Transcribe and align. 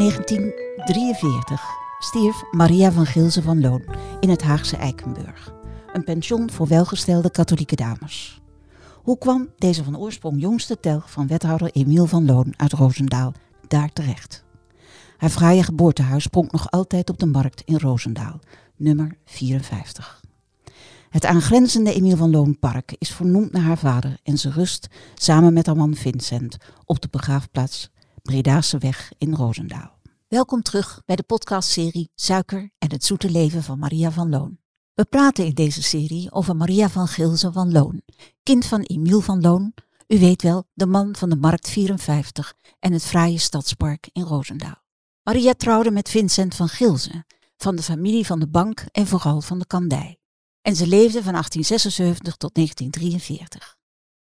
1943 0.00 1.62
stierf 1.98 2.42
Maria 2.50 2.92
van 2.92 3.06
Gilze 3.06 3.42
van 3.42 3.60
Loon 3.60 3.84
in 4.20 4.28
het 4.28 4.42
Haagse 4.42 4.76
Eikenburg, 4.76 5.52
een 5.92 6.04
pension 6.04 6.50
voor 6.50 6.66
welgestelde 6.66 7.30
katholieke 7.30 7.76
dames. 7.76 8.40
Hoe 9.02 9.18
kwam 9.18 9.48
deze 9.56 9.84
van 9.84 9.98
oorsprong 9.98 10.40
jongste 10.40 10.80
telg 10.80 11.10
van 11.10 11.26
wethouder 11.26 11.70
Emiel 11.72 12.06
van 12.06 12.26
Loon 12.26 12.54
uit 12.56 12.72
Roosendaal 12.72 13.32
daar 13.68 13.92
terecht? 13.92 14.44
Haar 15.16 15.30
fraaie 15.30 15.62
geboortehuis 15.62 16.26
pronkt 16.26 16.52
nog 16.52 16.70
altijd 16.70 17.10
op 17.10 17.18
de 17.18 17.26
markt 17.26 17.62
in 17.64 17.78
Roosendaal, 17.78 18.40
nummer 18.76 19.16
54. 19.24 20.20
Het 21.10 21.26
aangrenzende 21.26 21.92
Emiel 21.92 22.16
van 22.16 22.30
Loon 22.30 22.58
Park 22.58 22.94
is 22.98 23.10
vernoemd 23.10 23.52
naar 23.52 23.62
haar 23.62 23.78
vader 23.78 24.18
en 24.22 24.38
ze 24.38 24.50
rust 24.50 24.88
samen 25.14 25.52
met 25.52 25.66
haar 25.66 25.76
man 25.76 25.94
Vincent 25.94 26.56
op 26.84 27.00
de 27.00 27.08
begraafplaats 27.10 27.90
Bredase 28.30 28.78
in 29.18 29.34
Roosendaal. 29.34 29.98
Welkom 30.28 30.62
terug 30.62 31.02
bij 31.06 31.16
de 31.16 31.22
podcastserie 31.22 32.10
Suiker 32.14 32.70
en 32.78 32.90
het 32.90 33.04
zoete 33.04 33.30
leven 33.30 33.62
van 33.62 33.78
Maria 33.78 34.10
van 34.10 34.28
Loon. 34.28 34.58
We 34.94 35.04
praten 35.04 35.44
in 35.44 35.54
deze 35.54 35.82
serie 35.82 36.32
over 36.32 36.56
Maria 36.56 36.88
van 36.88 37.08
Gilze 37.08 37.52
van 37.52 37.72
Loon, 37.72 38.02
kind 38.42 38.66
van 38.66 38.80
Emiel 38.80 39.20
van 39.20 39.40
Loon, 39.40 39.74
u 40.06 40.18
weet 40.18 40.42
wel, 40.42 40.64
de 40.72 40.86
man 40.86 41.16
van 41.16 41.30
de 41.30 41.36
Markt 41.36 41.68
54 41.68 42.54
en 42.78 42.92
het 42.92 43.04
fraaie 43.04 43.38
stadspark 43.38 44.08
in 44.12 44.22
Roosendaal. 44.22 44.82
Maria 45.22 45.52
trouwde 45.52 45.90
met 45.90 46.08
Vincent 46.08 46.54
van 46.54 46.68
Gilze, 46.68 47.24
van 47.56 47.76
de 47.76 47.82
familie 47.82 48.26
van 48.26 48.40
de 48.40 48.48
bank 48.48 48.84
en 48.92 49.06
vooral 49.06 49.40
van 49.40 49.58
de 49.58 49.66
kandij. 49.66 50.18
En 50.62 50.76
ze 50.76 50.86
leefde 50.86 51.22
van 51.22 51.32
1876 51.32 52.36
tot 52.36 52.54
1943. 52.54 53.78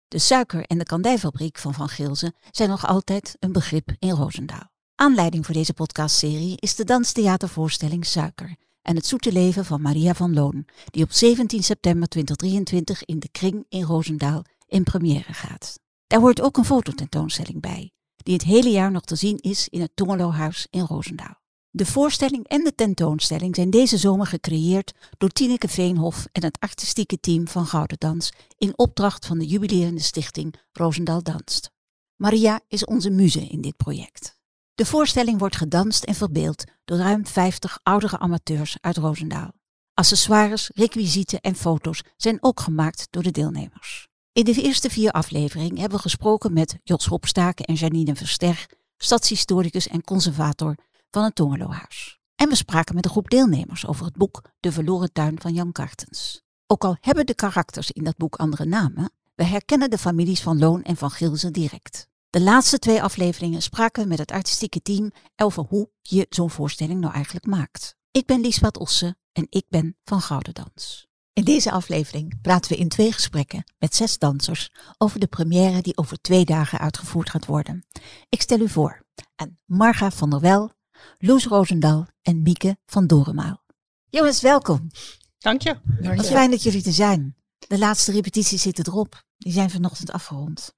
De 0.08 0.20
suiker- 0.20 0.66
en 0.66 0.78
de 0.78 0.84
kandijfabriek 0.84 1.58
van 1.58 1.74
Van 1.74 1.90
Gilze 1.90 2.34
zijn 2.52 2.70
nog 2.70 2.88
altijd 2.88 3.36
een 3.40 3.52
begrip 3.52 3.96
in 4.00 4.10
Roosendaal. 4.10 4.72
Aanleiding 4.96 5.46
voor 5.46 5.54
deze 5.54 5.74
podcastserie 5.74 6.58
is 6.60 6.76
de 6.76 6.84
danstheatervoorstelling 6.84 8.06
Suiker 8.06 8.56
en 8.82 8.96
het 8.96 9.06
zoete 9.06 9.32
leven 9.32 9.66
van 9.66 9.82
Maria 9.82 10.14
van 10.14 10.34
Loon, 10.34 10.66
die 10.86 11.04
op 11.04 11.12
17 11.12 11.64
september 11.64 12.08
2023 12.08 13.06
in 13.06 13.20
de 13.20 13.30
Kring 13.32 13.66
in 13.70 13.84
Roosendaal 13.84 14.44
in 14.68 14.84
première 14.84 15.34
gaat. 15.34 15.80
Daar 16.08 16.20
hoort 16.20 16.42
ook 16.42 16.58
een 16.58 16.66
fototentoonstelling 16.66 17.62
bij, 17.62 17.92
die 18.16 18.34
het 18.34 18.44
hele 18.44 18.70
jaar 18.70 18.92
nog 18.92 19.04
te 19.04 19.16
zien 19.16 19.38
is 19.38 19.68
in 19.70 19.82
het 19.82 19.92
Tongelohuis 19.96 20.68
in 20.70 20.86
Roosendaal. 20.86 21.44
De 21.76 21.86
voorstelling 21.86 22.48
en 22.48 22.64
de 22.64 22.76
tentoonstelling 22.76 23.56
zijn 23.56 23.70
deze 23.70 23.98
zomer 23.98 24.28
gecreëerd 24.28 24.94
door 25.18 25.30
Tineke 25.30 25.68
Veenhof 25.68 26.28
en 26.32 26.44
het 26.44 26.60
artistieke 26.60 27.20
team 27.20 27.48
van 27.48 27.66
Gouden 27.66 27.98
Dans 28.00 28.32
in 28.58 28.78
opdracht 28.78 29.26
van 29.26 29.38
de 29.38 29.46
jubilerende 29.46 30.02
stichting 30.02 30.56
Roosendaal 30.72 31.24
Danst. 31.24 31.72
Maria 32.16 32.60
is 32.68 32.86
onze 32.86 33.10
muze 33.10 33.48
in 33.48 33.62
dit 33.62 33.78
project. 33.78 34.38
De 34.76 34.86
voorstelling 34.86 35.40
wordt 35.40 35.56
gedanst 35.56 36.04
en 36.04 36.16
verbeeld 36.16 36.64
door 36.86 36.98
ruim 36.98 37.26
50 37.26 37.80
oudere 37.84 38.18
amateurs 38.20 38.78
uit 38.82 38.98
Roosendaal. 38.98 39.52
Accessoires, 39.94 40.70
requisieten 40.74 41.42
en 41.42 41.56
foto's 41.56 42.02
zijn 42.18 42.44
ook 42.44 42.60
gemaakt 42.60 43.08
door 43.10 43.24
de 43.24 43.32
deelnemers. 43.32 44.08
In 44.32 44.44
de 44.44 44.62
eerste 44.62 44.90
vier 44.90 45.12
afleveringen 45.12 45.80
hebben 45.80 45.98
we 45.98 46.04
gesproken 46.04 46.54
met 46.54 46.78
Jos 46.84 47.06
Hopstaken 47.06 47.66
en 47.66 47.74
Janine 47.74 48.16
Verster, 48.16 48.66
stadshistoricus 48.98 49.88
en 49.88 50.04
conservator 50.04 50.76
van 51.12 51.24
het 51.24 51.36
Tongelohuis. 51.36 52.20
En 52.36 52.50
we 52.50 52.56
spraken 52.56 52.96
met 52.96 53.06
een 53.06 53.12
groep 53.12 53.30
deelnemers 53.30 53.88
over 53.88 54.06
het 54.06 54.16
boek 54.16 54.42
De 54.60 54.72
Verloren 54.72 55.14
Tuin 55.14 55.42
van 55.42 55.54
Jan 55.54 55.72
Kartens. 55.72 56.42
Ook 56.68 56.84
al 56.84 56.98
hebben 57.00 57.26
de 57.26 57.36
karakters 57.36 57.92
in 57.92 58.04
dat 58.04 58.18
boek 58.18 58.36
andere 58.36 58.66
namen, 58.66 59.12
we 59.36 59.44
herkennen 59.44 59.90
de 59.90 59.98
families 59.98 60.42
van 60.42 60.60
Loon 60.60 60.84
en 60.84 60.98
van 60.98 61.12
Gilze 61.12 61.52
direct. 61.52 62.08
De 62.30 62.42
laatste 62.42 62.80
twee 62.80 63.04
afleveringen 63.04 63.62
spraken 63.62 64.04
we 64.04 64.10
met 64.10 64.18
het 64.18 64.32
artistieke 64.32 64.82
team 64.82 65.12
over 65.36 65.66
hoe 65.70 65.90
je 66.02 66.26
zo'n 66.30 66.50
voorstelling 66.50 67.00
nou 67.00 67.14
eigenlijk 67.14 67.46
maakt. 67.46 67.96
Ik 68.12 68.26
ben 68.26 68.42
Liesbeth 68.42 68.78
Osse 68.78 69.16
en 69.32 69.48
ik 69.50 69.66
ben 69.70 69.98
van 70.04 70.22
Gouden 70.22 70.54
Dans. 70.54 71.08
In 71.34 71.44
deze 71.44 71.72
aflevering 71.72 72.42
praten 72.42 72.72
we 72.72 72.78
in 72.78 72.90
twee 72.90 73.12
gesprekken 73.12 73.64
met 73.78 73.96
zes 73.96 74.18
dansers 74.18 74.72
over 74.98 75.20
de 75.20 75.28
première 75.28 75.82
die 75.82 75.98
over 75.98 76.22
twee 76.22 76.46
dagen 76.46 76.80
uitgevoerd 76.80 77.30
gaat 77.30 77.46
worden. 77.46 77.86
Ik 78.30 78.42
stel 78.42 78.60
u 78.60 78.70
voor 78.70 79.04
aan 79.36 79.58
Marga 79.66 80.12
van 80.12 80.30
der 80.30 80.40
Wel, 80.40 80.72
Loes 81.18 81.46
Roosendaal 81.46 82.08
en 82.22 82.42
Mieke 82.42 82.78
van 82.86 83.08
Doremaal. 83.08 83.64
Jongens, 84.10 84.42
welkom. 84.42 84.92
Dank 85.38 85.62
je. 85.62 85.80
Wat 86.16 86.28
fijn 86.28 86.52
dat 86.52 86.64
jullie 86.64 86.86
er 86.86 86.94
zijn. 86.94 87.36
De 87.58 87.78
laatste 87.78 88.12
repetities 88.12 88.62
zitten 88.62 88.88
erop. 88.88 89.24
Die 89.38 89.54
zijn 89.54 89.70
vanochtend 89.70 90.12
afgerond. 90.12 90.76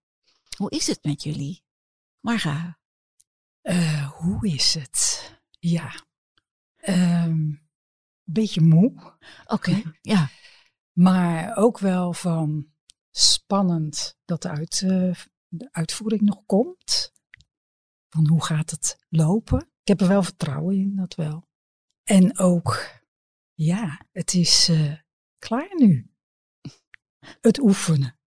Hoe 0.57 0.69
is 0.69 0.88
het 0.88 1.03
met 1.03 1.23
jullie? 1.23 1.63
Marga. 2.19 2.79
Uh, 3.61 4.11
hoe 4.11 4.47
is 4.47 4.73
het? 4.73 5.31
Ja. 5.59 6.05
Um, 6.89 7.69
beetje 8.23 8.61
moe. 8.61 8.91
Oké, 9.45 9.53
okay, 9.53 9.84
ja. 10.01 10.29
Maar 10.91 11.55
ook 11.55 11.79
wel 11.79 12.13
van 12.13 12.67
spannend 13.11 14.17
dat 14.25 14.41
de, 14.41 14.49
uit, 14.49 14.81
uh, 14.81 15.16
de 15.47 15.69
uitvoering 15.72 16.22
nog 16.22 16.45
komt. 16.45 17.11
Van 18.09 18.28
hoe 18.28 18.45
gaat 18.45 18.72
het 18.72 18.97
lopen? 19.09 19.72
Ik 19.88 20.00
heb 20.00 20.08
er 20.08 20.14
wel 20.14 20.24
vertrouwen 20.24 20.75
in, 20.75 20.96
dat 20.96 21.16
wel. 21.16 21.48
En 22.03 22.40
ook, 22.40 23.02
ja, 23.53 24.02
het 24.12 24.34
is 24.34 24.70
uh, 24.70 24.94
klaar 25.38 25.75
nu. 25.75 26.12
Het 27.20 27.59
oefenen. 27.59 28.20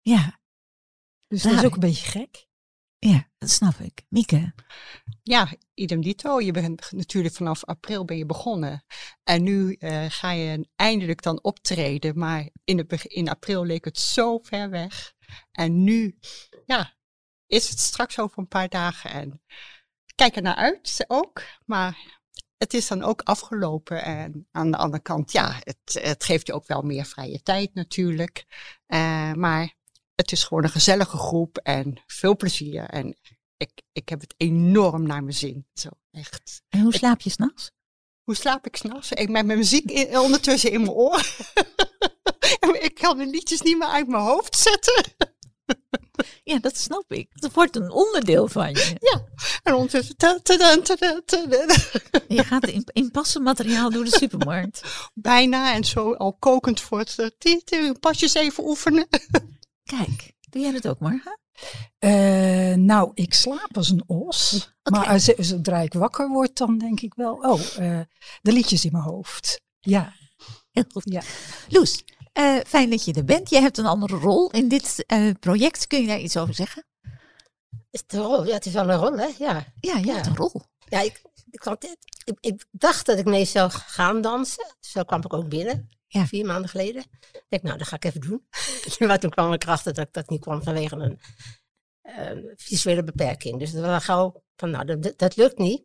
Ja. 0.00 0.40
Dus 1.26 1.42
dat 1.42 1.52
is 1.52 1.64
ook 1.64 1.74
een 1.74 1.80
beetje 1.80 2.10
gek. 2.10 2.46
Ja, 2.98 3.30
dat 3.38 3.50
snap 3.50 3.74
ik. 3.74 4.04
Mieke? 4.08 4.54
Ja, 5.22 5.54
idem 5.74 6.00
dito. 6.00 6.40
Je 6.40 6.52
bent 6.52 6.92
natuurlijk 6.92 7.34
vanaf 7.34 7.64
april 7.64 8.04
ben 8.04 8.16
je 8.16 8.26
begonnen. 8.26 8.84
En 9.22 9.42
nu 9.42 9.76
uh, 9.78 10.04
ga 10.08 10.30
je 10.30 10.68
eindelijk 10.76 11.22
dan 11.22 11.42
optreden. 11.42 12.18
Maar 12.18 12.50
in, 12.64 12.76
de, 12.76 13.00
in 13.02 13.28
april 13.28 13.64
leek 13.64 13.84
het 13.84 13.98
zo 13.98 14.38
ver 14.38 14.70
weg. 14.70 15.14
En 15.50 15.84
nu, 15.84 16.18
ja, 16.66 16.96
is 17.46 17.68
het 17.68 17.78
straks 17.78 18.18
over 18.18 18.38
een 18.38 18.48
paar 18.48 18.68
dagen. 18.68 19.10
En 19.10 19.42
kijk 20.14 20.36
er 20.36 20.42
naar 20.42 20.54
uit 20.54 21.04
ook. 21.06 21.42
Maar 21.64 22.20
het 22.56 22.74
is 22.74 22.88
dan 22.88 23.02
ook 23.02 23.20
afgelopen. 23.22 24.02
En 24.02 24.48
aan 24.52 24.70
de 24.70 24.76
andere 24.76 25.02
kant, 25.02 25.32
ja, 25.32 25.60
het, 25.60 25.98
het 26.02 26.24
geeft 26.24 26.46
je 26.46 26.52
ook 26.52 26.66
wel 26.66 26.82
meer 26.82 27.04
vrije 27.04 27.42
tijd 27.42 27.74
natuurlijk. 27.74 28.44
Uh, 28.88 29.32
maar 29.32 29.74
het 30.14 30.32
is 30.32 30.44
gewoon 30.44 30.64
een 30.64 30.70
gezellige 30.70 31.16
groep 31.16 31.58
en 31.58 32.02
veel 32.06 32.36
plezier. 32.36 32.84
En 32.84 33.16
ik, 33.56 33.82
ik 33.92 34.08
heb 34.08 34.20
het 34.20 34.34
enorm 34.36 35.06
naar 35.06 35.22
mijn 35.22 35.36
zin. 35.36 35.66
Zo, 35.74 35.88
echt. 36.10 36.62
En 36.68 36.80
hoe 36.80 36.94
slaap 36.94 37.20
je 37.20 37.30
s'nachts? 37.30 37.70
Hoe 38.22 38.36
slaap 38.36 38.66
ik 38.66 38.76
s'nachts? 38.76 39.12
Ik 39.12 39.28
met 39.28 39.46
mijn 39.46 39.58
muziek 39.58 39.90
in, 39.90 40.18
ondertussen 40.18 40.70
in 40.70 40.80
mijn 40.80 40.92
oor. 40.92 41.18
ik 42.88 42.94
kan 42.94 43.18
de 43.18 43.26
liedjes 43.26 43.60
niet 43.60 43.78
meer 43.78 43.88
uit 43.88 44.08
mijn 44.08 44.22
hoofd 44.22 44.56
zetten. 44.56 45.04
Ja, 46.44 46.58
dat 46.58 46.76
snap 46.76 47.04
ik. 47.08 47.28
Het 47.32 47.52
wordt 47.52 47.76
een 47.76 47.90
onderdeel 47.90 48.48
van 48.48 48.68
je. 48.68 48.96
Ja, 49.00 49.24
en 49.62 49.74
ondertussen... 49.74 50.16
Je 52.28 52.44
gaat 52.44 52.66
in, 52.66 52.84
in 52.92 53.10
materiaal 53.42 53.90
door 53.90 54.04
de 54.04 54.16
supermarkt. 54.16 54.82
Bijna, 55.14 55.74
en 55.74 55.84
zo 55.84 56.14
al 56.14 56.32
kokend 56.32 56.80
voor 56.80 56.98
het... 56.98 57.34
Pasjes 58.00 58.34
even 58.34 58.64
oefenen. 58.64 59.06
Kijk, 59.82 60.32
doe 60.50 60.62
jij 60.62 60.72
dat 60.72 60.88
ook, 60.88 60.98
Marga? 60.98 61.38
Uh, 62.00 62.74
nou, 62.74 63.10
ik 63.14 63.34
slaap 63.34 63.76
als 63.76 63.90
een 63.90 64.04
os. 64.06 64.74
Okay. 64.82 65.00
Maar 65.00 65.12
als, 65.12 65.24
zodra 65.24 65.80
ik 65.80 65.92
wakker 65.92 66.28
word, 66.28 66.56
dan 66.56 66.78
denk 66.78 67.00
ik 67.00 67.14
wel, 67.14 67.34
oh, 67.34 67.60
uh, 67.78 68.00
de 68.42 68.52
liedjes 68.52 68.84
in 68.84 68.92
mijn 68.92 69.04
hoofd. 69.04 69.60
Ja. 69.80 70.12
Heel 70.70 70.84
goed. 70.92 71.02
Ja. 71.04 71.22
Loes, 71.68 72.04
uh, 72.38 72.60
fijn 72.66 72.90
dat 72.90 73.04
je 73.04 73.12
er 73.12 73.24
bent. 73.24 73.50
Jij 73.50 73.60
hebt 73.60 73.78
een 73.78 73.86
andere 73.86 74.16
rol 74.16 74.50
in 74.50 74.68
dit 74.68 75.04
project. 75.40 75.86
Kun 75.86 76.00
je 76.00 76.06
daar 76.06 76.20
iets 76.20 76.36
over 76.36 76.54
zeggen? 76.54 76.84
Is 77.90 78.00
het 78.00 78.12
een 78.12 78.20
rol? 78.20 78.44
Ja, 78.44 78.54
het 78.54 78.66
is 78.66 78.72
wel 78.72 78.90
een 78.90 78.98
rol, 78.98 79.16
hè? 79.16 79.28
Ja, 79.38 79.66
ja 79.80 79.96
je 79.96 80.06
ja. 80.06 80.14
hebt 80.14 80.26
een 80.26 80.36
rol. 80.36 80.62
Ja, 80.88 81.00
ik, 81.00 81.22
ik, 81.50 81.64
ik, 82.24 82.38
ik, 82.40 82.64
dacht 82.70 83.06
dat 83.06 83.18
ik 83.18 83.24
mee 83.24 83.44
zou 83.44 83.70
gaan 83.70 84.20
dansen. 84.20 84.74
Zo 84.80 85.02
kwam 85.02 85.20
ik 85.20 85.32
ook 85.32 85.48
binnen. 85.48 85.88
Ja. 86.06 86.26
Vier 86.26 86.46
maanden 86.46 86.70
geleden. 86.70 87.04
Ik 87.32 87.44
denk, 87.48 87.62
nou, 87.62 87.78
dat 87.78 87.86
ga 87.86 87.96
ik 87.96 88.04
even 88.04 88.20
doen. 88.20 88.46
maar 89.08 89.18
toen 89.18 89.30
kwam 89.30 89.52
ik 89.52 89.62
erachter 89.62 89.94
dat 89.94 90.06
ik 90.06 90.12
dat 90.12 90.28
niet 90.28 90.40
kwam 90.40 90.62
vanwege 90.62 90.96
een 90.96 91.20
uh, 92.02 92.52
visuele 92.56 93.04
beperking. 93.04 93.58
Dus 93.58 93.72
dat 93.72 93.84
was 93.84 94.04
gauw 94.04 94.42
van, 94.56 94.70
nou, 94.70 94.84
dat, 94.84 95.18
dat, 95.18 95.36
lukt 95.36 95.58
niet. 95.58 95.82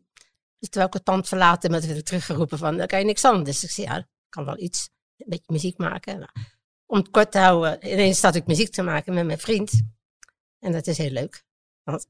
Dus 0.59 0.69
terwijl 0.69 0.87
ik 0.87 0.93
het 0.93 1.03
pand 1.03 1.27
verlaten, 1.27 1.71
werd 1.71 1.89
ik 1.89 2.05
teruggeroepen 2.05 2.57
van, 2.57 2.77
dan 2.77 2.87
kan 2.87 2.99
je 2.99 3.05
niks 3.05 3.25
anders. 3.25 3.59
Dus 3.59 3.63
ik 3.63 3.75
zei, 3.75 3.87
ja, 3.87 4.07
kan 4.29 4.45
wel 4.45 4.59
iets, 4.59 4.89
een 5.19 5.29
beetje 5.29 5.53
muziek 5.53 5.77
maken. 5.77 6.19
Nou, 6.19 6.31
om 6.85 6.97
het 6.97 7.09
kort 7.09 7.31
te 7.31 7.37
houden, 7.37 7.87
ineens 7.91 8.19
zat 8.19 8.35
ik 8.35 8.47
muziek 8.47 8.71
te 8.71 8.81
maken 8.81 9.13
met 9.13 9.25
mijn 9.25 9.39
vriend. 9.39 9.81
En 10.59 10.71
dat 10.71 10.87
is 10.87 10.97
heel 10.97 11.11
leuk. 11.11 11.45
Want 11.83 12.07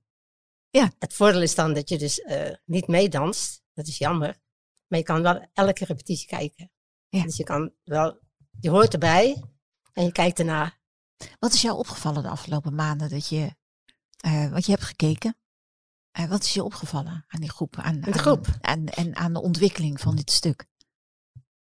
ja. 0.69 0.91
het 0.99 1.13
voordeel 1.13 1.41
is 1.41 1.55
dan 1.55 1.73
dat 1.73 1.89
je 1.89 1.97
dus 1.97 2.19
uh, 2.19 2.49
niet 2.65 2.87
meedanst. 2.87 3.61
Dat 3.73 3.87
is 3.87 3.97
jammer. 3.97 4.39
Maar 4.87 4.99
je 4.99 5.05
kan 5.05 5.21
wel 5.21 5.47
elke 5.53 5.85
repetitie 5.85 6.27
kijken. 6.27 6.71
Ja. 7.09 7.23
Dus 7.23 7.37
je 7.37 7.43
kan 7.43 7.73
wel, 7.83 8.19
je 8.59 8.69
hoort 8.69 8.93
erbij 8.93 9.43
en 9.93 10.03
je 10.03 10.11
kijkt 10.11 10.39
ernaar. 10.39 10.79
Wat 11.39 11.53
is 11.53 11.61
jou 11.61 11.77
opgevallen 11.77 12.23
de 12.23 12.29
afgelopen 12.29 12.75
maanden 12.75 13.09
dat 13.09 13.27
je, 13.29 13.55
uh, 14.25 14.51
wat 14.51 14.65
je 14.65 14.71
hebt 14.71 14.83
gekeken? 14.83 15.37
Uh, 16.19 16.29
wat 16.29 16.43
is 16.43 16.53
je 16.53 16.63
opgevallen 16.63 17.25
aan 17.27 17.39
die 17.39 17.49
groep? 17.49 17.75
Aan, 17.75 18.01
de 18.01 18.13
groep? 18.13 18.47
Aan, 18.61 18.87
en 18.87 19.15
aan 19.15 19.33
de 19.33 19.41
ontwikkeling 19.41 19.99
van 19.99 20.15
dit 20.15 20.31
stuk? 20.31 20.65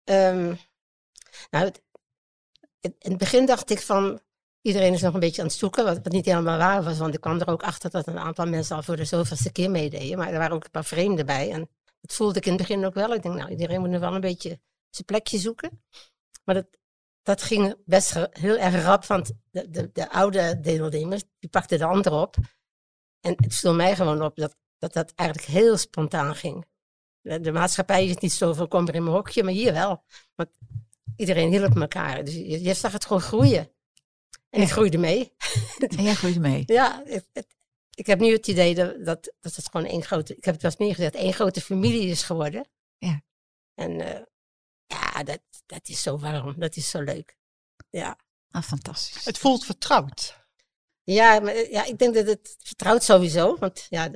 Um, 0.05 0.59
nou, 1.51 1.65
het, 1.65 1.83
in 2.81 2.95
het 2.99 3.19
begin 3.19 3.47
dacht 3.47 3.71
ik 3.71 3.81
van, 3.81 4.21
iedereen 4.61 4.93
is 4.93 5.03
nog 5.03 5.15
een 5.15 5.21
beetje 5.21 5.43
aan 5.43 5.49
het 5.49 5.57
zoeken, 5.57 5.85
wat, 5.85 6.13
niet 6.13 6.25
helemaal 6.25 6.59
waar 6.59 6.83
was, 6.83 6.99
want 6.99 7.15
ik 7.15 7.21
kwam 7.21 7.41
er 7.41 7.49
ook 7.49 7.63
achter 7.63 7.91
dat 7.91 8.07
een 8.07 8.19
aantal 8.19 8.47
mensen 8.47 8.77
al 8.77 8.83
voor 8.83 8.97
de 8.97 9.05
zoveelste 9.05 9.53
keer 9.53 9.71
meededen, 9.71 10.19
maar 10.19 10.33
er 10.33 10.39
waren 10.39 10.55
ook 10.55 10.65
een 10.65 10.71
paar 10.71 10.85
vreemden 10.85 11.27
bij 11.27 11.51
en 11.51 11.69
dat 12.01 12.15
voelde 12.15 12.39
ik 12.39 12.47
in 12.47 12.53
het 12.53 12.61
begin 12.61 12.85
ook 12.85 12.95
wel. 12.95 13.15
Ik 13.15 13.23
denk, 13.23 13.35
nou, 13.35 13.51
iedereen 13.51 13.81
moet 13.81 13.89
nu 13.89 13.99
wel 13.99 14.15
een 14.15 14.21
beetje 14.21 14.61
zijn 14.91 15.07
plekje 15.07 15.39
zoeken. 15.39 15.83
Maar 16.45 16.55
dat, 16.55 16.67
dat 17.23 17.43
ging 17.43 17.75
best 17.85 18.15
heel 18.31 18.57
erg 18.57 18.85
rap, 18.85 19.05
want 19.05 19.33
de, 19.51 19.71
de, 19.71 19.91
de 19.93 20.11
oude 20.11 20.61
deelnemers, 20.61 21.23
die 21.39 21.51
pakten 21.51 21.79
de 21.79 21.85
ander 21.85 22.13
op. 22.13 22.37
En 23.21 23.35
het 23.37 23.55
viel 23.55 23.75
mij 23.75 23.97
gewoon 23.97 24.23
op 24.23 24.37
dat, 24.37 24.57
dat 24.79 24.93
dat 24.93 25.13
eigenlijk 25.15 25.49
heel 25.49 25.77
spontaan 25.77 26.35
ging. 26.35 26.69
De, 27.21 27.53
maatschappij 27.53 28.07
is 28.07 28.17
niet 28.17 28.33
zo 28.33 28.53
van 28.53 28.69
kom 28.69 28.89
er 28.89 28.95
in 28.95 29.03
mijn 29.03 29.15
hokje, 29.15 29.43
maar 29.43 29.53
hier 29.53 29.73
wel. 29.73 30.05
Iedereen 31.21 31.51
hielp 31.51 31.77
elkaar. 31.77 32.25
Dus 32.25 32.35
je, 32.35 32.63
je 32.63 32.75
zag 32.75 32.93
het 32.93 33.05
gewoon 33.05 33.23
groeien. 33.23 33.71
En 34.51 34.61
ik 34.61 34.71
groeide 34.71 34.99
mee. 34.99 35.33
En 35.79 36.03
jij 36.03 36.15
groeide 36.15 36.41
mee? 36.41 36.63
ja, 36.67 37.03
het, 37.05 37.47
ik 37.95 38.07
heb 38.07 38.21
nu 38.21 38.33
het 38.33 38.47
idee 38.47 38.75
dat, 38.75 39.05
dat, 39.05 39.33
dat 39.41 39.55
het 39.55 39.69
gewoon 39.71 39.87
één 39.87 40.03
grote, 40.03 40.37
ik 40.37 40.45
heb 40.45 40.55
het 40.55 40.63
wel 40.63 40.71
eens 40.71 40.81
meer 40.81 40.95
gezegd, 40.95 41.15
één 41.15 41.33
grote 41.33 41.61
familie 41.61 42.09
is 42.09 42.23
geworden. 42.23 42.69
Ja. 42.99 43.23
En 43.75 43.91
uh, 43.91 44.21
ja, 44.87 45.23
dat, 45.23 45.41
dat 45.67 45.89
is 45.89 46.03
zo 46.03 46.19
warm, 46.19 46.55
dat 46.59 46.77
is 46.77 46.91
zo 46.91 47.01
leuk. 47.01 47.37
Ja. 47.91 48.19
Ah, 48.51 48.63
fantastisch. 48.63 49.25
Het 49.25 49.39
voelt 49.39 49.65
vertrouwd. 49.65 50.39
Ja, 51.03 51.41
maar, 51.41 51.71
ja, 51.71 51.85
ik 51.85 51.99
denk 51.99 52.15
dat 52.15 52.27
het 52.27 52.57
vertrouwd 52.59 53.03
sowieso, 53.03 53.57
want 53.59 53.87
ja, 53.89 54.11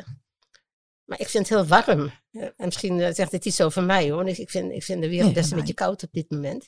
maar 1.04 1.20
ik 1.20 1.28
vind 1.28 1.48
het 1.48 1.58
heel 1.58 1.66
warm. 1.66 2.10
En 2.32 2.52
misschien 2.56 2.98
uh, 2.98 3.08
zegt 3.12 3.32
het 3.32 3.44
iets 3.44 3.60
over 3.60 3.82
mij 3.82 4.10
hoor. 4.10 4.28
Ik 4.28 4.50
vind, 4.50 4.72
ik 4.72 4.82
vind 4.82 5.02
de 5.02 5.08
wereld 5.08 5.32
best 5.32 5.50
een 5.50 5.58
beetje 5.58 5.74
koud 5.74 6.02
op 6.02 6.12
dit 6.12 6.30
moment. 6.30 6.62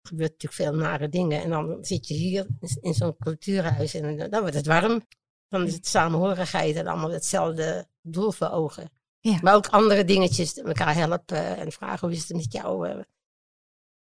Er 0.00 0.08
gebeurt 0.08 0.30
natuurlijk 0.30 0.62
veel 0.62 0.80
nare 0.80 1.08
dingen. 1.08 1.42
En 1.42 1.50
dan 1.50 1.78
zit 1.80 2.08
je 2.08 2.14
hier 2.14 2.46
in 2.80 2.94
zo'n 2.94 3.16
cultuurhuis 3.18 3.94
en 3.94 4.30
dan 4.30 4.40
wordt 4.40 4.54
het 4.54 4.66
warm. 4.66 5.06
Dan 5.48 5.66
is 5.66 5.72
het 5.72 5.86
samenhorigheid 5.86 6.76
en 6.76 6.86
allemaal 6.86 7.10
hetzelfde 7.10 7.88
doel 8.02 8.32
voor 8.32 8.50
ogen. 8.50 8.90
Ja. 9.20 9.38
Maar 9.42 9.54
ook 9.54 9.66
andere 9.66 10.04
dingetjes, 10.04 10.54
elkaar 10.54 10.94
helpen 10.94 11.56
en 11.56 11.72
vragen 11.72 12.08
hoe 12.08 12.16
is 12.16 12.28
het 12.28 12.36
met 12.36 12.52
jou. 12.52 12.88
Eh. 12.88 13.00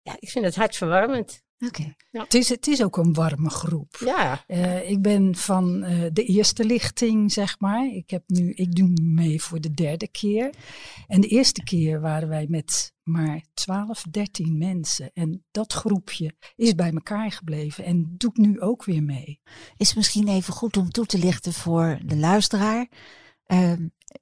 Ja, 0.03 0.17
ik 0.19 0.29
vind 0.29 0.45
het 0.45 0.57
hartverwarmend. 0.57 1.43
Oké. 1.67 1.95
Ja. 2.11 2.23
Het, 2.23 2.35
is, 2.35 2.49
het 2.49 2.67
is 2.67 2.83
ook 2.83 2.97
een 2.97 3.13
warme 3.13 3.51
groep. 3.51 3.97
Ja. 4.05 4.45
Uh, 4.47 4.91
ik 4.91 5.03
ben 5.03 5.37
van 5.37 5.85
uh, 5.85 6.05
de 6.13 6.25
eerste 6.25 6.65
lichting, 6.65 7.33
zeg 7.33 7.61
maar. 7.61 7.87
Ik, 7.87 8.11
heb 8.11 8.23
nu, 8.27 8.53
ik 8.53 8.75
doe 8.75 8.91
mee 9.03 9.43
voor 9.43 9.61
de 9.61 9.75
derde 9.75 10.09
keer. 10.09 10.55
En 11.07 11.21
de 11.21 11.29
eerste 11.29 11.63
keer 11.63 12.01
waren 12.01 12.29
wij 12.29 12.47
met 12.49 12.93
maar 13.03 13.45
12, 13.55 14.03
13 14.11 14.59
mensen. 14.59 15.11
En 15.15 15.45
dat 15.51 15.73
groepje 15.73 16.35
is 16.57 16.75
bij 16.75 16.93
elkaar 16.93 17.33
gebleven 17.33 17.85
en 17.85 18.15
doet 18.17 18.37
nu 18.37 18.61
ook 18.61 18.85
weer 18.85 19.03
mee. 19.03 19.41
Is 19.77 19.95
misschien 19.95 20.29
even 20.29 20.53
goed 20.53 20.77
om 20.77 20.91
toe 20.91 21.07
te 21.07 21.19
lichten 21.19 21.53
voor 21.53 21.99
de 22.05 22.17
luisteraar. 22.17 22.89
Uh, 23.53 23.73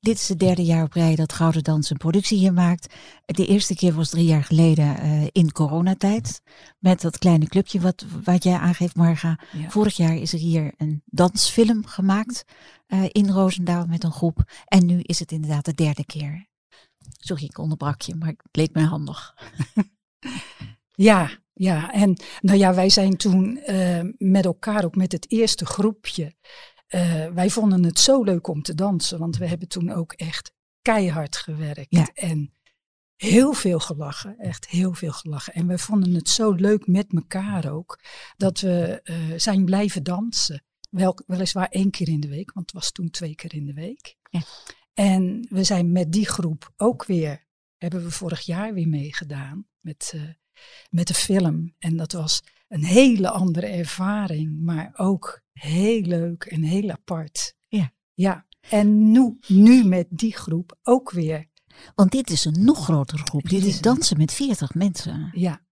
dit 0.00 0.17
is 0.19 0.28
het 0.28 0.38
derde 0.38 0.64
jaar 0.64 0.84
op 0.84 0.93
rij 0.93 1.14
dat 1.14 1.32
Gouden 1.32 1.64
Dans 1.64 1.90
een 1.90 1.96
productie 1.96 2.38
hier 2.38 2.52
maakt. 2.52 2.94
De 3.25 3.46
eerste 3.46 3.75
keer 3.75 3.93
was 3.93 4.11
drie 4.11 4.25
jaar 4.25 4.44
geleden 4.44 5.05
uh, 5.05 5.26
in 5.32 5.52
coronatijd. 5.52 6.43
Met 6.78 7.00
dat 7.00 7.19
kleine 7.19 7.46
clubje 7.46 7.81
wat, 7.81 8.05
wat 8.25 8.44
jij 8.44 8.56
aangeeft, 8.56 8.96
Marga. 8.96 9.40
Vorig 9.69 9.96
jaar 9.96 10.17
is 10.17 10.32
er 10.32 10.38
hier 10.38 10.75
een 10.76 11.02
dansfilm 11.05 11.87
gemaakt 11.87 12.44
uh, 12.88 13.05
in 13.08 13.31
Roosendaal 13.31 13.87
met 13.87 14.05
een 14.05 14.12
groep. 14.12 14.50
En 14.64 14.87
nu 14.87 15.00
is 15.00 15.19
het 15.19 15.32
inderdaad 15.32 15.64
de 15.64 15.75
derde 15.75 16.05
keer. 16.05 16.46
Sorry, 17.19 17.44
ik 17.44 17.58
onderbrak 17.58 18.02
je, 18.02 18.14
maar 18.14 18.29
het 18.29 18.56
leek 18.56 18.72
mij 18.72 18.84
handig. 18.84 19.34
ja, 21.08 21.31
ja, 21.52 21.93
en 21.93 22.17
nou 22.40 22.58
ja, 22.58 22.75
wij 22.75 22.88
zijn 22.88 23.17
toen 23.17 23.61
uh, 23.67 24.00
met 24.19 24.44
elkaar, 24.44 24.84
ook 24.84 24.96
met 24.96 25.12
het 25.12 25.31
eerste 25.31 25.67
groepje, 25.67 26.34
uh, 26.88 27.26
wij 27.26 27.50
vonden 27.50 27.84
het 27.84 27.98
zo 27.98 28.22
leuk 28.22 28.46
om 28.46 28.62
te 28.62 28.74
dansen, 28.74 29.18
want 29.18 29.36
we 29.36 29.46
hebben 29.46 29.68
toen 29.68 29.90
ook 29.90 30.12
echt 30.12 30.52
keihard 30.82 31.36
gewerkt. 31.36 31.86
Ja. 31.88 32.08
En 32.14 32.52
heel 33.16 33.52
veel 33.52 33.78
gelachen, 33.78 34.38
echt 34.38 34.68
heel 34.68 34.94
veel 34.94 35.12
gelachen. 35.12 35.52
En 35.52 35.66
we 35.66 35.78
vonden 35.78 36.14
het 36.14 36.28
zo 36.28 36.52
leuk 36.52 36.86
met 36.86 37.12
elkaar 37.12 37.72
ook, 37.72 38.00
dat 38.36 38.60
we 38.60 39.00
uh, 39.04 39.38
zijn 39.38 39.64
blijven 39.64 40.02
dansen. 40.02 40.64
Wel, 40.90 41.18
weliswaar 41.26 41.68
één 41.68 41.90
keer 41.90 42.08
in 42.08 42.20
de 42.20 42.28
week, 42.28 42.52
want 42.52 42.66
het 42.66 42.80
was 42.80 42.92
toen 42.92 43.10
twee 43.10 43.34
keer 43.34 43.54
in 43.54 43.66
de 43.66 43.74
week. 43.74 44.16
Ja. 44.30 44.42
En 44.94 45.46
we 45.50 45.64
zijn 45.64 45.92
met 45.92 46.12
die 46.12 46.26
groep 46.28 46.72
ook 46.76 47.04
weer, 47.04 47.46
hebben 47.76 48.02
we 48.02 48.10
vorig 48.10 48.40
jaar 48.40 48.74
weer 48.74 48.88
meegedaan 48.88 49.66
met, 49.80 50.12
uh, 50.14 50.22
met 50.91 51.06
de 51.06 51.14
film. 51.14 51.75
En 51.79 51.97
dat 51.97 52.12
was 52.12 52.43
een 52.69 52.85
hele 52.85 53.31
andere 53.31 53.67
ervaring, 53.67 54.61
maar 54.61 54.93
ook 54.97 55.41
heel 55.53 56.00
leuk 56.00 56.44
en 56.44 56.62
heel 56.62 56.91
apart. 56.91 57.55
Ja. 57.69 57.93
Ja, 58.14 58.47
en 58.61 59.11
nu, 59.11 59.38
nu 59.47 59.85
met 59.85 60.06
die 60.11 60.37
groep 60.37 60.79
ook 60.82 61.11
weer. 61.11 61.47
Want 61.94 62.11
dit 62.11 62.31
is 62.31 62.44
een 62.44 62.64
nog 62.64 62.85
grotere 62.85 63.23
groep. 63.23 63.49
Dit 63.49 63.64
is 63.64 63.81
dansen 63.81 64.17
met 64.17 64.32
40 64.32 64.75
mensen. 64.75 65.31
Ja, 65.32 65.65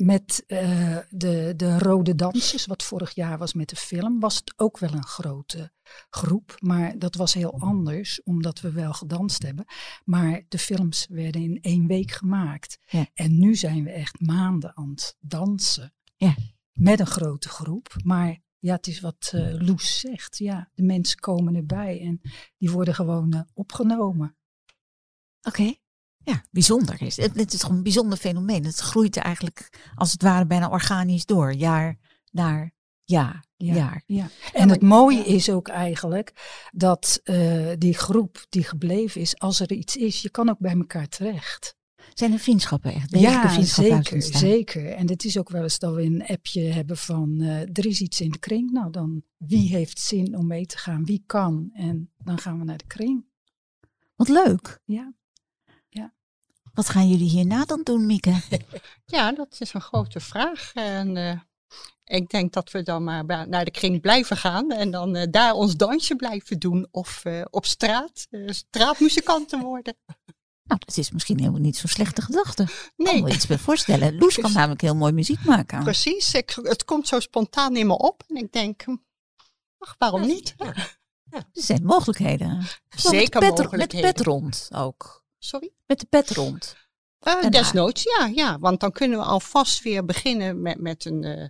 met 0.00 0.44
uh, 0.46 0.98
de, 1.10 1.52
de 1.56 1.78
Rode 1.78 2.14
Dansers, 2.14 2.66
wat 2.66 2.82
vorig 2.82 3.14
jaar 3.14 3.38
was 3.38 3.54
met 3.54 3.68
de 3.68 3.76
film, 3.76 4.20
was 4.20 4.36
het 4.36 4.52
ook 4.56 4.78
wel 4.78 4.92
een 4.92 5.06
grote 5.06 5.72
groep. 6.10 6.56
Maar 6.58 6.98
dat 6.98 7.14
was 7.14 7.34
heel 7.34 7.60
anders, 7.60 8.22
omdat 8.22 8.60
we 8.60 8.72
wel 8.72 8.92
gedanst 8.92 9.42
hebben. 9.42 9.64
Maar 10.04 10.42
de 10.48 10.58
films 10.58 11.06
werden 11.10 11.42
in 11.42 11.58
één 11.60 11.86
week 11.86 12.10
gemaakt. 12.10 12.78
Ja. 12.86 13.06
En 13.14 13.38
nu 13.38 13.54
zijn 13.54 13.84
we 13.84 13.90
echt 13.90 14.20
maanden 14.20 14.76
aan 14.76 14.90
het 14.90 15.16
dansen. 15.20 15.94
Ja. 16.16 16.36
Met 16.72 17.00
een 17.00 17.06
grote 17.06 17.48
groep. 17.48 17.94
Maar 18.04 18.38
ja, 18.58 18.74
het 18.74 18.86
is 18.86 19.00
wat 19.00 19.32
uh, 19.34 19.54
Loes 19.58 20.00
zegt. 20.00 20.38
Ja, 20.38 20.70
de 20.74 20.82
mensen 20.82 21.18
komen 21.18 21.54
erbij 21.54 22.00
en 22.00 22.20
die 22.58 22.70
worden 22.70 22.94
gewoon 22.94 23.34
uh, 23.34 23.40
opgenomen. 23.54 24.36
Oké. 25.42 25.74
Ja, 26.30 26.44
bijzonder 26.50 27.02
is. 27.02 27.16
Het, 27.16 27.36
het 27.36 27.52
is 27.52 27.60
gewoon 27.62 27.76
een 27.76 27.82
bijzonder 27.82 28.18
fenomeen. 28.18 28.64
Het 28.64 28.78
groeit 28.78 29.16
eigenlijk 29.16 29.88
als 29.94 30.12
het 30.12 30.22
ware 30.22 30.46
bijna 30.46 30.68
organisch 30.68 31.24
door, 31.24 31.52
jaar 31.52 31.98
naar 32.30 32.72
jaar. 33.04 33.44
Ja, 33.56 33.74
jaar. 33.74 34.02
ja. 34.06 34.28
En 34.52 34.68
het 34.68 34.82
mooie 34.82 35.24
is 35.24 35.50
ook 35.50 35.68
eigenlijk 35.68 36.32
dat 36.72 37.20
uh, 37.24 37.70
die 37.78 37.94
groep 37.94 38.46
die 38.48 38.64
gebleven 38.64 39.20
is, 39.20 39.38
als 39.38 39.60
er 39.60 39.72
iets 39.72 39.96
is, 39.96 40.22
je 40.22 40.30
kan 40.30 40.48
ook 40.48 40.58
bij 40.58 40.74
elkaar 40.74 41.08
terecht. 41.08 41.78
Zijn 42.14 42.32
er 42.32 42.38
vriendschappen 42.38 42.92
echt? 42.92 43.18
Ja, 43.18 43.62
zeker, 43.62 44.22
zeker. 44.22 44.86
En 44.86 45.08
het 45.08 45.24
is 45.24 45.38
ook 45.38 45.48
wel 45.48 45.62
eens 45.62 45.78
dat 45.78 45.94
we 45.94 46.02
een 46.02 46.26
appje 46.26 46.62
hebben 46.62 46.96
van 46.96 47.36
uh, 47.40 47.60
er 47.60 47.86
is 47.86 48.00
iets 48.00 48.20
in 48.20 48.30
de 48.30 48.38
kring. 48.38 48.70
Nou, 48.70 48.90
dan 48.90 49.22
wie 49.36 49.68
heeft 49.68 50.00
zin 50.00 50.36
om 50.36 50.46
mee 50.46 50.66
te 50.66 50.78
gaan? 50.78 51.04
Wie 51.04 51.22
kan? 51.26 51.70
En 51.72 52.12
dan 52.18 52.38
gaan 52.38 52.58
we 52.58 52.64
naar 52.64 52.78
de 52.78 52.86
kring. 52.86 53.24
Wat 54.16 54.28
leuk. 54.28 54.80
Ja. 54.84 55.14
Wat 56.80 56.88
gaan 56.88 57.08
jullie 57.08 57.28
hierna 57.28 57.64
dan 57.64 57.80
doen, 57.82 58.06
Mieke? 58.06 58.40
ja, 59.16 59.32
dat 59.32 59.56
is 59.58 59.74
een 59.74 59.80
grote 59.80 60.20
vraag. 60.20 60.70
En 60.74 61.16
uh, 61.16 61.40
ik 62.04 62.28
denk 62.28 62.52
dat 62.52 62.70
we 62.70 62.82
dan 62.82 63.04
maar 63.04 63.24
naar 63.48 63.64
de 63.64 63.70
kring 63.70 64.00
blijven 64.00 64.36
gaan 64.36 64.70
en 64.70 64.90
dan 64.90 65.16
uh, 65.16 65.22
daar 65.30 65.52
ons 65.52 65.76
dansje 65.76 66.16
blijven 66.16 66.58
doen 66.58 66.88
of 66.90 67.24
uh, 67.24 67.44
op 67.50 67.66
straat 67.66 68.26
straatmuzikanten 68.46 69.60
worden. 69.60 69.96
Nou, 70.62 70.82
dat 70.86 70.96
is 70.96 71.10
misschien 71.10 71.38
helemaal 71.38 71.60
niet 71.60 71.76
zo'n 71.76 71.88
slechte 71.88 72.22
gedachte. 72.22 72.62
Nee. 72.62 73.14
Ik 73.14 73.20
kan 73.20 73.22
me 73.22 73.34
iets 73.34 73.46
bij 73.46 73.58
voorstellen. 73.58 74.16
Loes 74.18 74.34
kan 74.34 74.52
namelijk 74.52 74.80
heel 74.80 74.94
mooi 74.94 75.12
muziek 75.12 75.44
maken. 75.44 75.82
Precies, 75.82 76.34
ik, 76.34 76.58
het 76.62 76.84
komt 76.84 77.08
zo 77.08 77.20
spontaan 77.20 77.76
in 77.76 77.86
me 77.86 77.98
op 77.98 78.22
en 78.28 78.36
ik 78.36 78.52
denk, 78.52 78.82
hm, 78.82 78.96
ach, 79.78 79.94
waarom 79.98 80.26
niet? 80.26 80.54
Ja. 80.56 80.74
Ja. 81.30 81.38
Er 81.38 81.46
zijn 81.52 81.84
mogelijkheden. 81.84 82.66
Zeker 82.88 83.40
met 83.40 83.50
mogelijkheden. 83.50 84.06
Met 84.06 84.14
pet 84.14 84.26
rond 84.26 84.68
ook. 84.74 85.19
Sorry? 85.42 85.72
Met 85.86 86.00
de 86.00 86.06
pet 86.06 86.30
rond. 86.30 86.76
Uh, 87.22 87.48
desnoods, 87.48 88.02
ja, 88.02 88.26
ja. 88.26 88.58
Want 88.58 88.80
dan 88.80 88.92
kunnen 88.92 89.18
we 89.18 89.24
alvast 89.24 89.82
weer 89.82 90.04
beginnen 90.04 90.62
met, 90.62 90.80
met 90.80 91.04
een, 91.04 91.22
uh, 91.22 91.48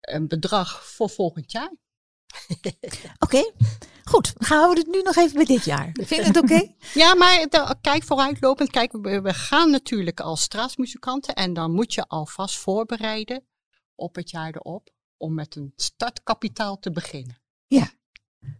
een 0.00 0.28
bedrag 0.28 0.84
voor 0.86 1.10
volgend 1.10 1.52
jaar. 1.52 1.72
oké, 2.56 2.72
okay. 3.18 3.52
goed. 4.04 4.34
Gaan 4.38 4.70
we 4.70 4.78
het 4.78 4.86
nu 4.86 5.02
nog 5.02 5.16
even 5.16 5.34
bij 5.34 5.44
dit 5.44 5.64
jaar. 5.64 5.90
Vind 5.92 6.08
je 6.08 6.22
het 6.22 6.36
oké? 6.36 6.52
Okay? 6.52 6.76
ja, 6.94 7.14
maar 7.14 7.46
de, 7.48 7.74
kijk 7.80 8.02
vooruitlopend. 8.02 8.70
Kijk, 8.70 8.92
we, 8.92 9.20
we 9.20 9.34
gaan 9.34 9.70
natuurlijk 9.70 10.20
als 10.20 10.42
straatmuzikanten. 10.42 11.34
En 11.34 11.52
dan 11.52 11.72
moet 11.72 11.94
je 11.94 12.06
alvast 12.06 12.58
voorbereiden 12.58 13.46
op 13.94 14.14
het 14.14 14.30
jaar 14.30 14.54
erop. 14.54 14.90
Om 15.16 15.34
met 15.34 15.56
een 15.56 15.72
startkapitaal 15.76 16.78
te 16.78 16.90
beginnen. 16.90 17.40
Ja, 17.66 17.90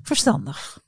verstandig. 0.02 0.84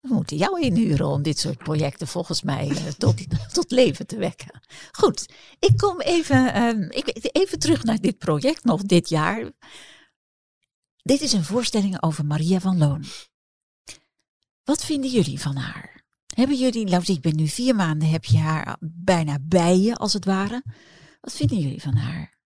We 0.00 0.14
moeten 0.14 0.36
jou 0.36 0.60
inhuren 0.60 1.06
om 1.06 1.22
dit 1.22 1.38
soort 1.38 1.58
projecten 1.58 2.06
volgens 2.06 2.42
mij 2.42 2.68
uh, 2.68 2.86
tot, 2.86 3.26
tot 3.54 3.70
leven 3.70 4.06
te 4.06 4.16
wekken. 4.16 4.60
Goed, 4.92 5.32
ik 5.58 5.76
kom 5.76 6.00
even, 6.00 6.62
um, 6.62 6.90
ik, 6.90 7.28
even 7.32 7.58
terug 7.58 7.84
naar 7.84 8.00
dit 8.00 8.18
project, 8.18 8.64
nog 8.64 8.82
dit 8.82 9.08
jaar. 9.08 9.50
Dit 11.02 11.20
is 11.20 11.32
een 11.32 11.44
voorstelling 11.44 12.02
over 12.02 12.26
Maria 12.26 12.60
van 12.60 12.78
Loon. 12.78 13.04
Wat 14.64 14.84
vinden 14.84 15.10
jullie 15.10 15.40
van 15.40 15.56
haar? 15.56 16.04
Hebben 16.34 16.56
jullie, 16.56 16.84
nou 16.84 17.02
ik 17.06 17.20
ben 17.20 17.36
nu 17.36 17.48
vier 17.48 17.74
maanden, 17.74 18.08
heb 18.08 18.24
je 18.24 18.38
haar 18.38 18.76
bijna 18.80 19.38
bij 19.42 19.78
je 19.78 19.94
als 19.94 20.12
het 20.12 20.24
ware. 20.24 20.62
Wat 21.20 21.32
vinden 21.32 21.58
jullie 21.58 21.82
van 21.82 21.96
haar? 21.96 22.38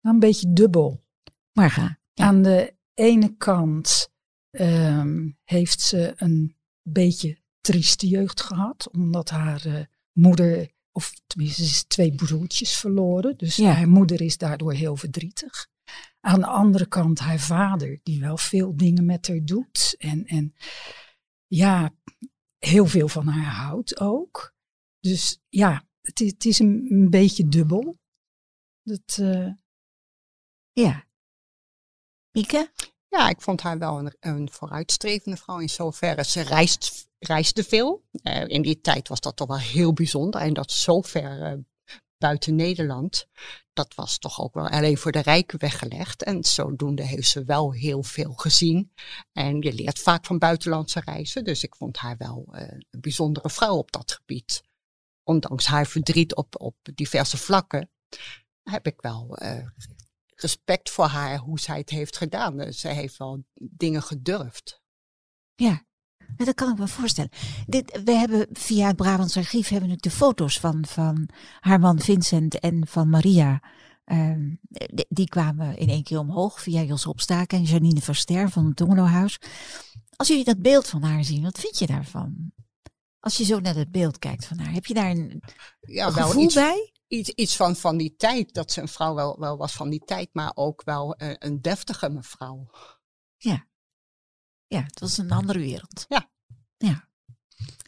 Nou, 0.00 0.14
een 0.14 0.20
beetje 0.20 0.52
dubbel. 0.52 1.04
Marga. 1.52 1.98
Ja. 2.12 2.24
Aan 2.24 2.42
de 2.42 2.74
ene 2.94 3.36
kant 3.36 4.12
ehm, 4.50 5.30
heeft 5.44 5.80
ze 5.80 6.12
een 6.16 6.59
beetje 6.92 7.38
trieste 7.60 8.08
jeugd 8.08 8.40
gehad, 8.40 8.90
omdat 8.90 9.30
haar 9.30 9.66
eh, 9.66 9.84
moeder, 10.12 10.70
of 10.92 11.12
tenminste, 11.26 11.62
is 11.62 11.82
twee 11.82 12.14
broertjes 12.14 12.76
verloren. 12.76 13.36
Dus 13.36 13.58
haar 13.58 13.88
moeder 13.88 14.20
is 14.20 14.36
daardoor 14.38 14.72
heel 14.72 14.96
verdrietig. 14.96 15.68
Aan 16.20 16.40
de 16.40 16.46
andere 16.46 16.86
kant 16.86 17.18
haar 17.18 17.38
vader, 17.38 18.00
die 18.02 18.20
wel 18.20 18.36
veel 18.36 18.76
dingen 18.76 19.04
met 19.04 19.28
haar 19.28 19.44
doet. 19.44 19.94
En, 19.98 20.26
en 20.26 20.54
ja, 21.46 21.94
heel 22.58 22.86
veel 22.86 23.08
van 23.08 23.26
haar 23.26 23.54
houdt 23.54 24.00
ook. 24.00 24.54
Dus 25.00 25.40
ja, 25.48 25.88
het, 26.00 26.18
het 26.18 26.44
is 26.44 26.58
een, 26.58 26.86
een, 26.90 27.10
beetje 27.10 27.48
dubbel. 27.48 27.98
Dat, 28.82 29.18
uh... 29.20 29.52
Ja. 30.72 31.08
Mieke? 32.30 32.72
Ja, 33.10 33.28
ik 33.28 33.40
vond 33.40 33.60
haar 33.60 33.78
wel 33.78 33.98
een, 33.98 34.16
een 34.20 34.50
vooruitstrevende 34.52 35.36
vrouw 35.36 35.58
in 35.58 35.68
zoverre. 35.68 36.24
Ze 36.24 36.40
reist, 36.40 37.08
reisde 37.18 37.64
veel. 37.64 38.02
Uh, 38.22 38.48
in 38.48 38.62
die 38.62 38.80
tijd 38.80 39.08
was 39.08 39.20
dat 39.20 39.36
toch 39.36 39.48
wel 39.48 39.58
heel 39.58 39.92
bijzonder. 39.92 40.40
En 40.40 40.52
dat 40.52 40.72
zo 40.72 41.00
ver 41.00 41.52
uh, 41.52 41.58
buiten 42.18 42.54
Nederland, 42.54 43.26
dat 43.72 43.94
was 43.94 44.18
toch 44.18 44.40
ook 44.40 44.54
wel 44.54 44.68
alleen 44.68 44.98
voor 44.98 45.12
de 45.12 45.20
rijken 45.20 45.58
weggelegd. 45.58 46.22
En 46.22 46.44
zodoende 46.44 47.02
heeft 47.02 47.28
ze 47.28 47.44
wel 47.44 47.72
heel 47.72 48.02
veel 48.02 48.32
gezien. 48.32 48.92
En 49.32 49.60
je 49.60 49.72
leert 49.72 49.98
vaak 49.98 50.24
van 50.24 50.38
buitenlandse 50.38 51.00
reizen. 51.04 51.44
Dus 51.44 51.62
ik 51.62 51.74
vond 51.76 51.96
haar 51.96 52.16
wel 52.16 52.46
uh, 52.52 52.60
een 52.60 53.00
bijzondere 53.00 53.50
vrouw 53.50 53.76
op 53.76 53.92
dat 53.92 54.12
gebied. 54.12 54.62
Ondanks 55.22 55.66
haar 55.66 55.86
verdriet 55.86 56.34
op, 56.34 56.60
op 56.60 56.76
diverse 56.94 57.36
vlakken, 57.36 57.90
heb 58.62 58.86
ik 58.86 59.00
wel 59.00 59.36
respect 60.42 60.90
voor 60.90 61.04
haar 61.04 61.38
hoe 61.38 61.60
zij 61.60 61.78
het 61.78 61.90
heeft 61.90 62.16
gedaan. 62.16 62.56
Dus 62.56 62.80
zij 62.80 62.94
heeft 62.94 63.16
wel 63.16 63.44
dingen 63.54 64.02
gedurfd. 64.02 64.82
Ja, 65.54 65.84
dat 66.36 66.54
kan 66.54 66.72
ik 66.72 66.78
me 66.78 66.88
voorstellen. 66.88 67.30
Dit, 67.66 68.00
we 68.04 68.12
hebben 68.12 68.46
via 68.52 68.86
het 68.86 68.96
Brabants 68.96 69.36
Archief 69.36 69.68
hebben 69.68 69.90
we 69.90 69.96
de 69.96 70.10
foto's 70.10 70.60
van, 70.60 70.86
van 70.86 71.28
haar 71.60 71.80
man 71.80 72.00
Vincent 72.00 72.58
en 72.58 72.86
van 72.86 73.08
Maria. 73.08 73.62
Um, 74.04 74.58
die, 74.70 75.06
die, 75.08 75.28
kwamen 75.28 75.76
in 75.76 75.88
één 75.88 76.02
keer 76.02 76.18
omhoog 76.18 76.60
via 76.60 76.82
Jos 76.82 77.06
Opstaken 77.06 77.58
en 77.58 77.64
Janine 77.64 78.00
Verster 78.00 78.50
van 78.50 78.66
het 78.66 78.76
Dominohuis. 78.76 79.38
Als 80.16 80.28
jullie 80.28 80.44
dat 80.44 80.62
beeld 80.62 80.88
van 80.88 81.02
haar 81.02 81.24
zien, 81.24 81.42
wat 81.42 81.58
vind 81.58 81.78
je 81.78 81.86
daarvan? 81.86 82.52
Als 83.20 83.36
je 83.36 83.44
zo 83.44 83.60
naar 83.60 83.74
het 83.74 83.90
beeld 83.90 84.18
kijkt 84.18 84.46
van 84.46 84.58
haar, 84.58 84.72
heb 84.72 84.86
je 84.86 84.94
daar 84.94 85.10
een, 85.10 85.42
ja, 85.80 86.12
wel 86.12 86.26
gevoel 86.26 86.42
iets, 86.42 86.54
bij? 86.54 86.92
Iets, 87.10 87.30
iets 87.30 87.56
van, 87.56 87.76
van 87.76 87.96
die 87.96 88.16
tijd, 88.16 88.54
dat 88.54 88.72
ze 88.72 88.80
een 88.80 88.88
vrouw 88.88 89.14
wel, 89.14 89.38
wel 89.38 89.56
was 89.56 89.72
van 89.72 89.90
die 89.90 90.04
tijd, 90.04 90.28
maar 90.32 90.52
ook 90.54 90.82
wel 90.84 91.14
een, 91.16 91.36
een 91.38 91.62
deftige 91.62 92.10
mevrouw. 92.10 92.70
Ja. 93.36 93.66
Ja, 94.66 94.82
het 94.82 95.00
was 95.00 95.18
een 95.18 95.30
andere 95.30 95.58
wereld. 95.58 96.04
Ja. 96.08 96.30
Ja. 96.76 97.08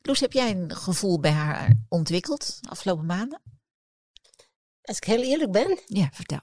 Loes, 0.02 0.20
heb 0.20 0.32
jij 0.32 0.50
een 0.50 0.76
gevoel 0.76 1.20
bij 1.20 1.30
haar 1.30 1.76
ontwikkeld 1.88 2.58
de 2.60 2.68
afgelopen 2.68 3.06
maanden? 3.06 3.42
Als 4.82 4.96
ik 4.96 5.04
heel 5.04 5.22
eerlijk 5.22 5.52
ben. 5.52 5.78
Ja, 5.86 6.08
vertel. 6.12 6.40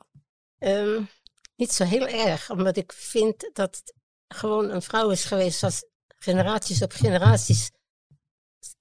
Um, 0.57 1.09
niet 1.55 1.71
zo 1.71 1.83
heel 1.83 2.07
erg, 2.07 2.49
omdat 2.49 2.77
ik 2.77 2.93
vind 2.93 3.49
dat 3.53 3.75
het 3.75 3.93
gewoon 4.27 4.69
een 4.69 4.81
vrouw 4.81 5.09
is 5.09 5.25
geweest 5.25 5.59
zoals 5.59 5.85
generaties 6.17 6.81
op 6.81 6.91
generaties. 6.91 7.71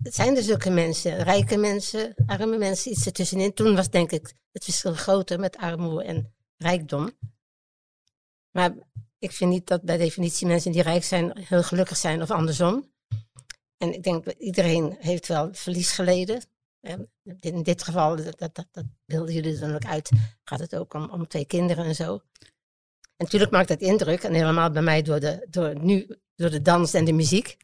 Het 0.02 0.14
zijn 0.14 0.36
er 0.36 0.42
zulke 0.42 0.70
mensen, 0.70 1.22
rijke 1.22 1.56
mensen, 1.56 2.14
arme 2.26 2.56
mensen, 2.56 2.92
iets 2.92 3.06
ertussenin. 3.06 3.54
Toen 3.54 3.74
was 3.74 3.90
denk 3.90 4.10
ik 4.10 4.32
het 4.52 4.64
verschil 4.64 4.94
groter 4.94 5.40
met 5.40 5.56
armoede 5.56 6.04
en 6.04 6.34
rijkdom. 6.56 7.10
Maar 8.50 8.74
ik 9.18 9.32
vind 9.32 9.50
niet 9.50 9.66
dat 9.66 9.82
bij 9.82 9.96
definitie 9.96 10.46
mensen 10.46 10.72
die 10.72 10.82
rijk 10.82 11.04
zijn 11.04 11.38
heel 11.38 11.62
gelukkig 11.62 11.96
zijn 11.96 12.22
of 12.22 12.30
andersom. 12.30 12.92
En 13.76 13.94
ik 13.94 14.02
denk 14.02 14.24
dat 14.24 14.34
iedereen 14.38 14.96
heeft 14.98 15.28
wel 15.28 15.48
verlies 15.52 15.90
geleden. 15.90 16.42
In 17.40 17.62
dit 17.62 17.82
geval, 17.82 18.16
dat, 18.16 18.38
dat, 18.38 18.54
dat 18.54 18.84
beelden 19.04 19.34
jullie 19.34 19.58
dan 19.58 19.74
ook 19.74 19.84
uit, 19.84 20.10
gaat 20.44 20.60
het 20.60 20.76
ook 20.76 20.94
om, 20.94 21.10
om 21.10 21.28
twee 21.28 21.46
kinderen 21.46 21.84
en 21.84 21.94
zo. 21.94 22.12
En 23.16 23.24
natuurlijk 23.24 23.50
maakt 23.50 23.68
dat 23.68 23.80
indruk, 23.80 24.22
en 24.22 24.34
helemaal 24.34 24.70
bij 24.70 24.82
mij 24.82 25.02
door 25.02 25.20
de, 25.20 25.46
door, 25.50 25.80
nu, 25.80 26.18
door 26.34 26.50
de 26.50 26.62
dans 26.62 26.94
en 26.94 27.04
de 27.04 27.12
muziek. 27.12 27.56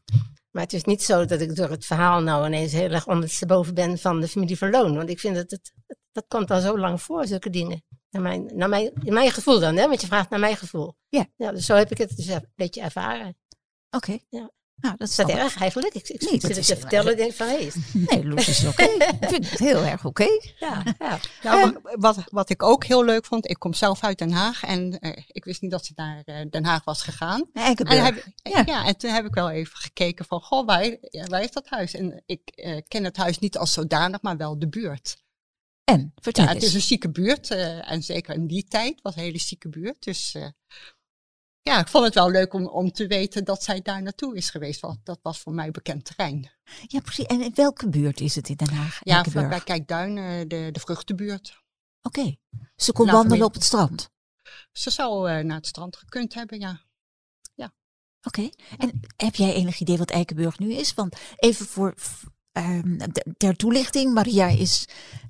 Maar 0.54 0.62
het 0.62 0.73
is 0.73 0.84
niet 0.84 1.02
zo 1.02 1.25
dat 1.25 1.40
ik 1.40 1.56
door 1.56 1.70
het 1.70 1.84
verhaal 1.84 2.20
nou 2.23 2.46
ineens 2.46 2.73
heel 2.73 2.90
erg 2.90 3.06
ondersteboven 3.06 3.75
ben 3.75 3.99
van 3.99 4.20
de 4.20 4.28
familie 4.28 4.56
Verloon. 4.56 4.96
Want 4.96 5.08
ik 5.08 5.20
vind 5.20 5.34
dat 5.34 5.50
het, 5.50 5.73
dat 6.12 6.25
komt 6.28 6.50
al 6.50 6.61
zo 6.61 6.78
lang 6.78 7.02
voor, 7.02 7.26
zulke 7.26 7.50
dingen. 7.50 7.84
Naar 8.11 8.23
mijn, 8.23 8.50
naar 8.54 8.68
mijn, 8.68 8.92
in 9.02 9.12
mijn 9.12 9.30
gevoel 9.30 9.61
dan, 9.61 9.76
hè? 9.76 9.88
want 9.88 10.00
je 10.00 10.06
vraagt 10.06 10.30
naar 10.30 10.40
mijn 10.40 10.56
gevoel. 10.56 10.94
Ja. 11.08 11.26
ja 11.37 11.52
dus 11.52 11.66
zo 11.66 11.75
heb 11.75 11.90
ik 11.90 11.99
het 11.99 12.16
dus 12.16 12.26
een 12.26 12.52
beetje 12.54 12.80
ervaren. 12.80 13.37
Oké. 13.90 14.18
Ja. 14.28 14.50
Nou, 14.76 14.97
dat 14.97 15.09
is 15.09 15.16
dat 15.16 15.28
erg 15.28 15.61
eigenlijk? 15.61 15.95
Ik, 15.95 16.09
ik 16.09 16.21
nee, 16.21 16.40
zit 16.40 16.57
het 16.57 16.66
te 16.66 16.76
vertellen 16.76 17.12
en 17.12 17.16
denk 17.16 17.33
van, 17.33 17.47
hé. 17.47 17.54
Hey. 17.54 17.73
Nee, 17.93 18.26
Loes 18.26 18.49
is 18.49 18.66
oké. 18.66 18.83
ik 19.21 19.28
vind 19.28 19.50
het 19.50 19.59
heel 19.59 19.85
erg 19.85 20.04
oké. 20.04 20.26
Ja, 20.59 20.83
ja. 20.99 21.19
Nou, 21.43 21.78
wat, 21.83 22.16
wat 22.31 22.50
ik 22.50 22.62
ook 22.62 22.85
heel 22.85 23.04
leuk 23.04 23.25
vond, 23.25 23.50
ik 23.50 23.59
kom 23.59 23.75
zelf 23.75 24.04
uit 24.04 24.19
Den 24.19 24.33
Haag 24.33 24.64
en 24.64 24.97
uh, 25.00 25.12
ik 25.26 25.45
wist 25.45 25.62
niet 25.62 25.71
dat 25.71 25.87
ze 25.87 25.93
naar 25.97 26.23
uh, 26.25 26.50
Den 26.50 26.64
Haag 26.64 26.85
was 26.85 27.02
gegaan. 27.02 27.50
En, 27.52 27.88
heb, 27.88 28.25
ja. 28.43 28.62
ja. 28.66 28.87
en 28.87 28.97
toen 28.97 29.11
heb 29.11 29.26
ik 29.26 29.35
wel 29.35 29.50
even 29.50 29.76
gekeken 29.76 30.25
van, 30.25 30.40
goh, 30.40 30.66
waar, 30.66 30.97
waar 31.28 31.43
is 31.43 31.52
dat 31.52 31.69
huis? 31.69 31.95
En 31.95 32.23
ik 32.26 32.52
uh, 32.54 32.78
ken 32.88 33.04
het 33.04 33.16
huis 33.16 33.38
niet 33.38 33.59
als 33.59 33.73
zodanig, 33.73 34.23
maar 34.23 34.37
wel 34.37 34.59
de 34.59 34.69
buurt. 34.69 35.23
En, 35.85 36.12
vertel 36.14 36.45
ja, 36.45 36.52
Het 36.52 36.62
is 36.62 36.75
een 36.75 36.81
zieke 36.81 37.11
buurt 37.11 37.50
en 37.81 38.02
zeker 38.02 38.35
in 38.35 38.47
die 38.47 38.64
tijd 38.64 39.02
was 39.02 39.16
een 39.16 39.23
hele 39.23 39.38
zieke 39.38 39.69
buurt. 39.69 40.04
Dus 40.04 40.37
ja, 41.64 41.80
ik 41.80 41.88
vond 41.88 42.04
het 42.04 42.14
wel 42.14 42.30
leuk 42.30 42.54
om, 42.54 42.66
om 42.66 42.92
te 42.92 43.06
weten 43.06 43.44
dat 43.44 43.62
zij 43.62 43.83
daar 43.83 44.02
naartoe 44.02 44.37
is 44.37 44.50
geweest. 44.50 44.80
Want 44.80 44.99
dat 45.04 45.18
was 45.23 45.40
voor 45.40 45.52
mij 45.52 45.71
bekend 45.71 46.04
terrein. 46.04 46.50
Ja, 46.87 47.00
precies. 47.00 47.26
En 47.26 47.40
in 47.40 47.52
welke 47.54 47.88
buurt 47.88 48.21
is 48.21 48.35
het 48.35 48.49
in 48.49 48.56
Den 48.56 48.75
Haag? 48.75 49.00
Ja, 49.02 49.25
bij 49.33 49.61
Kijkduin, 49.61 50.14
de, 50.49 50.68
de 50.73 50.80
vruchtenbuurt. 50.80 51.62
Oké. 52.02 52.18
Okay. 52.18 52.38
Ze 52.76 52.92
kon 52.92 53.11
wandelen 53.11 53.47
op 53.47 53.54
het 53.54 53.64
strand? 53.64 54.11
Ze 54.73 54.90
zou 54.90 55.30
uh, 55.30 55.44
naar 55.44 55.56
het 55.56 55.66
strand 55.66 55.97
gekund 55.97 56.35
hebben, 56.35 56.61
ja. 56.61 56.80
ja. 57.54 57.73
Oké. 58.23 58.40
Okay. 58.40 58.52
En 58.78 59.00
heb 59.16 59.35
jij 59.35 59.52
enig 59.54 59.80
idee 59.80 59.99
wat 59.99 60.11
Eikenburg 60.11 60.59
nu 60.59 60.73
is? 60.73 60.94
Want 60.94 61.16
even 61.37 61.66
voor 61.66 61.94
Ehm, 62.54 62.99
ter 63.37 63.56
toelichting, 63.56 64.14
Maria 64.14 64.46
is, 64.46 64.88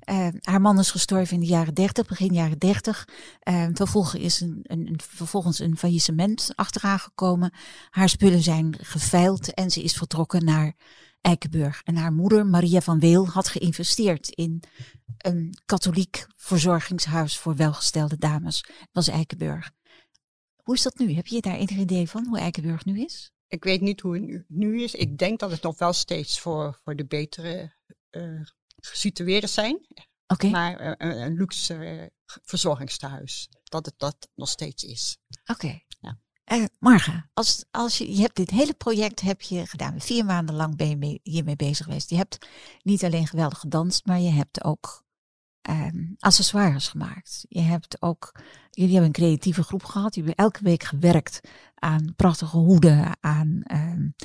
uh, 0.09 0.27
haar 0.41 0.61
man 0.61 0.79
is 0.79 0.91
gestorven 0.91 1.33
in 1.33 1.39
de 1.39 1.45
jaren 1.45 1.73
30, 1.73 2.07
begin 2.07 2.33
jaren 2.33 2.59
30. 2.59 3.07
Uh, 3.43 3.67
vervolgens 3.73 4.23
is 4.23 4.41
een, 4.41 4.59
een, 4.63 4.87
een, 4.87 4.99
vervolgens 5.01 5.59
een 5.59 5.77
faillissement 5.77 6.51
achteraan 6.55 6.99
gekomen. 6.99 7.53
Haar 7.89 8.09
spullen 8.09 8.41
zijn 8.41 8.77
geveild 8.81 9.53
en 9.53 9.71
ze 9.71 9.83
is 9.83 9.93
vertrokken 9.93 10.45
naar 10.45 10.73
Eikenburg. 11.21 11.81
En 11.83 11.95
haar 11.95 12.13
moeder, 12.13 12.45
Maria 12.45 12.81
van 12.81 12.99
Weel, 12.99 13.27
had 13.27 13.47
geïnvesteerd 13.47 14.29
in 14.29 14.63
een 15.17 15.57
katholiek 15.65 16.25
verzorgingshuis 16.35 17.37
voor 17.37 17.55
welgestelde 17.55 18.17
dames. 18.17 18.61
Dat 18.61 18.87
was 18.91 19.07
Eikenburg. 19.07 19.71
Hoe 20.55 20.75
is 20.75 20.81
dat 20.81 20.97
nu? 20.97 21.13
Heb 21.13 21.27
je 21.27 21.41
daar 21.41 21.55
enig 21.55 21.77
idee 21.77 22.09
van 22.09 22.25
hoe 22.27 22.39
Eikenburg 22.39 22.85
nu 22.85 22.99
is? 23.03 23.34
Ik 23.47 23.63
weet 23.63 23.81
niet 23.81 24.01
hoe 24.01 24.13
het 24.15 24.45
nu, 24.47 24.83
is. 24.83 24.95
Ik 24.95 25.17
denk 25.17 25.39
dat 25.39 25.51
het 25.51 25.61
nog 25.61 25.77
wel 25.77 25.93
steeds 25.93 26.39
voor, 26.39 26.79
voor 26.83 26.95
de 26.95 27.05
betere 27.05 27.75
uh, 28.11 28.41
gesitueerden 28.75 29.49
zijn. 29.49 29.87
Okay. 30.27 30.49
Maar 30.49 30.81
uh, 30.81 31.23
een 31.25 31.33
luxe 31.33 31.73
uh, 31.73 32.05
verzorgingstehuis. 32.25 33.49
Dat 33.63 33.85
het 33.85 33.93
dat 33.97 34.29
nog 34.35 34.49
steeds 34.49 34.83
is. 34.83 35.17
Oké. 35.45 35.51
Okay. 35.65 35.85
Ja. 35.99 36.69
Marga, 36.79 37.29
als, 37.33 37.65
als 37.71 37.97
je, 37.97 38.15
je 38.15 38.21
hebt 38.21 38.35
dit 38.35 38.49
hele 38.49 38.73
project 38.73 39.21
heb 39.21 39.41
je 39.41 39.67
gedaan. 39.67 40.01
Vier 40.01 40.25
maanden 40.25 40.55
lang 40.55 40.75
ben 40.75 40.89
je 40.89 40.97
mee, 40.97 41.19
hiermee 41.23 41.55
bezig 41.55 41.85
geweest. 41.85 42.09
Je 42.09 42.15
hebt 42.15 42.47
niet 42.81 43.03
alleen 43.03 43.27
geweldig 43.27 43.59
gedanst, 43.59 44.05
maar 44.05 44.19
je 44.19 44.31
hebt 44.31 44.63
ook 44.63 45.04
um, 45.69 46.15
accessoires 46.19 46.87
gemaakt. 46.87 47.45
Je 47.49 47.61
hebt 47.61 48.01
ook, 48.01 48.39
jullie 48.71 48.91
hebben 48.91 49.07
een 49.07 49.21
creatieve 49.21 49.63
groep 49.63 49.83
gehad. 49.83 50.15
Jullie 50.15 50.29
hebben 50.29 50.45
elke 50.45 50.63
week 50.63 50.83
gewerkt 50.83 51.41
aan 51.75 52.13
prachtige 52.15 52.57
hoeden, 52.57 53.17
aan 53.19 53.63
um, 53.71 54.15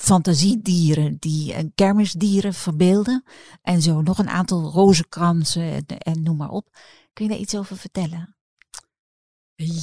fantasiedieren 0.00 1.16
die 1.18 1.52
uh, 1.52 1.58
kermisdieren 1.74 2.54
verbeelden. 2.54 3.24
En 3.62 3.82
zo 3.82 4.02
nog 4.02 4.18
een 4.18 4.28
aantal 4.28 4.70
rozenkransen 4.70 5.62
en, 5.62 5.86
en 5.86 6.22
noem 6.22 6.36
maar 6.36 6.50
op. 6.50 6.78
Kun 7.12 7.24
je 7.24 7.30
daar 7.30 7.40
iets 7.40 7.56
over 7.56 7.76
vertellen? 7.76 8.36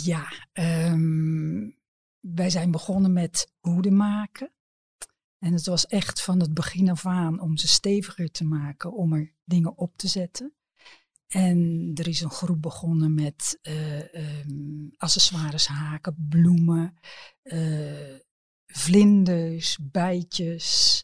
Ja, 0.04 0.32
um, 0.92 1.78
wij 2.20 2.50
zijn 2.50 2.72
begonnen 2.72 3.13
met 3.13 3.54
hoeden 3.60 3.96
maken. 3.96 4.52
En 5.40 5.54
het 5.54 5.66
was 5.66 5.86
echt 5.86 6.22
van 6.22 6.40
het 6.40 6.54
begin 6.54 6.90
af 6.90 7.06
aan 7.06 7.40
om 7.40 7.58
ze 7.58 7.68
steviger 7.68 8.32
te 8.32 8.44
maken, 8.44 8.94
om 8.94 9.13
er 9.13 9.34
dingen 9.44 9.78
op 9.78 9.98
te 9.98 10.08
zetten. 10.08 10.54
En 11.34 11.92
er 11.94 12.08
is 12.08 12.22
een 12.22 12.30
groep 12.30 12.62
begonnen 12.62 13.13
met 13.13 13.60
uh, 13.62 14.13
um, 14.13 14.92
accessoires, 14.98 15.68
haken, 15.68 16.25
bloemen, 16.30 16.94
uh, 17.44 18.16
vlinders, 18.66 19.78
bijtjes, 19.82 21.04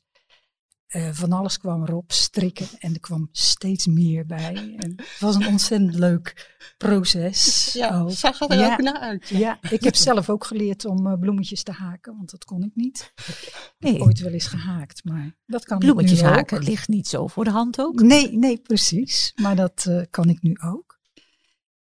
eh, 0.89 1.09
van 1.11 1.31
alles 1.31 1.57
kwam 1.57 1.83
erop, 1.83 2.11
strikken 2.11 2.67
en 2.79 2.93
er 2.93 2.99
kwam 2.99 3.29
steeds 3.31 3.87
meer 3.87 4.25
bij. 4.25 4.75
En 4.77 4.93
het 4.95 5.19
was 5.19 5.35
een 5.35 5.47
ontzettend 5.47 5.95
leuk 5.95 6.57
proces. 6.77 7.69
Ja, 7.73 7.99
ook. 7.99 8.11
zag 8.11 8.39
er 8.39 8.57
Ja. 8.59 8.71
ook 8.73 8.81
naar 8.81 8.99
uit. 8.99 9.27
Ja, 9.27 9.59
ik 9.69 9.83
heb 9.83 9.95
zelf 9.95 10.29
ook 10.29 10.45
geleerd 10.45 10.85
om 10.85 11.07
eh, 11.07 11.19
bloemetjes 11.19 11.63
te 11.63 11.71
haken, 11.71 12.15
want 12.15 12.31
dat 12.31 12.45
kon 12.45 12.63
ik 12.63 12.71
niet. 12.75 13.13
Nee, 13.79 13.99
Ooit 14.01 14.19
wel 14.19 14.31
eens 14.31 14.47
gehaakt, 14.47 15.03
maar 15.03 15.35
dat 15.45 15.65
kan 15.65 15.79
bloemetjes 15.79 16.19
ik 16.19 16.23
nu 16.25 16.29
ook. 16.29 16.35
haken 16.35 16.63
ligt 16.63 16.87
niet 16.87 17.07
zo 17.07 17.27
voor 17.27 17.43
de 17.43 17.49
hand 17.49 17.79
ook. 17.81 18.01
Nee, 18.01 18.37
nee, 18.37 18.57
precies. 18.61 19.31
Maar 19.35 19.55
dat 19.55 19.85
eh, 19.89 20.01
kan 20.09 20.29
ik 20.29 20.41
nu 20.41 20.57
ook. 20.63 20.99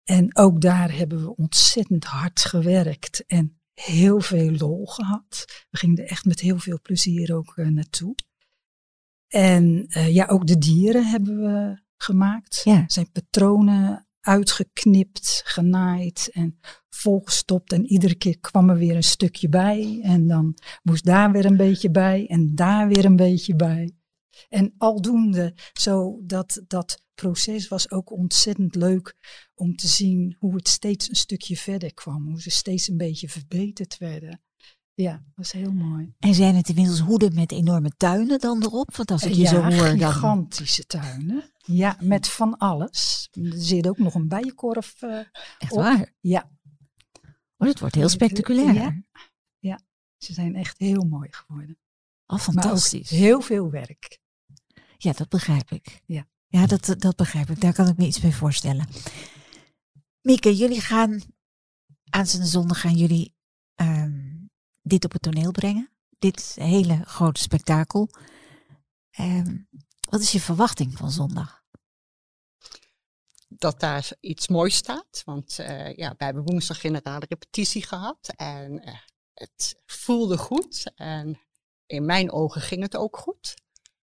En 0.04 0.36
ook 0.38 0.62
daar 0.62 0.92
hebben 0.96 1.24
we 1.24 1.36
ontzettend 1.36 2.06
hard 2.06 2.40
gewerkt 2.46 3.24
en 3.26 3.60
heel 3.74 4.20
veel 4.22 4.52
lol 4.52 4.86
gehad. 4.86 5.46
We 5.70 5.78
gingen 5.78 5.98
er 5.98 6.06
echt 6.10 6.26
met 6.26 6.40
heel 6.40 6.58
veel 6.60 6.80
plezier 6.82 7.36
ook 7.36 7.56
naartoe. 7.56 8.16
En 9.34 9.86
eh, 9.88 10.14
ja, 10.14 10.26
ook 10.26 10.48
de 10.48 10.58
dieren 10.58 11.06
hebben 11.06 11.38
we 11.38 11.82
gemaakt. 11.98 12.62
Ja. 12.64 12.84
Zijn 12.88 13.12
patronen 13.12 14.08
uitgeknipt, 14.20 15.42
genaaid 15.46 16.30
en 16.34 16.60
volgestopt. 16.90 17.72
En 17.72 17.86
iedere 17.86 18.16
keer 18.16 18.40
kwam 18.40 18.70
er 18.70 18.78
weer 18.78 18.96
een 18.96 19.04
stukje 19.04 19.50
bij. 19.50 20.00
En 20.04 20.28
dan 20.28 20.58
moest 20.84 21.06
daar 21.06 21.32
weer 21.32 21.46
een 21.46 21.58
beetje 21.58 21.92
bij 21.92 22.28
en 22.28 22.56
daar 22.56 22.88
weer 22.88 23.06
een 23.06 23.16
beetje 23.16 23.56
bij. 23.56 23.92
En 24.50 24.74
aldoende, 24.78 25.54
zo 25.74 26.20
dat, 26.24 26.62
dat 26.68 27.02
proces 27.14 27.68
was 27.68 27.92
ook 27.92 28.12
ontzettend 28.12 28.76
leuk 28.76 29.16
om 29.56 29.76
te 29.76 29.88
zien 29.88 30.36
hoe 30.40 30.56
het 30.56 30.68
steeds 30.68 31.10
een 31.10 31.16
stukje 31.16 31.58
verder 31.58 31.94
kwam. 31.94 32.28
Hoe 32.28 32.42
ze 32.42 32.50
steeds 32.50 32.88
een 32.88 32.98
beetje 32.98 33.30
verbeterd 33.30 33.98
werden. 33.98 34.42
Ja, 34.94 35.24
was 35.36 35.52
heel 35.52 35.72
mooi. 35.72 36.14
En 36.20 36.34
zijn 36.34 36.56
het 36.56 36.70
inmiddels 36.70 37.00
hoeden 37.00 37.34
met 37.34 37.52
enorme 37.52 37.92
tuinen 37.98 38.40
dan 38.40 38.64
erop? 38.64 38.96
Want 38.96 39.12
als 39.12 39.24
ik 39.24 39.34
je 39.34 39.42
ja, 39.42 39.50
zo 39.50 39.62
hoor, 39.62 39.98
dan... 39.98 40.12
gigantische 40.12 40.86
tuinen. 40.86 41.52
Ja, 41.58 41.98
met 42.00 42.28
van 42.28 42.58
alles. 42.58 43.28
Er 43.32 43.54
zit 43.54 43.88
ook 43.88 43.98
nog 43.98 44.16
een 44.16 44.28
bijenkorf 44.28 45.02
eh, 45.02 45.20
Echt 45.58 45.72
op. 45.72 45.80
waar. 45.80 46.14
Ja, 46.20 46.52
Oh, 47.64 47.70
dat 47.70 47.80
wordt 47.80 47.96
heel 47.96 48.10
spectaculair. 48.10 49.04
Ja. 49.60 49.80
ze 50.18 50.34
zijn 50.34 50.56
echt 50.56 50.78
heel 50.78 51.04
mooi 51.04 51.32
geworden. 51.32 51.78
Oh, 52.26 52.36
ook 52.36 52.40
fantastisch. 52.40 53.10
heel 53.10 53.42
veel 53.42 53.70
werk. 53.72 54.20
Ja, 54.98 55.12
dat 55.12 55.30
begrijp 55.30 55.72
ik. 55.72 56.02
Ja. 56.06 56.28
Ja, 56.48 56.66
dat, 56.66 56.96
dat 56.98 57.16
begrijp 57.16 57.50
ik. 57.50 57.62
Daar 57.62 57.74
kan 57.74 57.88
ik 57.88 57.98
me 57.98 58.06
iets 58.06 58.20
bij 58.20 58.32
voorstellen. 58.32 58.88
Mieke, 60.22 60.56
jullie 60.56 60.82
gaan 60.82 61.22
aanstaande 62.10 62.48
zondag 62.48 62.80
gaan 62.80 62.96
jullie 62.96 63.36
ehm, 63.76 64.13
dit 64.84 65.06
op 65.06 65.12
het 65.12 65.22
toneel 65.22 65.52
brengen. 65.52 65.90
Dit 66.20 66.56
hele 66.56 67.02
grote 67.06 67.42
spektakel. 67.42 68.10
Ehm, 69.10 69.58
wat 70.10 70.22
is 70.22 70.32
je 70.32 70.40
verwachting 70.40 70.98
van 70.98 71.12
zondag? 71.12 71.64
dat 73.58 73.80
daar 73.80 74.12
iets 74.20 74.48
moois 74.48 74.76
staat. 74.76 75.22
Want 75.26 75.60
eh, 75.60 75.96
ja, 75.96 76.14
we 76.18 76.24
hebben 76.24 76.44
woensdag 76.44 76.80
generale 76.80 77.26
repetitie 77.30 77.86
gehad 77.86 78.34
en 78.36 78.80
eh, 78.80 78.94
het 79.34 79.82
voelde 79.86 80.38
goed. 80.38 80.92
En 80.96 81.40
in 81.86 82.06
mijn 82.06 82.32
ogen 82.32 82.62
ging 82.62 82.82
het 82.82 82.96
ook 82.96 83.18
goed. 83.18 83.54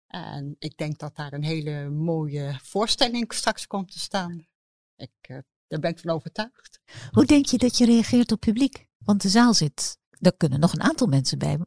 En 0.08 0.56
ik 0.60 0.78
denk 0.78 1.00
dat 1.00 1.16
daar 1.16 1.34
een 1.34 1.44
hele 1.44 1.90
mooie 1.90 2.60
voorstelling 2.64 3.34
straks 3.34 3.68
komt 3.68 3.92
te 3.92 4.00
staan. 4.00 4.48
Ik, 4.96 5.12
eh, 5.22 5.38
daar 5.68 5.80
ben 5.80 5.92
ik 5.92 6.00
van 6.00 6.10
overtuigd. 6.10 6.80
Hoe 7.12 7.26
denk 7.26 7.46
je 7.46 7.58
dat 7.58 7.78
je 7.78 7.86
reageert 7.86 8.32
op 8.32 8.40
publiek? 8.40 8.88
Want 8.98 9.22
de 9.22 9.30
zaal 9.30 9.54
zit, 9.54 10.00
daar 10.20 10.38
kunnen 10.38 10.60
nog 10.60 10.74
een 10.74 10.82
aantal 10.82 11.08
mensen 11.08 11.38
bij. 11.38 11.58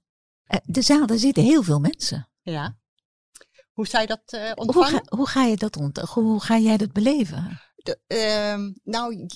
Eh, 0.44 0.58
de 0.64 0.82
zaal, 0.82 1.06
daar 1.06 1.18
zitten 1.18 1.42
heel 1.42 1.62
veel 1.62 1.80
mensen. 1.80 2.28
Ja. 2.42 2.78
Hoe 3.72 3.86
zij 3.86 4.06
dat 4.06 4.22
eh, 4.26 4.40
Hoe 4.42 4.54
ontvangen? 4.54 4.90
ga, 4.90 5.16
hoe 5.16 5.28
ga 5.28 5.44
je 5.44 5.56
dat 5.56 5.76
ont 5.76 5.98
Hoe 5.98 6.40
ga 6.40 6.58
jij 6.58 6.76
dat 6.76 6.92
beleven? 6.92 7.60
De, 7.76 7.98
ehm, 8.06 8.72
nou, 8.84 9.26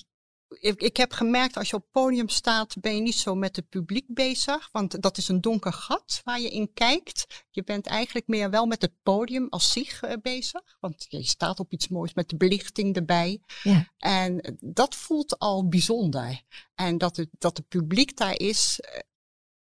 ik, 0.61 0.83
ik 0.83 0.97
heb 0.97 1.13
gemerkt 1.13 1.57
als 1.57 1.71
je 1.71 1.77
op 1.77 1.87
podium 1.91 2.29
staat, 2.29 2.81
ben 2.81 2.95
je 2.95 3.01
niet 3.01 3.15
zo 3.15 3.35
met 3.35 3.57
het 3.57 3.69
publiek 3.69 4.05
bezig. 4.09 4.69
Want 4.73 5.03
dat 5.03 5.19
is 5.19 5.29
een 5.29 5.41
donker 5.41 5.73
gat 5.73 6.21
waar 6.25 6.41
je 6.41 6.51
in 6.51 6.73
kijkt. 6.73 7.45
Je 7.51 7.65
bent 7.65 7.87
eigenlijk 7.87 8.27
meer 8.27 8.51
wel 8.51 8.67
met 8.67 8.83
het 8.83 8.93
podium 9.03 9.47
als 9.49 9.73
zich 9.73 10.03
eh, 10.03 10.13
bezig. 10.23 10.77
Want 10.81 11.07
je 11.09 11.23
staat 11.23 11.61
op 11.61 11.73
iets 11.73 11.89
moois 11.89 12.15
met 12.15 12.29
de 12.29 12.37
belichting 12.37 12.97
erbij. 12.97 13.41
Ja. 13.63 13.93
En 13.99 14.57
dat 14.61 14.95
voelt 14.95 15.39
al 15.39 15.69
bijzonder. 15.69 16.43
En 16.75 16.99
dat 16.99 17.17
het, 17.17 17.29
dat 17.39 17.57
het 17.57 17.69
publiek 17.69 18.17
daar 18.17 18.39
is, 18.39 18.81
eh, 18.81 19.01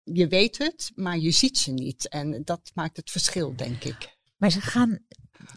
je 0.03 0.27
weet 0.27 0.57
het, 0.57 0.91
maar 0.95 1.17
je 1.17 1.31
ziet 1.31 1.57
ze 1.57 1.71
niet. 1.71 2.09
En 2.09 2.41
dat 2.43 2.71
maakt 2.73 2.97
het 2.97 3.11
verschil, 3.11 3.55
denk 3.55 3.83
ik. 3.83 4.17
Maar 4.37 4.51
ze 4.51 4.61
gaan 4.61 4.99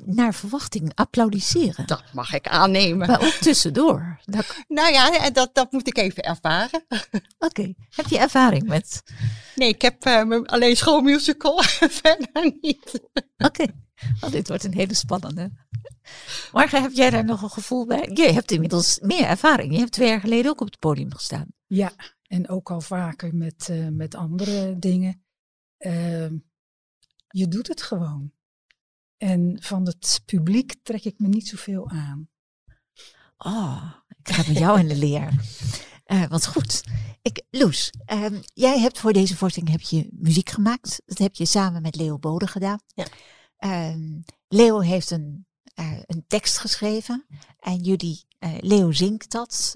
naar 0.04 0.34
verwachting 0.34 0.92
applaudisseren. 0.94 1.86
Dat 1.86 2.02
mag 2.12 2.32
ik 2.34 2.48
aannemen. 2.48 3.06
Maar 3.08 3.20
ook 3.22 3.32
tussendoor. 3.32 4.20
Dat- 4.24 4.56
Nou 4.68 4.92
ja, 4.92 5.24
en 5.24 5.32
dat, 5.32 5.54
dat 5.54 5.72
moet 5.72 5.86
ik 5.86 5.96
even 5.96 6.22
ervaren. 6.22 6.84
Oké, 7.38 7.74
heb 7.90 8.06
je 8.06 8.18
ervaring 8.18 8.66
met? 8.68 9.02
Nee, 9.54 9.68
ik 9.68 9.82
heb 9.82 10.04
eh, 10.04 10.40
alleen 10.44 10.76
schoolmusical, 10.76 11.62
verder 12.02 12.54
niet. 12.60 13.00
Oké, 13.38 13.66
oh, 14.20 14.30
dit 14.30 14.48
wordt 14.48 14.64
een 14.64 14.74
hele 14.74 14.94
spannende. 14.94 15.50
Morgen 16.52 16.82
heb 16.82 16.92
jij 16.92 17.10
daar 17.10 17.24
nog 17.24 17.42
een 17.42 17.50
gevoel 17.50 17.86
bij? 17.86 18.10
Je 18.14 18.32
hebt 18.32 18.50
inmiddels 18.50 18.98
meer 19.02 19.24
ervaring. 19.24 19.72
Je 19.72 19.78
hebt 19.78 19.92
twee 19.92 20.08
jaar 20.08 20.20
geleden 20.20 20.50
ook 20.50 20.60
op 20.60 20.66
het 20.66 20.78
podium 20.78 21.14
gestaan. 21.14 21.46
Ja, 21.66 21.92
en 22.26 22.48
ook 22.48 22.70
al 22.70 22.80
vaker 22.80 23.34
met, 23.34 23.68
eh, 23.68 23.86
met 23.88 24.14
andere 24.14 24.78
dingen. 24.78 25.24
Ehm, 25.78 26.34
je 27.28 27.48
doet 27.48 27.68
het 27.68 27.82
gewoon. 27.82 28.32
En 29.20 29.56
van 29.60 29.86
het 29.86 30.22
publiek 30.24 30.74
trek 30.82 31.04
ik 31.04 31.18
me 31.18 31.28
niet 31.28 31.48
zoveel 31.48 31.88
aan. 31.88 32.28
Oh, 33.38 33.92
ik 34.08 34.34
ga 34.34 34.42
met 34.46 34.58
jou 34.58 34.78
in 34.78 34.88
de 34.88 34.96
leer. 34.96 35.32
Eh, 36.04 36.26
wat 36.28 36.46
goed. 36.46 36.84
Ik, 37.22 37.42
Loes, 37.50 37.90
ehm, 38.04 38.40
jij 38.54 38.78
hebt 38.78 38.98
voor 38.98 39.12
deze 39.12 39.36
voorstelling 39.36 39.70
heb 39.72 39.80
je 39.80 40.08
muziek 40.12 40.50
gemaakt. 40.50 41.02
Dat 41.04 41.18
heb 41.18 41.34
je 41.34 41.44
samen 41.44 41.82
met 41.82 41.96
Leo 41.96 42.18
Bode 42.18 42.46
gedaan. 42.46 42.80
Ja. 42.94 43.06
Ehm, 43.56 44.20
Leo 44.48 44.80
heeft 44.80 45.10
een, 45.10 45.46
eh, 45.74 45.98
een 46.06 46.24
tekst 46.26 46.58
geschreven. 46.58 47.26
En 47.58 47.76
jullie, 47.76 48.24
eh, 48.38 48.54
Leo 48.60 48.92
zingt 48.92 49.30
dat 49.30 49.74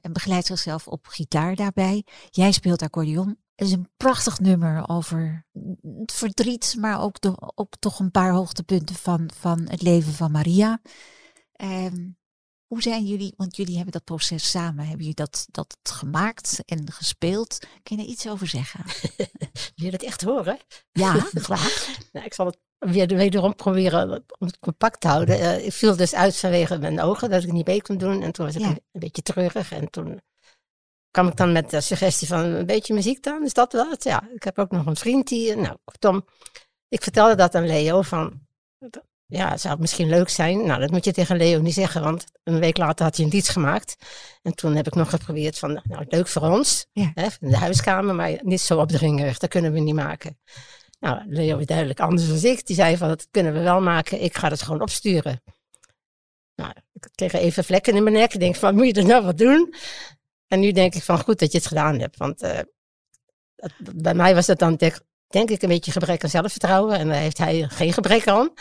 en 0.00 0.12
begeleidt 0.12 0.46
zichzelf 0.46 0.88
op 0.88 1.06
gitaar 1.06 1.56
daarbij. 1.56 2.04
Jij 2.30 2.52
speelt 2.52 2.82
accordeon. 2.82 3.38
Het 3.60 3.68
is 3.68 3.74
een 3.74 3.90
prachtig 3.96 4.38
nummer 4.38 4.88
over 4.88 5.46
het 5.98 6.12
verdriet, 6.12 6.76
maar 6.78 7.00
ook, 7.02 7.20
de, 7.20 7.34
ook 7.54 7.72
toch 7.78 7.98
een 7.98 8.10
paar 8.10 8.32
hoogtepunten 8.32 8.94
van, 8.94 9.30
van 9.36 9.66
het 9.68 9.82
leven 9.82 10.12
van 10.12 10.30
Maria. 10.30 10.80
Ehm, 11.52 12.08
hoe 12.66 12.82
zijn 12.82 13.04
jullie, 13.06 13.34
want 13.36 13.56
jullie 13.56 13.74
hebben 13.74 13.92
dat 13.92 14.04
proces 14.04 14.50
samen, 14.50 14.78
hebben 14.80 14.98
jullie 14.98 15.14
dat, 15.14 15.46
dat 15.50 15.76
gemaakt 15.82 16.62
en 16.64 16.92
gespeeld? 16.92 17.58
Kun 17.82 17.96
je 17.98 18.06
iets 18.06 18.28
over 18.28 18.46
zeggen? 18.46 18.84
Wil 19.76 19.84
je 19.84 19.90
dat 19.90 20.02
echt 20.02 20.22
horen? 20.22 20.58
Ja, 20.92 21.12
graag. 21.34 21.86
Nou, 22.12 22.26
ik 22.26 22.34
zal 22.34 22.46
het 22.46 22.58
weer 22.78 23.06
wederom 23.06 23.54
proberen 23.54 24.24
om 24.38 24.46
het 24.46 24.58
compact 24.58 25.00
te 25.00 25.08
houden. 25.08 25.40
Eh, 25.40 25.64
ik 25.66 25.72
viel 25.72 25.96
dus 25.96 26.14
uit 26.14 26.36
vanwege 26.36 26.78
mijn 26.78 27.00
ogen, 27.00 27.30
dat 27.30 27.42
ik 27.42 27.52
niet 27.52 27.66
mee 27.66 27.82
kon 27.82 27.98
doen. 27.98 28.22
En 28.22 28.32
toen 28.32 28.46
was 28.46 28.54
ik 28.54 28.60
Ja. 28.60 28.68
een, 28.68 28.80
een 28.92 29.00
beetje 29.00 29.22
treurig. 29.22 29.72
En 29.72 29.90
toen 29.90 30.20
kwam 31.10 31.28
ik 31.28 31.36
dan 31.36 31.52
met 31.52 31.70
de 31.70 31.80
suggestie 31.80 32.28
van 32.28 32.40
een 32.40 32.66
beetje 32.66 32.94
muziek 32.94 33.22
dan. 33.22 33.44
Is 33.44 33.52
dat 33.52 33.72
wel 33.72 33.90
het? 33.90 34.04
Ja, 34.04 34.28
ik 34.34 34.42
heb 34.42 34.58
ook 34.58 34.70
nog 34.70 34.86
een 34.86 34.96
vriend 34.96 35.28
die... 35.28 35.56
Nou, 35.56 35.76
kortom, 35.84 36.24
ik 36.88 37.02
vertelde 37.02 37.34
dat 37.34 37.54
aan 37.54 37.66
Leo 37.66 38.02
van... 38.02 38.48
Ja, 39.26 39.56
zou 39.56 39.72
het 39.72 39.80
misschien 39.80 40.08
leuk 40.08 40.28
zijn? 40.28 40.66
Nou, 40.66 40.80
dat 40.80 40.90
moet 40.90 41.04
je 41.04 41.12
tegen 41.12 41.36
Leo 41.36 41.60
niet 41.60 41.74
zeggen, 41.74 42.02
want 42.02 42.24
een 42.42 42.58
week 42.58 42.76
later 42.76 43.04
had 43.04 43.16
hij 43.16 43.24
een 43.24 43.30
lied 43.30 43.48
gemaakt. 43.48 43.96
En 44.42 44.54
toen 44.54 44.74
heb 44.76 44.86
ik 44.86 44.94
nog 44.94 45.10
geprobeerd 45.10 45.58
van, 45.58 45.80
nou, 45.82 46.04
leuk 46.08 46.28
voor 46.28 46.42
ons, 46.42 46.86
Ja. 46.92 47.10
hè, 47.14 47.26
in 47.40 47.50
de 47.50 47.56
huiskamer, 47.56 48.14
maar 48.14 48.38
niet 48.42 48.60
zo 48.60 48.78
opdringerig, 48.80 49.38
dat 49.38 49.50
kunnen 49.50 49.72
we 49.72 49.80
niet 49.80 49.94
maken. 49.94 50.38
Nou, 51.00 51.22
Leo 51.26 51.58
is 51.58 51.66
duidelijk 51.66 52.00
anders 52.00 52.28
dan 52.28 52.50
ik. 52.50 52.66
Die 52.66 52.76
zei 52.76 52.96
van, 52.96 53.08
dat 53.08 53.26
kunnen 53.30 53.52
we 53.52 53.60
wel 53.60 53.80
maken, 53.80 54.22
ik 54.22 54.36
ga 54.36 54.48
het 54.48 54.62
gewoon 54.62 54.80
opsturen. 54.80 55.42
Nou, 56.54 56.72
ik 56.92 57.08
kreeg 57.14 57.32
even 57.32 57.64
vlekken 57.64 57.96
in 57.96 58.02
mijn 58.02 58.14
nek. 58.14 58.34
Ik 58.34 58.40
denk 58.40 58.56
van, 58.56 58.74
moet 58.74 58.86
je 58.86 58.92
er 58.92 59.06
nou 59.06 59.24
wat 59.24 59.38
doen? 59.38 59.74
En 60.50 60.60
nu 60.60 60.72
denk 60.72 60.94
ik 60.94 61.02
van, 61.02 61.20
goed 61.20 61.38
dat 61.38 61.52
je 61.52 61.58
het 61.58 61.66
gedaan 61.66 61.98
hebt. 61.98 62.16
Want 62.16 62.42
eh, 62.42 62.58
bij 63.94 64.14
mij 64.14 64.34
was 64.34 64.46
dat 64.46 64.58
dan, 64.58 64.76
denk, 64.76 65.00
denk 65.26 65.50
ik, 65.50 65.62
een 65.62 65.68
beetje 65.68 65.92
gebrek 65.92 66.24
aan 66.24 66.30
zelfvertrouwen. 66.30 66.98
En 66.98 67.08
daar 67.08 67.16
heeft 67.16 67.38
hij 67.38 67.68
geen 67.68 67.92
gebrek 67.92 68.28
aan. 68.28 68.52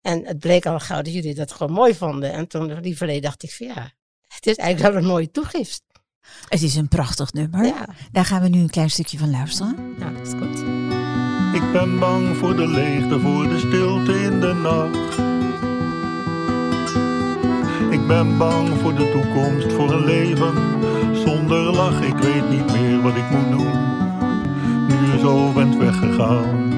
En 0.00 0.26
het 0.26 0.38
bleek 0.38 0.66
al 0.66 0.80
gauw 0.80 1.02
dat 1.02 1.12
jullie 1.12 1.34
dat 1.34 1.52
gewoon 1.52 1.72
mooi 1.72 1.94
vonden. 1.94 2.32
En 2.32 2.48
toen, 2.48 2.80
lieverlee, 2.80 3.20
dacht 3.20 3.42
ik 3.42 3.52
van, 3.52 3.66
ja, 3.66 3.92
het 4.28 4.46
is 4.46 4.56
eigenlijk 4.56 4.94
wel 4.94 5.02
een 5.02 5.08
mooie 5.08 5.30
toegift. 5.30 5.82
Het 6.48 6.62
is 6.62 6.74
een 6.74 6.88
prachtig 6.88 7.32
nummer. 7.32 7.64
Ja, 7.64 7.88
Daar 8.12 8.24
gaan 8.24 8.42
we 8.42 8.48
nu 8.48 8.60
een 8.60 8.70
klein 8.70 8.90
stukje 8.90 9.18
van 9.18 9.30
luisteren. 9.30 9.94
nou, 9.98 10.16
dat 10.16 10.26
is 10.26 10.32
goed. 10.32 10.58
Ik 11.54 11.72
ben 11.72 11.98
bang 11.98 12.36
voor 12.36 12.56
de 12.56 12.68
leegte, 12.68 13.20
voor 13.20 13.48
de 13.48 13.58
stilte 13.58 14.22
in 14.22 14.40
de 14.40 14.52
nacht. 14.52 15.39
Ik 17.90 18.06
ben 18.06 18.38
bang 18.38 18.68
voor 18.80 18.94
de 18.94 19.10
toekomst, 19.10 19.72
voor 19.72 19.92
een 19.92 20.04
leven 20.04 20.54
zonder 21.16 21.72
lach. 21.72 22.00
Ik 22.00 22.16
weet 22.16 22.50
niet 22.50 22.72
meer 22.72 23.02
wat 23.02 23.16
ik 23.16 23.30
moet 23.30 23.50
doen. 23.50 23.98
Nu 24.88 25.18
zo 25.18 25.52
bent 25.52 25.76
weggegaan. 25.76 26.68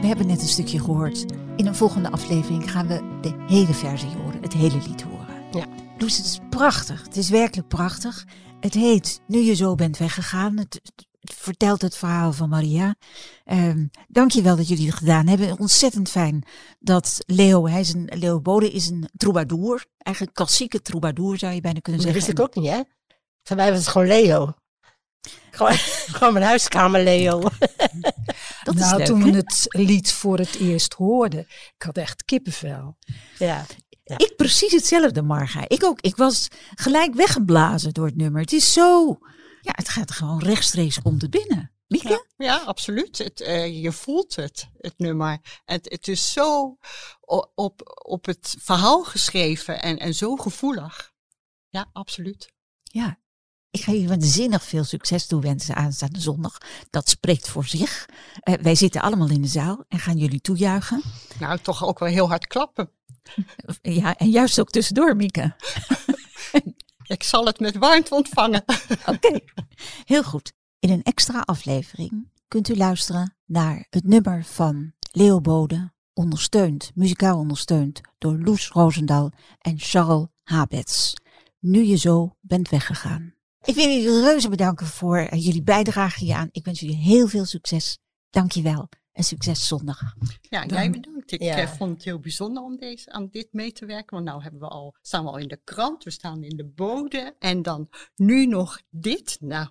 We 0.00 0.06
hebben 0.06 0.26
net 0.26 0.40
een 0.40 0.48
stukje 0.48 0.80
gehoord. 0.80 1.24
In 1.56 1.66
een 1.66 1.74
volgende 1.74 2.10
aflevering 2.10 2.70
gaan 2.70 2.86
we 2.86 3.18
de 3.20 3.34
hele 3.46 3.74
versie 3.74 4.16
horen, 4.22 4.42
het 4.42 4.52
hele 4.52 4.78
lied 4.86 5.02
horen. 5.02 5.26
Ja. 5.50 5.64
Loes, 5.98 6.16
het 6.16 6.26
is 6.26 6.38
prachtig. 6.50 7.02
Het 7.02 7.16
is 7.16 7.30
werkelijk 7.30 7.68
prachtig. 7.68 8.26
Het 8.60 8.74
heet 8.74 9.20
Nu 9.26 9.38
je 9.38 9.54
zo 9.54 9.74
bent 9.74 9.98
weggegaan. 9.98 10.56
Het, 10.58 10.80
het 10.82 11.07
vertelt 11.20 11.82
het 11.82 11.96
verhaal 11.96 12.32
van 12.32 12.48
Maria. 12.48 12.96
Ehm 13.44 13.86
Dank 14.08 14.30
je 14.30 14.42
wel 14.42 14.56
dat 14.56 14.68
jullie 14.68 14.86
het 14.86 14.96
gedaan 14.96 15.26
hebben. 15.26 15.58
Ontzettend 15.58 16.10
fijn 16.10 16.44
dat 16.78 17.18
Leo, 17.26 17.68
hij 17.68 17.80
is 17.80 17.92
een, 17.92 18.10
Leo 18.14 18.40
Bode 18.40 18.70
is 18.70 18.88
een 18.88 19.08
troubadour. 19.16 19.86
Eigenlijk 19.98 20.38
een 20.38 20.44
klassieke 20.44 20.82
troubadour 20.82 21.38
zou 21.38 21.54
je 21.54 21.60
bijna 21.60 21.80
kunnen 21.80 22.02
Dat 22.02 22.12
zeggen. 22.12 22.34
wist 22.34 22.40
ik 22.40 22.58
ook 22.58 22.62
niet, 22.62 22.72
hè? 22.72 22.80
Voor 23.42 23.56
mij 23.56 23.70
was 23.70 23.78
het 23.78 23.88
gewoon 23.88 24.06
Leo. 24.06 24.54
Gewoon, 25.50 25.72
gewoon 26.16 26.32
mijn 26.32 26.44
huiskamer 26.44 27.02
Leo. 27.02 27.40
Dat 28.64 28.74
is 28.74 28.80
nou, 28.80 28.96
leuk, 28.96 29.06
toen 29.06 29.22
we 29.22 29.30
het 29.30 29.66
lied 29.68 30.12
voor 30.12 30.38
het 30.38 30.54
eerst 30.54 30.92
hoorden, 30.92 31.40
ik 31.76 31.82
had 31.82 31.96
echt 31.96 32.24
kippenvel. 32.24 32.96
Ja. 33.38 33.66
Ik 34.16 34.32
precies 34.36 34.72
hetzelfde, 34.72 35.22
Marga. 35.22 35.64
Ik 35.68 35.84
ook. 35.84 36.00
Ik 36.00 36.16
was 36.16 36.48
gelijk 36.74 37.14
weggeblazen 37.14 37.92
door 37.92 38.06
het 38.06 38.16
nummer. 38.16 38.40
Het 38.40 38.52
is 38.52 38.72
zo... 38.72 39.18
Ja, 39.60 39.72
het 39.74 39.88
gaat 39.88 40.10
gewoon 40.10 40.42
rechtstreeks 40.42 41.02
komt 41.02 41.22
het 41.22 41.30
binnen. 41.30 41.72
Mieke? 41.88 42.08
Ja, 42.08 42.24
ja 42.36 42.56
absoluut. 42.64 43.18
Het, 43.18 43.40
eh, 43.40 43.82
je 43.82 43.92
voelt 43.92 44.36
het, 44.36 44.68
het 44.78 44.98
nummer. 44.98 45.38
Het, 45.64 45.90
het 45.90 46.08
is 46.08 46.32
zo 46.32 46.78
op, 47.54 48.02
op 48.04 48.24
het 48.26 48.56
verhaal 48.58 49.04
geschreven 49.04 49.82
en, 49.82 49.98
en 49.98 50.14
zo 50.14 50.36
gevoelig. 50.36 51.12
Ja, 51.68 51.90
absoluut. 51.92 52.52
Ja. 52.82 53.18
Ik 53.70 53.80
ga 53.80 53.92
jullie 53.92 54.08
waanzinnig 54.08 54.64
veel 54.64 54.84
succes 54.84 55.26
toewensen 55.26 55.74
aanstaande 55.74 56.20
zondag. 56.20 56.58
Dat 56.90 57.08
spreekt 57.08 57.48
voor 57.48 57.64
zich. 57.66 58.08
Eh, 58.40 58.54
wij 58.54 58.74
zitten 58.74 59.00
allemaal 59.00 59.30
in 59.30 59.42
de 59.42 59.48
zaal 59.48 59.84
en 59.88 59.98
gaan 59.98 60.16
jullie 60.16 60.40
toejuichen. 60.40 61.02
Nou, 61.38 61.58
toch 61.58 61.84
ook 61.84 61.98
wel 61.98 62.08
heel 62.08 62.28
hard 62.28 62.46
klappen. 62.46 62.90
Ja, 63.82 64.16
en 64.16 64.30
juist 64.30 64.60
ook 64.60 64.70
tussendoor, 64.70 65.16
Mieke. 65.16 65.54
Ik 67.08 67.22
zal 67.22 67.46
het 67.46 67.60
met 67.60 67.76
warmte 67.76 68.14
ontvangen. 68.14 68.64
Oké, 69.06 69.40
heel 70.04 70.22
goed. 70.22 70.52
In 70.78 70.90
een 70.90 71.02
extra 71.02 71.40
aflevering 71.40 72.30
kunt 72.48 72.68
u 72.68 72.76
luisteren 72.76 73.36
naar 73.46 73.86
het 73.90 74.04
nummer 74.04 74.44
van 74.44 74.92
Leo 75.12 75.40
Bode, 75.40 75.92
ondersteund, 76.12 76.90
muzikaal 76.94 77.38
ondersteund 77.38 78.00
door 78.18 78.38
Loes 78.38 78.68
Roosendal 78.68 79.30
en 79.58 79.74
Charles 79.78 80.26
Habets. 80.42 81.14
Nu 81.58 81.82
je 81.84 81.96
zo 81.96 82.36
bent 82.40 82.68
weggegaan. 82.68 83.34
Ik 83.62 83.74
wil 83.74 83.88
jullie 83.88 84.20
reuze 84.20 84.48
bedanken 84.48 84.86
voor 84.86 85.34
jullie 85.34 85.62
bijdrage 85.62 86.24
hieraan. 86.24 86.48
Ik 86.50 86.64
wens 86.64 86.80
jullie 86.80 86.96
heel 86.96 87.28
veel 87.28 87.44
succes. 87.44 87.98
Dank 88.30 88.52
je 88.52 88.62
wel 88.62 88.88
en 89.18 89.24
succes 89.24 89.66
zondag. 89.66 90.00
Ja, 90.40 90.64
jij 90.66 90.90
bedankt. 90.90 91.32
Ik 91.32 91.42
Ja. 91.42 91.56
eh, 91.56 91.68
vond 91.68 91.90
het 91.90 92.04
heel 92.04 92.18
bijzonder 92.18 92.62
om 92.62 92.76
deze, 92.76 93.10
aan 93.10 93.28
dit 93.30 93.48
mee 93.52 93.72
te 93.72 93.86
werken. 93.86 94.14
Want 94.14 94.24
nou 94.24 94.42
hebben 94.42 94.60
we 94.60 94.66
al, 94.68 94.94
staan 95.02 95.24
we 95.24 95.30
al 95.30 95.36
in 95.38 95.48
de 95.48 95.60
krant, 95.64 96.04
we 96.04 96.10
staan 96.10 96.42
in 96.42 96.56
de 96.56 96.64
bode. 96.64 97.36
En 97.38 97.62
dan 97.62 97.88
nu 98.16 98.46
nog 98.46 98.80
dit. 98.90 99.36
Nou, 99.40 99.68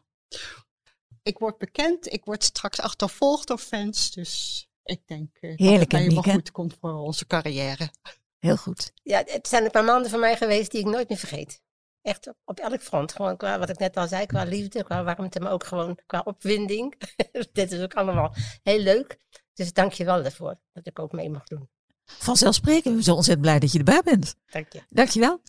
ik 1.24 1.38
word 1.38 1.58
bekend. 1.58 2.14
Ik 2.14 2.26
word 2.26 2.44
straks 2.44 2.80
achtervolgd 2.82 3.48
door 3.48 3.58
fans. 3.58 4.12
Dus 4.12 4.66
ik 4.84 5.02
denk 5.08 5.38
eh, 5.40 5.56
Heerlijk, 5.56 5.90
dat 5.90 6.00
het 6.00 6.10
helemaal 6.10 6.34
goed 6.34 6.52
komt 6.52 6.78
voor 6.80 6.94
onze 6.94 7.28
carrière. 7.28 7.92
Heel 8.40 8.58
goed. 8.58 8.92
ja, 9.04 9.24
het 9.26 9.48
zijn 9.48 9.64
een 9.66 9.72
paar 9.72 9.84
maanden 9.84 10.10
voor 10.12 10.20
mij 10.20 10.38
geweest 10.38 10.72
die 10.72 10.80
ik 10.80 10.86
nooit 10.86 11.10
meer 11.10 11.18
vergeet. 11.18 11.62
Echt 12.08 12.28
op, 12.28 12.36
op 12.46 12.60
elk 12.60 12.82
front. 12.82 13.12
Gewoon 13.12 13.38
qua, 13.38 13.60
wat 13.60 13.70
ik 13.70 13.78
net 13.78 13.98
al 13.98 14.08
zei, 14.08 14.26
qua 14.26 14.44
liefde, 14.44 14.84
qua 14.84 15.04
warmte, 15.04 15.40
maar 15.40 15.52
ook 15.52 15.66
gewoon 15.66 16.00
qua 16.06 16.22
opwinding. 16.26 16.96
Dit 17.54 17.72
is 17.72 17.82
ook 17.82 17.94
allemaal 17.94 18.36
heel 18.64 18.80
leuk. 18.80 19.20
Dus 19.54 19.74
dank 19.74 19.92
je 19.92 20.06
wel 20.06 20.24
daarvoor, 20.24 20.60
dat 20.74 20.88
ik 20.88 21.00
ook 21.00 21.12
mee 21.12 21.30
mag 21.30 21.44
doen. 21.44 21.70
Vanzelfsprekend. 22.06 22.84
We 22.84 22.92
zijn 22.92 23.04
zo 23.04 23.14
ontzettend 23.14 23.46
blij 23.46 23.60
dat 23.60 23.72
je 23.72 23.78
erbij 23.78 24.02
bent. 24.02 24.36
Dank 24.46 24.74
je. 24.74 24.82
Dank 24.90 25.10
je 25.10 25.20
wel. 25.20 25.42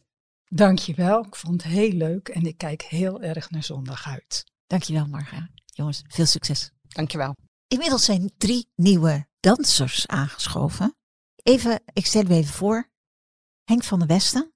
Dankjewel, 0.49 1.25
ik 1.25 1.37
vond 1.37 1.63
het 1.63 1.73
heel 1.73 1.93
leuk 1.93 2.29
en 2.29 2.47
ik 2.47 2.59
kijk 2.59 2.83
heel 2.83 3.21
erg 3.21 3.51
naar 3.51 3.63
zondag 3.63 4.07
uit. 4.07 4.45
Dank 4.67 4.83
je 4.83 4.93
wel, 4.93 5.07
Marga. 5.07 5.49
Jongens, 5.67 6.03
veel 6.09 6.27
succes. 6.27 6.71
Dankjewel. 6.89 7.35
Inmiddels 7.69 8.05
zijn 8.05 8.33
drie 8.39 8.69
nieuwe 8.75 9.27
dansers 9.41 10.07
aangeschoven. 10.07 10.97
Even, 11.43 11.83
ik 11.93 12.07
stel 12.07 12.25
u 12.25 12.31
even 12.31 12.55
voor. 12.55 12.89
Henk 13.65 13.85
van 13.85 13.99
der 13.99 14.09
Westen, 14.09 14.53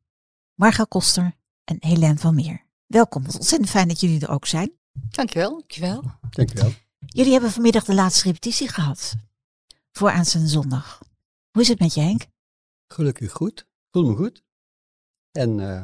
Marga 0.54 0.84
Koster 0.84 1.40
en 1.64 1.76
Helene 1.80 2.18
van 2.18 2.34
Meer. 2.34 2.66
Welkom, 2.86 3.24
wat 3.24 3.34
ontzettend 3.34 3.70
fijn 3.70 3.88
dat 3.88 4.00
jullie 4.00 4.20
er 4.20 4.30
ook 4.30 4.46
zijn. 4.46 4.72
Dankjewel. 4.92 5.50
Dankjewel. 5.50 6.02
Dankjewel. 6.30 6.72
Jullie 7.06 7.32
hebben 7.32 7.50
vanmiddag 7.50 7.84
de 7.84 7.94
laatste 7.94 8.24
repetitie 8.24 8.68
gehad. 8.68 9.14
Voor 9.92 10.10
aanstaande 10.10 10.48
zondag. 10.48 11.02
Hoe 11.50 11.62
is 11.62 11.68
het 11.68 11.78
met 11.78 11.94
je 11.94 12.00
Henk? 12.00 12.26
Gelukkig 12.86 13.32
goed. 13.32 13.66
Voel 13.90 14.04
me 14.04 14.16
goed. 14.16 14.42
En 15.30 15.60
eh, 15.60 15.82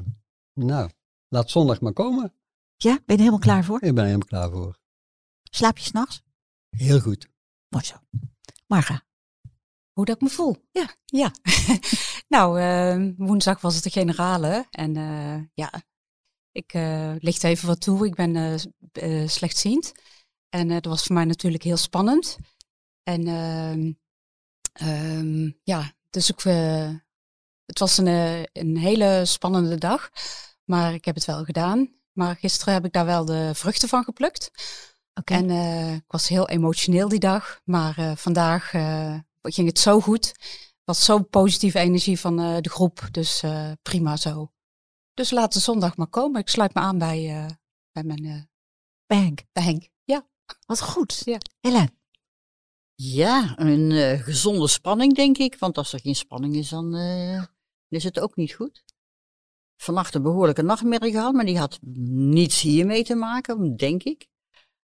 nou, 0.53 0.91
laat 1.29 1.51
zondag 1.51 1.81
maar 1.81 1.93
komen. 1.93 2.35
Ja, 2.77 2.93
ben 2.93 3.03
je 3.05 3.13
er 3.13 3.19
helemaal 3.19 3.39
klaar 3.39 3.65
voor? 3.65 3.83
Ik 3.83 3.95
ben 3.95 4.05
er 4.05 4.05
helemaal 4.05 4.27
klaar 4.27 4.51
voor. 4.51 4.79
Slaap 5.51 5.79
je 5.79 5.85
s'nachts? 5.85 6.23
Heel 6.69 7.01
goed. 7.01 7.29
Mooi 7.69 7.85
zo. 7.85 7.97
Marga. 8.67 9.07
Hoe 9.93 10.05
dat 10.05 10.17
ik 10.17 10.23
me 10.23 10.29
voel? 10.29 10.57
Ja. 10.71 10.95
ja. 11.05 11.33
nou, 12.29 12.61
eh, 12.61 13.13
woensdag 13.17 13.61
was 13.61 13.75
het 13.75 13.85
de 13.85 13.91
generale. 13.91 14.67
En 14.71 14.97
eh, 14.97 15.43
ja, 15.55 15.83
ik 16.53 16.75
uh, 16.75 17.15
licht 17.19 17.45
even 17.45 17.67
wat 17.67 17.81
toe. 17.81 18.07
Ik 18.07 18.15
ben 18.15 18.61
uh, 19.03 19.29
slechtziend. 19.29 19.93
En 20.49 20.69
dat 20.69 20.85
was 20.85 21.03
voor 21.03 21.15
mij 21.15 21.25
natuurlijk 21.25 21.63
heel 21.63 21.77
spannend. 21.77 22.39
En 23.03 23.27
ehm, 23.27 23.93
um, 24.89 25.59
ja, 25.63 25.93
dus 26.11 26.31
ik, 26.31 26.41
het 27.65 27.79
was 27.79 27.99
een, 27.99 28.47
een 28.53 28.77
hele 28.77 29.23
spannende 29.25 29.79
dag. 29.79 30.11
Maar 30.65 30.95
ik 30.95 31.05
heb 31.05 31.15
het 31.15 31.25
wel 31.25 31.45
gedaan. 31.45 31.93
Maar 32.13 32.37
gisteren 32.37 32.75
heb 32.75 32.85
ik 32.85 32.93
daar 32.93 33.05
wel 33.05 33.25
de 33.25 33.51
vruchten 33.55 33.89
van 33.89 34.05
geplukt. 34.05 34.51
Okay. 35.15 35.39
En 35.39 35.51
ik 35.95 36.05
was 36.13 36.29
heel 36.29 36.49
emotioneel 36.49 37.09
die 37.09 37.19
dag. 37.19 37.61
Maar 37.65 38.17
vandaag 38.17 38.71
ging 39.43 39.69
het 39.69 39.79
zo 39.79 40.01
goed. 40.01 40.35
Was 40.89 41.05
zo'n 41.05 41.29
positieve 41.29 41.79
energie 41.79 42.21
van 42.21 42.37
de 42.37 42.71
groep. 42.71 43.09
Dus 43.11 43.43
prima 43.83 44.17
zo. 44.17 44.53
Dus 45.15 45.31
laat 45.31 45.53
de 45.53 45.61
zondag 45.61 45.97
maar 45.97 46.07
komen. 46.07 46.41
Ik 46.41 46.49
sluit 46.49 46.75
me 46.75 46.81
aan 46.81 46.99
bij, 46.99 47.47
bij 47.93 48.03
mijn... 48.03 48.51
bij 49.07 49.19
Henk? 49.19 49.43
Bij 49.53 49.63
Henk, 49.63 49.89
ja. 50.05 50.29
Wat 50.67 50.83
goed. 50.83 51.23
Ja. 51.25 51.39
Helene? 51.61 51.91
Ja, 52.95 53.59
een 53.59 54.19
gezonde 54.19 54.69
spanning 54.69 55.15
denk 55.15 55.39
ik. 55.39 55.59
Want 55.59 55.79
als 55.79 55.93
er 55.93 56.01
geen 56.01 56.17
spanning 56.17 56.55
is, 56.55 56.69
dan 56.69 56.95
is 57.89 58.05
het 58.05 58.21
ook 58.21 58.37
niet 58.37 58.53
goed 58.53 58.85
vannacht 59.83 60.15
een 60.15 60.23
behoorlijke 60.23 60.63
nachtmerrie 60.63 61.13
gehad, 61.13 61.33
maar 61.33 61.45
die 61.45 61.59
had 61.59 61.79
niets 61.83 62.61
hiermee 62.61 63.05
te 63.05 63.15
maken, 63.15 63.77
denk 63.77 64.03
ik. 64.03 64.27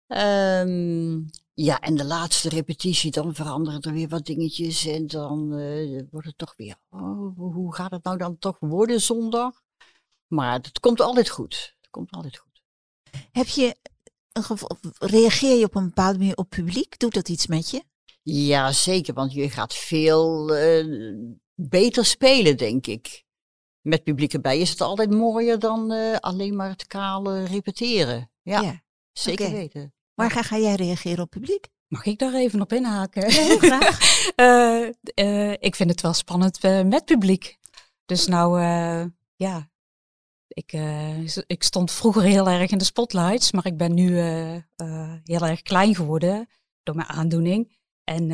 Um, 0.08 1.30
ja, 1.60 1.80
en 1.80 1.96
de 1.96 2.06
laatste 2.06 2.50
repetitie, 2.50 3.12
dan 3.12 3.36
veranderen 3.36 3.82
er 3.82 3.94
weer 3.94 4.08
wat 4.08 4.26
dingetjes 4.26 4.86
en 4.86 5.08
dan 5.08 5.60
uh, 5.60 6.02
wordt 6.12 6.28
het 6.28 6.38
toch 6.38 6.54
weer, 6.58 6.76
oh, 6.90 7.38
hoe 7.38 7.76
gaat 7.76 7.92
het 7.92 8.04
nou 8.04 8.18
dan 8.18 8.38
toch 8.38 8.58
worden 8.60 9.02
zondag? 9.02 9.62
Maar 10.28 10.54
het 10.54 10.80
komt 10.80 11.02
altijd 11.02 11.30
goed. 11.30 11.76
Het 11.82 11.90
komt 11.90 12.12
altijd 12.12 12.38
goed. 12.38 12.64
Heb 13.32 13.48
je 13.48 13.76
reageer 15.00 15.58
je 15.58 15.66
op 15.66 15.76
een 15.76 15.86
bepaalde 15.86 16.18
manier 16.18 16.36
op 16.36 16.50
publiek? 16.50 17.00
Doet 17.00 17.14
dat 17.14 17.30
iets 17.30 17.48
met 17.48 17.70
je? 17.70 17.84
Ja, 18.22 18.72
zeker, 18.72 19.14
want 19.14 19.34
je 19.34 19.50
gaat 19.50 19.74
veel 19.74 20.56
uh, 20.58 21.16
beter 21.56 22.06
spelen, 22.06 22.58
denk 22.58 22.88
ik 22.88 23.26
met 23.88 24.04
publiek 24.04 24.34
erbij 24.34 24.60
is 24.60 24.70
het 24.70 24.82
altijd 24.82 25.12
mooier 25.12 25.60
dan 25.60 25.92
uh, 25.92 26.16
alleen 26.16 26.56
maar 26.56 26.70
het 26.70 26.88
kale 26.88 27.44
repeteren. 27.44 28.32
Ja, 28.42 28.62
ja. 28.62 28.84
zeker 29.12 29.46
okay. 29.46 29.58
weten. 29.58 29.94
Maar 30.20 30.32
ga, 30.32 30.42
ga 30.42 30.58
jij 30.58 30.76
reageren 30.76 31.24
op 31.24 31.30
publiek? 31.30 31.68
Mag 31.88 32.06
ik 32.06 32.20
daar 32.20 32.34
even 32.34 32.62
op 32.62 32.74
inhaken? 32.74 33.30
Ja, 33.30 33.42
heel 33.42 33.58
graag. 33.58 34.00
uh, 34.36 34.92
uh, 35.26 35.52
ik 35.52 35.76
vind 35.76 35.90
het 35.90 36.02
wel 36.02 36.14
spannend 36.14 36.62
met 36.62 37.06
publiek. 37.06 37.58
Dus 38.06 38.28
nou, 38.28 38.60
ja, 39.36 39.70
ik, 40.48 40.72
ik 41.48 41.64
stond 41.64 41.92
vroeger 41.92 42.22
heel 42.22 42.50
erg 42.50 42.72
in 42.72 42.78
de 42.78 42.84
spotlights, 42.84 43.52
maar 43.52 43.66
ik 43.66 43.78
ben 43.78 43.94
nu 43.94 44.20
heel 45.24 45.42
erg 45.48 45.62
klein 45.62 45.96
geworden 45.96 46.50
door 46.84 46.96
mijn 46.96 47.08
aandoening. 47.08 47.78
En 48.04 48.30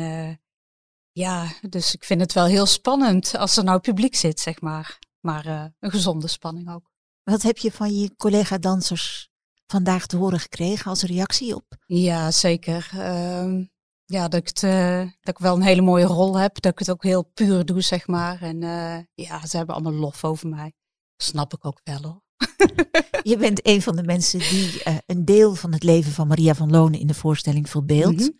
ja, 1.12 1.52
dus 1.68 1.94
ik 1.94 2.04
vind 2.04 2.20
het 2.20 2.32
wel 2.32 2.46
heel 2.46 2.66
spannend 2.66 3.36
als 3.36 3.56
er 3.56 3.64
nou 3.64 3.80
publiek 3.80 4.14
zit, 4.14 4.40
zeg 4.40 4.60
maar 4.60 4.98
maar 5.24 5.74
een 5.80 5.90
gezonde 5.90 6.28
spanning 6.28 6.70
ook. 6.70 6.90
Wat 7.22 7.42
heb 7.42 7.58
je 7.58 7.72
van 7.72 7.94
je 7.94 8.16
collega-dansers 8.16 9.30
vandaag 9.66 10.06
te 10.06 10.16
horen 10.16 10.40
gekregen 10.40 10.90
als 10.90 11.02
reactie 11.02 11.54
op? 11.54 11.76
Ja, 11.86 12.30
zeker. 12.30 12.90
Uh, 12.94 13.64
ja, 14.06 14.28
dat 14.28 14.40
ik, 14.40 14.48
het, 14.48 14.62
eh, 14.62 14.98
dat 14.98 15.34
ik 15.34 15.38
wel 15.38 15.56
een 15.56 15.62
hele 15.62 15.82
mooie 15.82 16.04
rol 16.04 16.38
heb. 16.38 16.60
Dat 16.60 16.72
ik 16.72 16.78
het 16.78 16.90
ook 16.90 17.02
heel 17.02 17.22
puur 17.22 17.64
doe, 17.64 17.80
zeg 17.80 18.06
maar. 18.06 18.42
En 18.42 18.62
eh, 18.62 18.98
ja, 19.14 19.46
ze 19.46 19.56
hebben 19.56 19.74
allemaal 19.74 20.00
lof 20.00 20.24
over 20.24 20.48
mij. 20.48 20.72
Snap 21.16 21.54
ik 21.54 21.64
ook 21.64 21.80
wel 21.84 22.02
hoor. 22.02 22.22
Je 23.30 23.36
bent 23.36 23.66
een 23.66 23.82
van 23.82 23.96
de 23.96 24.02
mensen 24.02 24.38
die 24.38 24.82
eh, 24.82 24.96
een 25.06 25.24
deel 25.24 25.54
van 25.54 25.72
het 25.72 25.82
leven 25.82 26.12
van 26.12 26.26
Maria 26.26 26.54
van 26.54 26.70
Lonen 26.70 27.00
in 27.00 27.06
de 27.06 27.14
voorstelling 27.14 27.70
verbeeldt. 27.70 28.20
Mhm. 28.20 28.30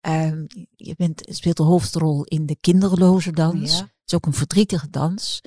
Ehm, 0.00 0.46
je 0.76 0.94
bent, 0.96 1.22
speelt 1.30 1.56
de 1.56 1.62
hoofdrol 1.62 2.24
in 2.24 2.46
de 2.46 2.56
kinderloze 2.56 3.32
dans. 3.32 3.72
Ja. 3.72 3.80
Het 3.80 4.06
is 4.06 4.14
ook 4.14 4.26
een 4.26 4.34
verdrietige 4.34 4.90
dans. 4.90 5.40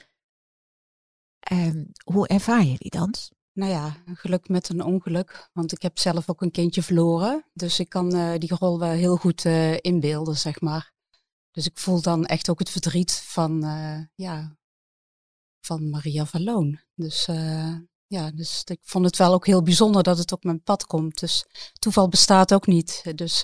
Ehm, 1.40 1.84
hoe 2.04 2.28
ervaar 2.28 2.66
je 2.66 2.78
die 2.78 2.92
dans? 2.92 3.32
Nou 3.62 3.74
ja, 3.74 3.98
geluk 4.06 4.50
met 4.50 4.70
een 4.70 4.84
ongeluk. 4.84 5.50
Want 5.54 5.72
ik 5.72 5.82
heb 5.82 6.00
zelf 6.00 6.30
ook 6.30 6.42
een 6.42 6.52
kindje 6.52 6.84
verloren. 6.84 7.46
Dus 7.54 7.80
ik 7.80 7.90
kan 7.90 8.16
eh, 8.16 8.38
die 8.38 8.56
rol 8.56 8.80
wel 8.80 8.90
heel 8.90 9.16
goed 9.16 9.46
eh, 9.46 9.78
inbeelden, 9.78 10.38
zeg 10.38 10.62
maar. 10.62 10.94
Dus 11.52 11.66
ik 11.66 11.78
voel 11.78 12.02
dan 12.02 12.26
echt 12.26 12.50
ook 12.50 12.60
het 12.60 12.70
verdriet 12.70 13.12
van, 13.12 13.64
eh, 13.64 14.00
ja, 14.16 14.58
van 15.60 15.90
Maria 15.90 16.26
van 16.26 16.44
Loon. 16.44 16.80
Dus 16.96 17.26
ja, 18.08 18.32
dus 18.32 18.64
ik 18.64 18.80
vond 18.82 19.06
het 19.06 19.18
wel 19.18 19.34
ook 19.34 19.46
heel 19.46 19.64
bijzonder 19.64 20.04
dat 20.04 20.18
het 20.18 20.32
op 20.32 20.44
mijn 20.44 20.64
pad 20.64 20.86
komt. 20.86 21.20
Dus 21.20 21.46
toeval 21.80 22.10
bestaat 22.10 22.54
ook 22.54 22.68
niet. 22.68 23.12
Dus 23.16 23.42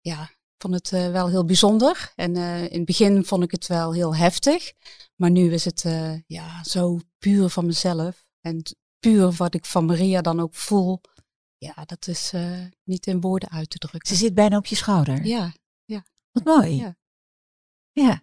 ja, 0.00 0.22
ik 0.22 0.58
vond 0.58 0.74
het 0.74 0.90
wel 0.90 1.28
heel 1.28 1.44
bijzonder. 1.44 2.12
En 2.14 2.36
in 2.36 2.76
het 2.76 2.84
begin 2.84 3.24
vond 3.24 3.42
ik 3.42 3.50
het 3.50 3.66
wel 3.66 3.92
heel 3.92 4.16
heftig. 4.16 4.72
Maar 5.16 5.30
nu 5.30 5.52
is 5.52 5.64
het 5.64 5.84
ja, 6.26 6.64
zo 6.64 7.00
puur 7.18 7.48
van 7.48 7.66
mezelf. 7.66 8.24
En 8.40 8.62
puur 9.04 9.32
wat 9.32 9.54
ik 9.54 9.64
van 9.64 9.84
Maria 9.84 10.20
dan 10.20 10.40
ook 10.40 10.54
voel. 10.54 11.00
Ja, 11.58 11.84
dat 11.84 12.06
is 12.08 12.32
eh, 12.32 12.66
niet 12.84 13.06
in 13.06 13.20
woorden 13.20 13.50
uit 13.50 13.70
te 13.70 13.78
drukken. 13.78 14.08
Ze 14.08 14.14
zit 14.16 14.34
bijna 14.34 14.56
op 14.56 14.66
je 14.66 14.76
schouder. 14.76 15.24
Ja, 15.24 15.52
Wat 16.30 16.44
mooi. 16.44 16.76
Ja. 16.76 16.96
Ja. 17.92 18.22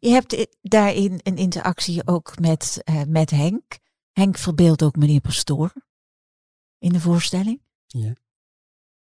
Je 0.00 0.08
hebt 0.10 0.32
i- 0.32 0.46
daarin 0.60 1.20
een 1.22 1.36
interactie 1.36 2.06
ook 2.06 2.38
met, 2.40 2.80
eh, 2.84 3.02
met 3.02 3.30
Henk. 3.30 3.78
Henk 4.12 4.38
verbeeldt 4.38 4.82
ook 4.82 4.96
meneer 4.96 5.20
Pastoor 5.20 5.72
in 6.78 6.92
de 6.92 7.00
voorstelling. 7.00 7.62
Ja. 7.86 8.12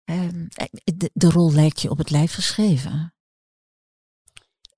Ehm, 0.04 0.46
eh, 0.54 0.66
de, 0.96 1.10
de 1.14 1.30
rol 1.30 1.52
lijkt 1.52 1.80
je 1.80 1.90
op 1.90 1.98
het 1.98 2.10
lijf 2.10 2.32
geschreven. 2.34 3.14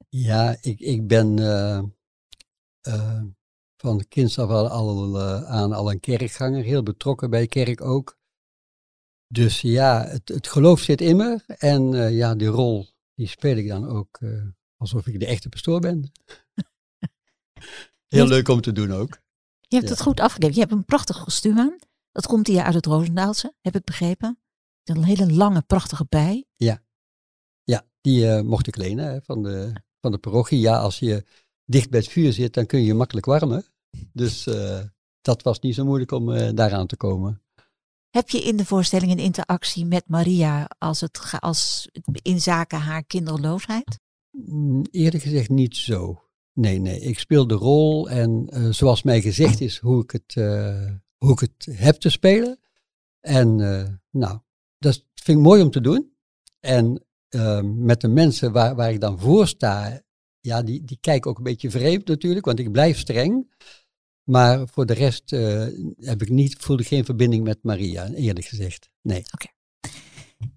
Ja, 0.09 0.57
ik, 0.61 0.81
ik 0.81 1.07
ben 1.07 1.38
eh, 1.38 1.83
eh, 2.81 3.23
van 3.81 3.99
de 3.99 4.05
kinds 4.05 4.38
af 4.38 4.49
al, 4.49 4.69
al, 4.69 5.19
eh, 5.21 5.45
aan 5.45 5.73
al 5.73 5.90
een 5.90 6.01
kerkganger, 6.01 6.62
heel 6.62 6.83
betrokken 6.83 7.31
bij 7.31 7.47
kerk 7.47 7.81
ook. 7.81 8.19
Dus 9.27 9.61
ja, 9.61 10.05
het, 10.07 10.29
het 10.29 10.47
geloof 10.47 10.81
zit 10.81 11.01
in 11.01 11.16
me 11.16 11.43
en 11.47 11.95
eh, 11.95 12.16
ja, 12.16 12.35
die 12.35 12.49
rol 12.49 12.87
die 13.14 13.27
speel 13.29 13.57
ik 13.57 13.69
dan 13.69 13.87
ook 13.88 14.19
eh, 14.21 14.43
alsof 14.77 15.07
ik 15.07 15.21
de 15.21 15.27
echte 15.27 15.49
pastoor 15.49 15.81
ben. 15.81 16.01
Heel 18.09 18.23
Je- 18.25 18.29
leuk 18.29 18.49
om 18.49 18.61
te 18.61 18.73
doen 18.73 18.93
ook. 18.93 19.19
Je 19.61 19.77
hebt 19.77 19.88
Ja. 19.88 19.95
het 19.95 20.03
goed 20.03 20.21
afgegeven. 20.21 20.55
Je 20.55 20.61
hebt 20.61 20.73
een 20.73 20.85
prachtig 20.85 21.25
kostuum 21.25 21.59
aan. 21.59 21.77
Dat 22.12 22.27
komt 22.27 22.47
hier 22.47 22.62
uit 22.62 22.75
het 22.75 22.87
Roosendaalse, 22.87 23.55
heb 23.61 23.75
ik 23.77 23.85
begrepen. 23.85 24.38
Een 24.85 25.05
hele 25.05 25.33
lange, 25.33 25.62
prachtige 25.62 26.07
bij. 26.09 26.45
Ja, 26.57 26.83
die 28.01 28.29
eh, 28.29 28.43
mocht 28.43 28.66
ik 28.66 28.77
lenen 28.77 29.05
hè, 29.05 29.23
van, 29.23 29.43
de, 29.43 29.73
van 30.01 30.11
de 30.12 30.19
parochie. 30.19 30.61
Ja, 30.61 30.79
als 30.79 30.99
je 30.99 31.25
dicht 31.71 31.91
bij 31.91 32.01
het 32.01 32.09
vuur 32.09 32.33
zit, 32.33 32.55
dan 32.55 32.67
kun 32.67 32.83
je 32.83 32.95
makkelijk 32.95 33.27
warmen. 33.27 33.65
Dus 34.13 34.47
eh, 34.47 34.81
dat 35.21 35.43
was 35.43 35.61
niet 35.61 35.75
zo 35.75 35.85
moeilijk 35.85 36.13
om 36.13 36.33
eh, 36.33 36.51
daaraan 36.55 36.87
te 36.87 36.97
komen. 36.97 37.43
Heb 38.11 38.29
je 38.29 38.43
in 38.43 38.57
de 38.57 38.65
voorstelling 38.65 39.13
een 39.13 39.19
interactie 39.19 39.87
met 39.87 40.05
Maria 40.07 40.71
als 40.79 41.01
het, 41.01 41.21
als 41.39 41.89
in 42.23 42.41
zaken 42.41 42.79
haar 42.79 43.05
kinderloosheid? 43.05 43.99
Mm, 44.31 44.85
Eerlijk 44.91 45.23
gezegd 45.23 45.49
niet 45.49 45.77
zo. 45.77 46.23
Nee, 46.53 46.79
nee. 46.79 47.01
Ik 47.01 47.19
speel 47.19 47.47
de 47.47 47.55
rol 47.55 48.09
en 48.11 48.47
eh, 48.49 48.71
zoals 48.71 49.03
mij 49.03 49.21
gezegd 49.21 49.61
is 49.61 49.79
hoe 49.79 50.03
ik 50.03 50.11
het, 50.11 50.35
hoe 51.19 51.33
ik 51.33 51.41
het 51.41 51.69
heb 51.71 51.95
te 51.95 52.11
spelen. 52.11 52.59
En 53.21 53.57
nou, 54.11 54.39
dat 54.79 55.05
vind 55.15 55.39
ik 55.39 55.45
mooi 55.45 55.63
om 55.63 55.71
te 55.71 55.81
doen. 55.81 56.13
En 56.61 57.07
met 57.63 58.01
de 58.01 58.09
mensen 58.09 58.53
waar, 58.53 58.75
waar 58.75 58.93
ik 58.93 59.01
dan 59.01 59.19
voor 59.19 59.49
sta, 59.49 60.03
ja, 60.40 60.62
die, 60.62 60.85
die 60.85 60.98
kijken 61.00 61.31
ook 61.31 61.37
een 61.38 61.44
beetje 61.44 61.70
vreemd 61.70 62.07
natuurlijk, 62.07 62.44
want 62.44 62.59
ik 62.59 62.72
blijf 62.72 62.98
streng. 62.98 63.59
Maar 64.24 64.68
voor 64.68 64.87
de 64.87 64.92
rest 64.94 65.33
eh, 65.33 65.66
heb 65.96 66.22
ik 66.22 66.29
niet, 66.29 66.57
voelde 66.59 66.85
geen 66.85 67.05
verbinding 67.05 67.44
met 67.44 67.59
Maria, 67.62 68.09
eerlijk 68.09 68.46
gezegd. 68.46 68.90
Nee. 69.03 69.22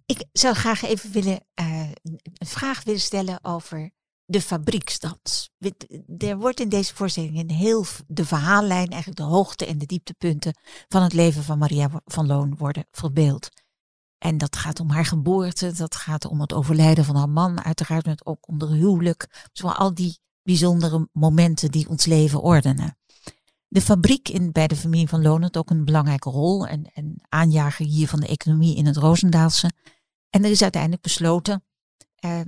Ik 0.06 0.24
zou 0.32 0.56
graag 0.56 0.84
even 0.84 1.12
willen, 1.12 1.40
eh, 1.54 1.90
een 2.04 2.48
vraag 2.48 2.84
willen 2.84 3.00
stellen 3.02 3.44
over 3.44 3.92
de 4.26 4.42
fabrieksdans. 4.42 5.50
Wit- 5.58 6.02
Er 6.18 6.38
wordt 6.38 6.60
in 6.60 6.70
deze 6.70 6.96
voorstelling 6.96 7.40
een 7.40 7.52
heel 7.52 7.86
de 8.08 8.26
verhaallijn, 8.26 8.88
eigenlijk 8.90 9.18
de 9.18 9.24
hoogte 9.24 9.66
en 9.66 9.78
de 9.78 9.86
dieptepunten 9.86 10.58
van 10.88 11.04
het 11.04 11.14
leven 11.14 11.44
van 11.44 11.58
Maria 11.58 12.02
van 12.06 12.28
Loon 12.28 12.56
worden 12.58 12.86
verbeeld. 12.92 13.50
En 14.24 14.38
dat 14.38 14.56
gaat 14.56 14.80
om 14.80 14.90
haar 14.90 15.06
geboorte, 15.06 15.72
dat 15.72 15.96
gaat 15.96 16.26
om 16.26 16.42
het 16.42 16.54
overlijden 16.54 17.06
van 17.06 17.16
haar 17.16 17.30
man, 17.30 17.64
uiteraard 17.64 18.06
met 18.06 18.26
ook 18.26 18.48
om 18.48 18.64
huwelijk. 18.64 19.50
Zo 19.54 19.68
al 19.68 19.94
die 19.94 20.20
bijzondere 20.44 21.10
momenten 21.12 21.72
die 21.72 21.90
ons 21.90 22.06
leven 22.06 22.42
ordenen. 22.42 22.98
De 23.68 23.82
fabriek 23.82 24.30
in, 24.30 24.52
bij 24.52 24.68
de 24.68 24.76
familie 24.76 25.08
van 25.08 25.42
had 25.42 25.58
ook 25.58 25.70
een 25.70 25.86
belangrijke 25.86 26.30
rol 26.30 26.68
en, 26.68 26.92
en 26.94 27.22
aanjager 27.30 27.86
hier 27.86 28.08
van 28.08 28.20
de 28.20 28.28
economie 28.28 28.76
in 28.76 28.86
het 28.86 28.98
Roosendaalse. 28.98 29.72
En 30.30 30.44
er 30.44 30.52
is 30.52 30.62
uiteindelijk 30.62 31.02
besloten 31.02 31.64
eh, 32.16 32.42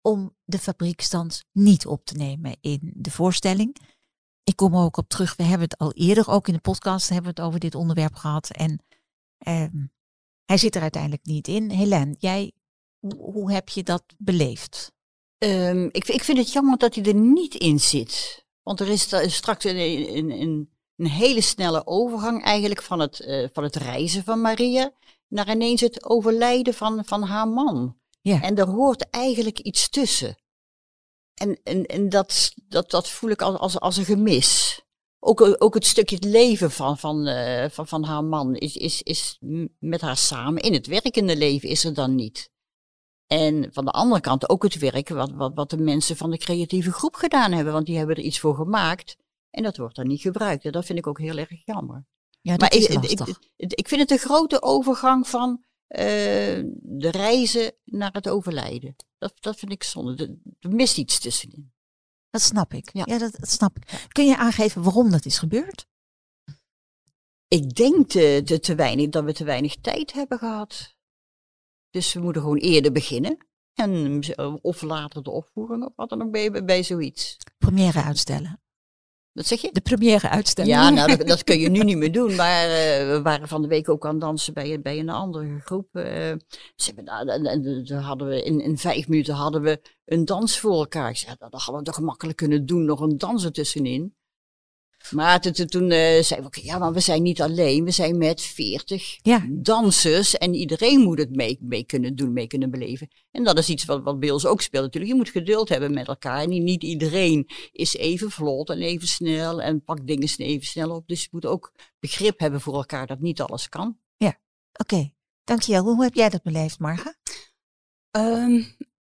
om 0.00 0.36
de 0.44 0.58
fabriekstand 0.58 1.44
niet 1.52 1.86
op 1.86 2.04
te 2.04 2.14
nemen 2.14 2.56
in 2.60 2.92
de 2.94 3.10
voorstelling. 3.10 3.76
Ik 4.44 4.56
kom 4.56 4.74
er 4.74 4.80
ook 4.80 4.96
op 4.96 5.08
terug. 5.08 5.36
We 5.36 5.42
hebben 5.42 5.68
het 5.68 5.78
al 5.78 5.92
eerder, 5.92 6.28
ook 6.28 6.48
in 6.48 6.54
de 6.54 6.60
podcast, 6.60 7.08
hebben 7.08 7.34
we 7.34 7.40
het 7.40 7.48
over 7.48 7.60
dit 7.60 7.74
onderwerp 7.74 8.14
gehad. 8.14 8.50
En 8.50 8.84
ehm, 9.38 9.86
hij 10.44 10.56
zit 10.56 10.74
er 10.74 10.82
uiteindelijk 10.82 11.24
niet 11.24 11.48
in. 11.48 11.70
Helen, 11.70 12.16
jij, 12.18 12.52
hoe, 12.98 13.14
hoe 13.14 13.52
heb 13.52 13.68
je 13.68 13.82
dat 13.82 14.04
beleefd? 14.18 14.92
Ehm, 15.38 15.84
ik, 15.84 16.08
ik 16.08 16.24
vind 16.24 16.38
het 16.38 16.52
jammer 16.52 16.78
dat 16.78 16.94
hij 16.94 17.04
er 17.04 17.14
niet 17.14 17.54
in 17.54 17.80
zit. 17.80 18.44
Want 18.62 18.80
er 18.80 18.88
is 18.88 19.34
straks 19.34 19.64
een, 19.64 19.76
een, 20.16 20.30
een, 20.30 20.70
een 20.96 21.06
hele 21.06 21.40
snelle 21.40 21.86
overgang 21.86 22.44
eigenlijk 22.44 22.82
van 22.82 23.00
het, 23.00 23.20
eh, 23.20 23.48
van 23.52 23.62
het 23.62 23.76
reizen 23.76 24.24
van 24.24 24.40
Maria 24.40 24.92
naar 25.28 25.50
ineens 25.50 25.80
het 25.80 26.04
overlijden 26.04 26.74
van, 26.74 27.04
van 27.04 27.22
haar 27.22 27.48
man. 27.48 27.96
Ja. 28.20 28.42
En 28.42 28.56
er 28.56 28.68
hoort 28.68 29.10
eigenlijk 29.10 29.58
iets 29.58 29.88
tussen. 29.88 30.36
En, 31.34 31.60
en, 31.62 31.86
en 31.86 32.08
dat, 32.08 32.52
dat, 32.54 32.90
dat 32.90 33.08
voel 33.08 33.30
ik 33.30 33.42
als, 33.42 33.58
als, 33.58 33.80
als 33.80 33.96
een 33.96 34.04
gemis. 34.04 34.80
Ook, 35.24 35.56
ook 35.62 35.74
het 35.74 35.86
stukje 35.86 36.14
het 36.14 36.24
leven 36.24 36.70
van, 36.70 36.98
van, 36.98 37.26
eh, 37.26 37.70
van, 37.70 37.88
van 37.88 38.04
haar 38.04 38.24
man 38.24 38.54
is, 38.54 38.76
is, 38.76 39.02
is 39.02 39.38
met 39.78 40.00
haar 40.00 40.16
samen. 40.16 40.62
In 40.62 40.72
het 40.72 40.86
werkende 40.86 41.36
leven 41.36 41.68
is 41.68 41.84
er 41.84 41.94
dan 41.94 42.14
niet. 42.14 42.50
En 43.26 43.68
van 43.72 43.84
de 43.84 43.90
andere 43.90 44.20
kant 44.20 44.48
ook 44.48 44.62
het 44.62 44.78
werk 44.78 45.08
wat, 45.08 45.30
wat, 45.30 45.52
wat 45.54 45.70
de 45.70 45.76
mensen 45.76 46.16
van 46.16 46.30
de 46.30 46.38
creatieve 46.38 46.92
groep 46.92 47.14
gedaan 47.14 47.52
hebben. 47.52 47.72
Want 47.72 47.86
die 47.86 47.96
hebben 47.96 48.16
er 48.16 48.22
iets 48.22 48.38
voor 48.38 48.54
gemaakt. 48.54 49.16
En 49.50 49.62
dat 49.62 49.76
wordt 49.76 49.96
dan 49.96 50.06
niet 50.06 50.20
gebruikt. 50.20 50.64
En 50.64 50.72
dat 50.72 50.84
vind 50.84 50.98
ik 50.98 51.06
ook 51.06 51.18
heel 51.18 51.36
erg 51.36 51.64
jammer. 51.64 52.04
Ja, 52.40 52.50
dat 52.50 52.60
maar 52.60 52.78
is 52.78 52.86
ik, 52.86 53.02
ik, 53.02 53.18
lastig. 53.18 53.38
ik, 53.56 53.88
vind 53.88 54.00
het 54.00 54.10
een 54.10 54.18
grote 54.18 54.62
overgang 54.62 55.28
van 55.28 55.64
eh, 55.86 56.04
de 56.80 57.10
reizen 57.10 57.72
naar 57.84 58.12
het 58.12 58.28
overlijden. 58.28 58.96
Dat, 59.18 59.32
dat 59.40 59.56
vind 59.56 59.72
ik 59.72 59.82
zonde. 59.82 60.38
Er 60.60 60.70
mist 60.70 60.98
iets 60.98 61.18
tussenin. 61.18 61.71
Dat 62.32 62.42
snap 62.42 62.72
ik. 62.74 62.90
Ja, 62.92 63.02
Ja. 63.06 63.18
dat, 63.18 63.32
dat 63.38 63.50
snap 63.50 63.76
ik. 63.76 64.06
Kun 64.08 64.26
je 64.26 64.36
aangeven 64.36 64.82
waarom 64.82 65.10
dat 65.10 65.24
is 65.24 65.38
gebeurd? 65.38 65.86
Ik 67.48 67.74
denk 67.74 68.08
te, 68.10 68.42
te, 68.44 68.60
te 68.60 68.74
weinig, 68.74 69.08
dat 69.08 69.24
we 69.24 69.32
te 69.32 69.44
weinig 69.44 69.76
tijd 69.76 70.12
hebben 70.12 70.38
gehad. 70.38 70.94
Dus 71.90 72.12
we 72.12 72.20
moeten 72.20 72.42
gewoon 72.42 72.56
eerder 72.58 72.92
beginnen. 72.92 73.46
En, 73.74 74.20
eh, 74.20 74.54
of 74.60 74.82
later 74.82 75.22
de 75.22 75.30
opvoering 75.30 75.84
of 75.84 75.92
wat 75.96 76.08
dan 76.08 76.22
ook 76.22 76.30
bij, 76.30 76.64
bij 76.64 76.82
zoiets. 76.82 77.36
Première 77.58 78.02
uitstellen. 78.02 78.61
Wat 79.32 79.46
zeg 79.46 79.60
je? 79.60 79.72
De 79.72 79.80
première 79.80 80.28
uitstelling. 80.28 80.74
Ja, 80.74 80.90
nou, 80.90 81.16
dat, 81.16 81.26
dat 81.26 81.44
kun 81.44 81.58
je 81.60 81.68
nu 81.68 81.80
niet 81.82 81.96
meer 81.96 82.12
doen. 82.12 82.34
Maar 82.34 82.64
eh, 82.64 83.06
we 83.10 83.20
waren 83.22 83.48
van 83.48 83.62
de 83.62 83.68
week 83.68 83.88
ook 83.88 84.04
aan 84.06 84.12
het 84.12 84.20
dansen 84.20 84.54
bij, 84.54 84.80
bij 84.80 84.98
een 84.98 85.08
andere 85.08 85.60
groep. 85.64 85.88
eh. 85.96 86.02
ze 86.76 86.86
hebben, 86.86 87.04
daar- 87.04 87.26
en, 87.26 87.46
en, 87.46 87.84
daar 87.84 88.00
hadden 88.02 88.28
we 88.28 88.42
in, 88.42 88.60
in 88.60 88.78
vijf 88.78 89.08
minuten 89.08 89.34
hadden 89.34 89.62
we 89.62 89.80
een 90.04 90.24
dans 90.24 90.58
voor 90.58 90.72
elkaar. 90.78 91.10
Ik 91.10 91.16
zei, 91.16 91.34
dat 91.38 91.52
hadden 91.52 91.76
we 91.76 91.82
toch 91.82 91.94
gemakkelijk 91.94 92.36
kunnen 92.36 92.66
doen, 92.66 92.84
nog 92.84 93.00
een 93.00 93.18
dans 93.18 93.44
ertussenin. 93.44 94.14
Maar 95.10 95.40
toen, 95.40 95.52
toen, 95.52 95.66
toen 95.66 95.90
eh, 95.90 95.98
zeiden 95.98 96.38
we, 96.38 96.44
oké, 96.46 96.60
ja, 96.62 96.78
maar 96.78 96.92
we 96.92 97.00
zijn 97.00 97.22
niet 97.22 97.40
alleen. 97.42 97.84
We 97.84 97.90
zijn 97.90 98.18
met 98.18 98.40
veertig 98.40 99.18
Ja. 99.22 99.46
dansers 99.50 100.36
en 100.38 100.54
iedereen 100.54 101.00
moet 101.00 101.18
het 101.18 101.36
mee, 101.36 101.58
mee 101.60 101.84
kunnen 101.84 102.16
doen, 102.16 102.32
mee 102.32 102.46
kunnen 102.46 102.70
beleven. 102.70 103.08
En 103.30 103.44
dat 103.44 103.58
is 103.58 103.68
iets 103.68 103.84
wat, 103.84 104.02
wat 104.02 104.20
bij 104.20 104.30
ons 104.30 104.46
ook 104.46 104.60
speelt 104.60 104.84
natuurlijk. 104.84 105.12
Je 105.12 105.18
moet 105.18 105.28
geduld 105.30 105.68
hebben 105.68 105.94
met 105.94 106.08
elkaar. 106.08 106.42
En 106.42 106.64
niet, 106.64 106.82
iedereen 106.82 107.48
is 107.72 107.96
even 107.96 108.30
vlot 108.30 108.70
en 108.70 108.78
even 108.78 109.08
snel 109.08 109.62
en 109.62 109.84
pakt 109.84 110.06
dingen 110.06 110.28
even 110.36 110.66
snel 110.66 110.90
op. 110.90 111.08
Dus 111.08 111.22
je 111.22 111.28
moet 111.30 111.46
ook 111.46 111.72
begrip 112.00 112.38
hebben 112.38 112.60
voor 112.60 112.74
elkaar 112.74 113.06
dat 113.06 113.20
niet 113.20 113.40
alles 113.40 113.68
kan. 113.68 114.00
Oké, 114.72 115.12
dankjewel. 115.44 115.84
Hoe 115.84 116.02
heb 116.02 116.14
jij 116.14 116.28
dat 116.28 116.42
beleefd, 116.42 116.78
Marga? 116.78 117.14
Ehm, 118.10 118.62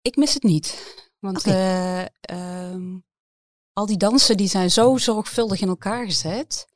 ik 0.02 0.16
mis 0.16 0.34
het 0.34 0.42
niet. 0.42 0.96
Want 1.18 1.44
eh, 1.46 2.04
ehm, 2.20 2.98
al 3.78 3.86
die 3.86 3.96
dansen 3.96 4.36
die 4.36 4.48
zijn 4.48 4.70
zo 4.70 4.96
zorgvuldig 4.96 5.60
in 5.60 5.68
elkaar 5.68 6.04
gezet. 6.04 6.66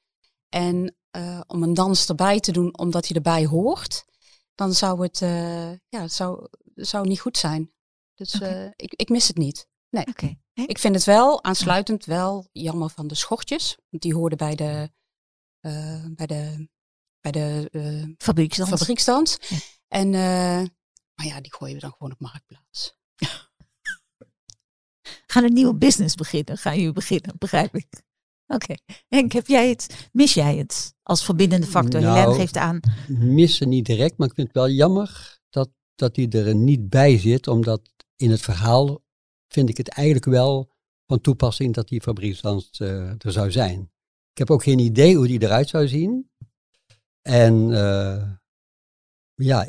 En 0.48 0.96
eh, 1.10 1.40
om 1.46 1.62
een 1.62 1.74
dans 1.74 2.08
erbij 2.08 2.40
te 2.40 2.52
doen 2.52 2.78
omdat 2.78 3.08
je 3.08 3.14
erbij 3.14 3.46
hoort, 3.46 4.04
dan 4.54 4.74
zou 4.74 5.02
het 5.02 5.22
eh, 5.22 5.72
ja, 5.72 6.08
zou, 6.08 6.48
zou 6.74 7.08
niet 7.08 7.20
goed 7.20 7.38
zijn. 7.38 7.72
Dus 8.14 8.34
Oké. 8.34 8.44
eh, 8.44 8.70
ik, 8.76 8.92
ik 8.94 9.08
mis 9.08 9.28
het 9.28 9.36
niet. 9.36 9.68
Hè? 10.52 10.64
Ik 10.66 10.78
vind 10.78 10.94
het 10.94 11.04
wel 11.04 11.44
aansluitend 11.44 12.04
wel 12.04 12.48
jammer 12.52 12.90
van 12.90 13.06
de 13.06 13.14
schortjes. 13.14 13.76
Want 13.90 14.02
die 14.02 14.14
hoorden 14.14 14.38
bij 14.38 14.54
de, 14.54 14.90
bij 16.14 16.26
de, 16.26 16.68
bij 17.20 17.32
de 17.32 18.14
Fabrieksdans. 18.18 18.70
fabrieksdans. 18.70 19.38
Ja. 19.48 19.56
En, 19.88 20.14
eh, 20.14 20.68
maar 21.14 21.26
ja, 21.26 21.40
die 21.40 21.54
gooien 21.54 21.74
we 21.74 21.80
dan 21.80 21.92
gewoon 21.92 22.12
op 22.12 22.20
marktplaats. 22.20 22.94
Gaan 25.32 25.44
een 25.44 25.52
nieuwe 25.52 25.74
business 25.74 26.14
beginnen. 26.14 26.58
Gaan 26.58 26.76
jullie 26.76 26.92
beginnen, 26.92 27.34
begrijp 27.38 27.74
ik. 27.74 28.02
Oké. 28.46 28.74
Henk, 29.08 29.32
heb 29.32 29.46
jij 29.46 29.68
het? 29.68 30.08
Mis 30.12 30.34
jij 30.34 30.56
het 30.56 30.94
als 31.02 31.24
verbindende 31.24 31.66
factor? 31.66 32.00
Nou, 32.00 32.18
Helene 32.18 32.34
geeft 32.34 32.56
aan. 32.56 32.80
missen 33.08 33.68
niet 33.68 33.84
direct, 33.86 34.18
maar 34.18 34.28
ik 34.28 34.34
vind 34.34 34.46
het 34.46 34.56
wel 34.56 34.68
jammer 34.68 35.38
dat, 35.50 35.70
dat 35.94 36.14
die 36.14 36.28
er 36.28 36.54
niet 36.54 36.88
bij 36.88 37.18
zit, 37.18 37.46
omdat 37.46 37.80
in 38.16 38.30
het 38.30 38.40
verhaal 38.40 39.02
vind 39.48 39.68
ik 39.68 39.76
het 39.76 39.88
eigenlijk 39.88 40.26
wel 40.26 40.70
van 41.06 41.20
toepassing 41.20 41.74
dat 41.74 41.88
die 41.88 42.00
fabrieksdans 42.00 42.70
eh, 42.70 43.08
er 43.08 43.32
zou 43.32 43.50
zijn. 43.50 43.80
Ik 44.32 44.38
heb 44.38 44.50
ook 44.50 44.62
geen 44.62 44.78
idee 44.78 45.16
hoe 45.16 45.26
die 45.26 45.42
eruit 45.42 45.68
zou 45.68 45.88
zien. 45.88 46.30
En 47.22 47.72
eh, 47.74 48.30
ja, 49.34 49.68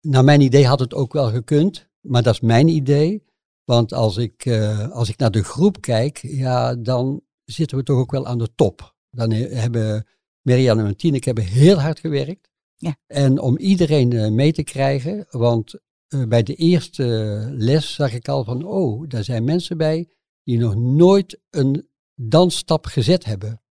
naar 0.00 0.24
mijn 0.24 0.40
idee 0.40 0.66
had 0.66 0.80
het 0.80 0.94
ook 0.94 1.12
wel 1.12 1.30
gekund, 1.30 1.88
maar 2.00 2.22
dat 2.22 2.34
is 2.34 2.40
mijn 2.40 2.68
idee. 2.68 3.30
Want 3.72 3.92
als 3.92 4.16
ik, 4.16 4.44
eh, 4.44 4.90
als 4.90 5.08
ik 5.08 5.16
naar 5.16 5.30
de 5.30 5.44
groep 5.44 5.80
kijk, 5.80 6.18
ja, 6.18 6.74
dan 6.74 7.22
zitten 7.44 7.76
we 7.76 7.82
toch 7.82 7.98
ook 7.98 8.10
wel 8.10 8.26
aan 8.26 8.38
de 8.38 8.54
top. 8.54 8.94
Dan 9.10 9.30
he- 9.30 9.54
hebben 9.54 10.06
Marianne 10.42 10.84
en 10.84 10.96
Tineke 10.96 11.24
hebben 11.24 11.44
heel 11.44 11.80
hard 11.80 12.00
gewerkt. 12.00 12.50
Ja. 12.76 12.96
En 13.06 13.38
om 13.38 13.58
iedereen 13.58 14.12
eh, 14.12 14.30
mee 14.30 14.52
te 14.52 14.62
krijgen, 14.62 15.26
want 15.30 15.74
eh, 16.08 16.24
bij 16.24 16.42
de 16.42 16.54
eerste 16.54 17.04
les 17.52 17.94
zag 17.94 18.12
ik 18.12 18.28
al 18.28 18.44
van, 18.44 18.64
oh, 18.64 19.08
daar 19.08 19.24
zijn 19.24 19.44
mensen 19.44 19.76
bij 19.76 20.08
die 20.42 20.58
nog 20.58 20.74
nooit 20.74 21.40
een 21.50 21.88
dansstap 22.14 22.86
gezet 22.86 23.24
hebben. 23.24 23.62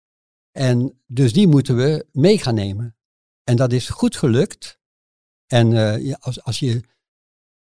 En 0.51 1.01
dus 1.05 1.33
die 1.33 1.47
moeten 1.47 1.75
we 1.75 2.05
mee 2.11 2.37
gaan 2.37 2.55
nemen. 2.55 2.95
En 3.43 3.55
dat 3.55 3.73
is 3.73 3.89
goed 3.89 4.15
gelukt. 4.15 4.79
En 5.47 5.71
ja, 6.03 6.17
als, 6.19 6.43
als, 6.43 6.59
je, 6.59 6.81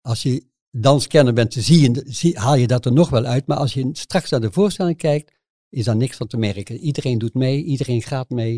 als 0.00 0.22
je 0.22 0.49
danskenner 0.70 1.32
bent, 1.32 1.54
zie 1.54 1.80
je, 1.80 2.02
zie, 2.06 2.38
haal 2.38 2.54
je 2.54 2.66
dat 2.66 2.84
er 2.84 2.92
nog 2.92 3.10
wel 3.10 3.24
uit. 3.24 3.46
Maar 3.46 3.56
als 3.56 3.74
je 3.74 3.88
straks 3.92 4.30
naar 4.30 4.40
de 4.40 4.52
voorstelling 4.52 4.96
kijkt, 4.96 5.32
is 5.68 5.84
daar 5.84 5.96
niks 5.96 6.16
van 6.16 6.26
te 6.26 6.36
merken. 6.36 6.78
Iedereen 6.78 7.18
doet 7.18 7.34
mee, 7.34 7.64
iedereen 7.64 8.02
gaat 8.02 8.30
mee. 8.30 8.56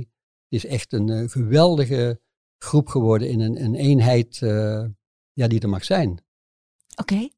Het 0.48 0.64
is 0.64 0.66
echt 0.66 0.92
een 0.92 1.08
eh, 1.08 1.28
geweldige 1.28 2.20
groep 2.58 2.88
geworden 2.88 3.28
in 3.28 3.40
een, 3.40 3.64
een 3.64 3.74
eenheid 3.74 4.42
eh, 4.42 4.84
ja, 5.32 5.46
die 5.46 5.60
er 5.60 5.68
mag 5.68 5.84
zijn. 5.84 6.24
Oké. 6.96 7.28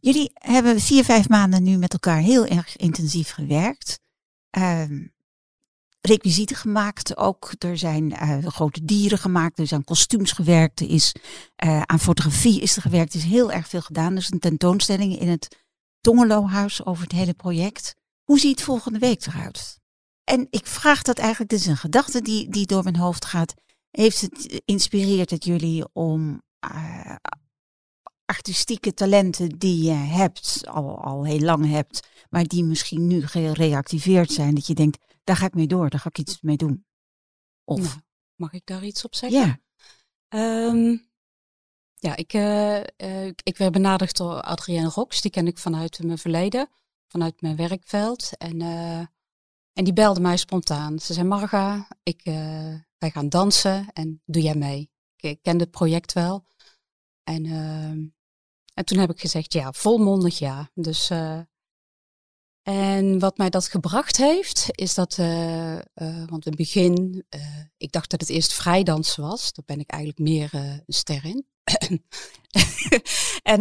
Jullie 0.00 0.30
hebben 0.34 0.80
vier, 0.80 1.04
vijf 1.04 1.28
maanden 1.28 1.62
nu 1.62 1.76
met 1.76 1.92
elkaar 1.92 2.20
heel 2.20 2.46
erg 2.46 2.76
intensief 2.76 3.30
gewerkt. 3.30 4.00
Ehm 4.50 5.06
requisieten 6.00 6.56
gemaakt 6.56 7.16
ook. 7.16 7.52
Er 7.58 7.78
zijn 7.78 8.12
eh, 8.12 8.46
grote 8.46 8.84
dieren 8.84 9.18
gemaakt. 9.18 9.58
Er 9.58 9.66
zijn 9.66 9.84
kostuums 9.84 10.32
gewerkt. 10.32 10.80
Er 10.80 10.90
is 10.90 11.14
eh, 11.56 11.82
aan 11.82 12.00
fotografie 12.00 12.60
is 12.60 12.76
er 12.76 12.82
gewerkt. 12.82 13.12
Er 13.12 13.18
is 13.18 13.24
heel 13.24 13.52
erg 13.52 13.68
veel 13.68 13.80
gedaan. 13.80 14.12
Er 14.12 14.18
is 14.18 14.30
een 14.30 14.38
tentoonstelling 14.38 15.18
in 15.18 15.28
het 15.28 15.56
Tongelohuis 16.00 16.84
over 16.84 17.02
het 17.02 17.12
hele 17.12 17.34
project. 17.34 17.94
Hoe 18.22 18.38
ziet 18.38 18.62
volgende 18.62 18.98
week 18.98 19.26
eruit? 19.26 19.80
En 20.24 20.46
ik 20.50 20.66
vraag 20.66 21.02
dat 21.02 21.18
eigenlijk, 21.18 21.50
dit 21.50 21.60
is 21.60 21.66
een 21.66 21.76
gedachte 21.76 22.22
die, 22.22 22.48
die 22.48 22.66
door 22.66 22.82
mijn 22.82 22.96
hoofd 22.96 23.24
gaat. 23.24 23.54
Heeft 23.90 24.20
het, 24.20 24.62
inspireert 24.64 25.30
het 25.30 25.44
jullie 25.44 25.84
om 25.92 26.42
eh, 26.58 27.14
artistieke 28.28 28.94
talenten 28.94 29.58
die 29.58 29.84
je 29.84 29.90
hebt, 29.92 30.66
al, 30.66 30.98
al 31.02 31.24
heel 31.24 31.40
lang 31.40 31.66
hebt, 31.70 32.08
maar 32.30 32.44
die 32.44 32.64
misschien 32.64 33.06
nu 33.06 33.26
gereactiveerd 33.26 34.30
zijn, 34.30 34.54
dat 34.54 34.66
je 34.66 34.74
denkt, 34.74 34.98
daar 35.24 35.36
ga 35.36 35.46
ik 35.46 35.54
mee 35.54 35.66
door, 35.66 35.90
daar 35.90 36.00
ga 36.00 36.08
ik 36.08 36.18
iets 36.18 36.40
mee 36.40 36.56
doen. 36.56 36.86
Of, 37.64 37.80
Nou, 37.80 38.00
mag 38.34 38.52
ik 38.52 38.66
daar 38.66 38.84
iets 38.84 39.04
op 39.04 39.14
zeggen? 39.14 39.38
ja, 39.40 39.58
Ehm, 40.28 40.96
ja, 41.94 42.16
ik, 42.16 42.32
eh, 42.32 42.76
eh, 42.96 43.26
ik- 43.26 43.40
ik 43.42 43.56
werd 43.56 43.72
benaderd 43.72 44.16
door 44.16 44.40
Adrienne 44.40 44.88
Rox. 44.88 45.20
Die 45.20 45.30
ken 45.30 45.46
ik 45.46 45.58
vanuit 45.58 46.02
mijn 46.02 46.18
verleden, 46.18 46.68
vanuit 47.06 47.40
mijn 47.40 47.56
werkveld. 47.56 48.36
En, 48.36 48.60
eh, 48.60 48.98
en 49.72 49.84
die 49.84 49.92
belde 49.92 50.20
mij 50.20 50.36
spontaan. 50.36 50.98
Ze 50.98 51.12
zei, 51.12 51.26
Marga, 51.26 51.88
ik, 52.02 52.20
wij 52.98 53.10
gaan 53.10 53.28
dansen 53.28 53.92
en 53.92 54.22
doe 54.24 54.42
jij 54.42 54.54
mee? 54.54 54.90
Ik, 55.16 55.30
ik 55.30 55.42
kende 55.42 55.62
het 55.64 55.72
project 55.72 56.12
wel. 56.12 56.44
En, 57.22 57.44
ehm, 57.46 58.06
en 58.78 58.84
toen 58.84 58.98
heb 58.98 59.10
ik 59.10 59.20
gezegd, 59.20 59.52
ja, 59.52 59.72
volmondig 59.72 60.38
ja. 60.38 60.70
Dus, 60.74 61.10
eh, 61.10 61.40
en 62.62 63.18
wat 63.18 63.38
mij 63.38 63.50
dat 63.50 63.68
gebracht 63.68 64.16
heeft, 64.16 64.66
is 64.70 64.94
dat, 64.94 65.18
eh, 65.18 65.76
eh, 65.76 65.82
want 66.28 66.44
in 66.46 66.52
het 66.52 66.56
begin, 66.56 67.26
ik 67.76 67.92
dacht 67.92 68.10
dat 68.10 68.20
het 68.20 68.28
eerst 68.28 68.52
vrijdansen 68.52 69.22
was. 69.22 69.52
Daar 69.52 69.64
ben 69.64 69.80
ik 69.80 69.90
eigenlijk 69.90 70.22
meer 70.22 70.50
een 70.54 70.82
ster 70.86 71.24
in. 71.24 71.46
en, 73.52 73.60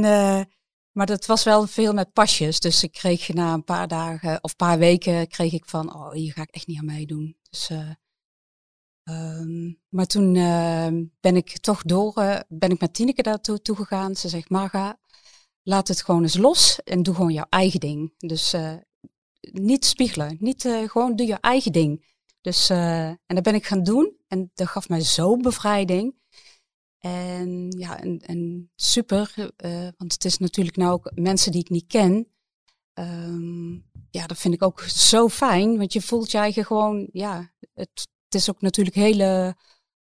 maar 0.92 1.06
dat 1.06 1.26
was 1.26 1.44
wel 1.44 1.68
veel 1.68 1.94
met 1.94 2.14
pasjes. 2.14 2.60
Dus 2.60 2.84
ik 2.84 2.92
kreeg 2.92 3.34
na 3.34 3.54
een 3.54 3.64
paar 3.64 3.88
dagen 3.88 4.44
of 4.44 4.56
paar 4.56 4.78
weken 4.78 5.28
kreeg 5.28 5.54
ik 5.54 5.66
van, 5.66 5.94
oh, 5.96 6.12
hier 6.12 6.34
ga 6.34 6.42
ik 6.42 6.52
echt 6.52 6.68
niet 6.68 6.78
aan 6.78 6.86
meedoen. 6.86 7.38
Dus, 7.50 7.70
eh, 7.70 7.90
ehm, 9.04 9.74
maar 9.90 10.06
toen 10.06 10.34
ben 11.20 11.36
ik 11.36 11.58
toch 11.58 11.82
door, 11.82 12.14
ben 12.48 12.70
ik 12.72 12.80
met 12.80 12.94
Tineke 12.94 13.22
daartoe 13.22 13.62
toe 13.62 13.76
gegaan. 13.76 14.16
Ze 14.16 14.30
zegt, 14.30 14.50
Marga, 14.50 15.00
laat 15.68 15.88
het 15.88 16.04
gewoon 16.04 16.22
eens 16.22 16.38
los 16.38 16.84
en 16.84 17.04
doe 17.04 17.16
gewoon 17.16 17.34
jouw 17.34 17.46
eigen 17.50 17.80
ding. 17.80 18.14
Dus 18.18 18.54
eh, 18.54 18.76
niet 19.40 19.86
spiegelen, 19.86 20.38
niet 20.40 20.66
eh, 20.66 20.90
gewoon 20.90 21.16
doe 21.16 21.28
je 21.28 21.38
eigen 21.40 21.72
ding. 21.72 22.16
Dus, 22.42 22.70
eh, 22.70 23.08
en 23.08 23.36
dat 23.36 23.44
ben 23.44 23.56
ik 23.56 23.66
gaan 23.66 23.84
doen 23.84 24.18
en 24.28 24.52
dat 24.54 24.68
gaf 24.68 24.90
mij 24.90 25.02
zo'n 25.02 25.42
bevrijding. 25.42 26.16
En 26.98 27.72
ja, 27.78 28.00
en, 28.02 28.72
super, 28.76 29.34
want 29.98 30.14
het 30.14 30.26
is 30.26 30.38
natuurlijk 30.38 30.78
nou 30.78 30.92
ook 30.92 31.12
mensen 31.16 31.52
die 31.52 31.62
ik 31.62 31.70
niet 31.70 31.88
ken. 31.88 32.28
Ehm, 32.94 33.74
ja, 34.10 34.28
dat 34.28 34.38
vind 34.38 34.54
ik 34.54 34.64
ook 34.64 34.82
zo 34.82 35.30
fijn, 35.30 35.78
want 35.78 35.94
je 35.94 36.02
voelt 36.02 36.32
je 36.32 36.38
eigen 36.38 36.66
gewoon, 36.66 37.10
ja, 37.12 37.54
het, 37.74 38.08
het 38.26 38.36
is 38.36 38.50
ook 38.50 38.62
natuurlijk 38.62 38.96
hele 38.96 39.58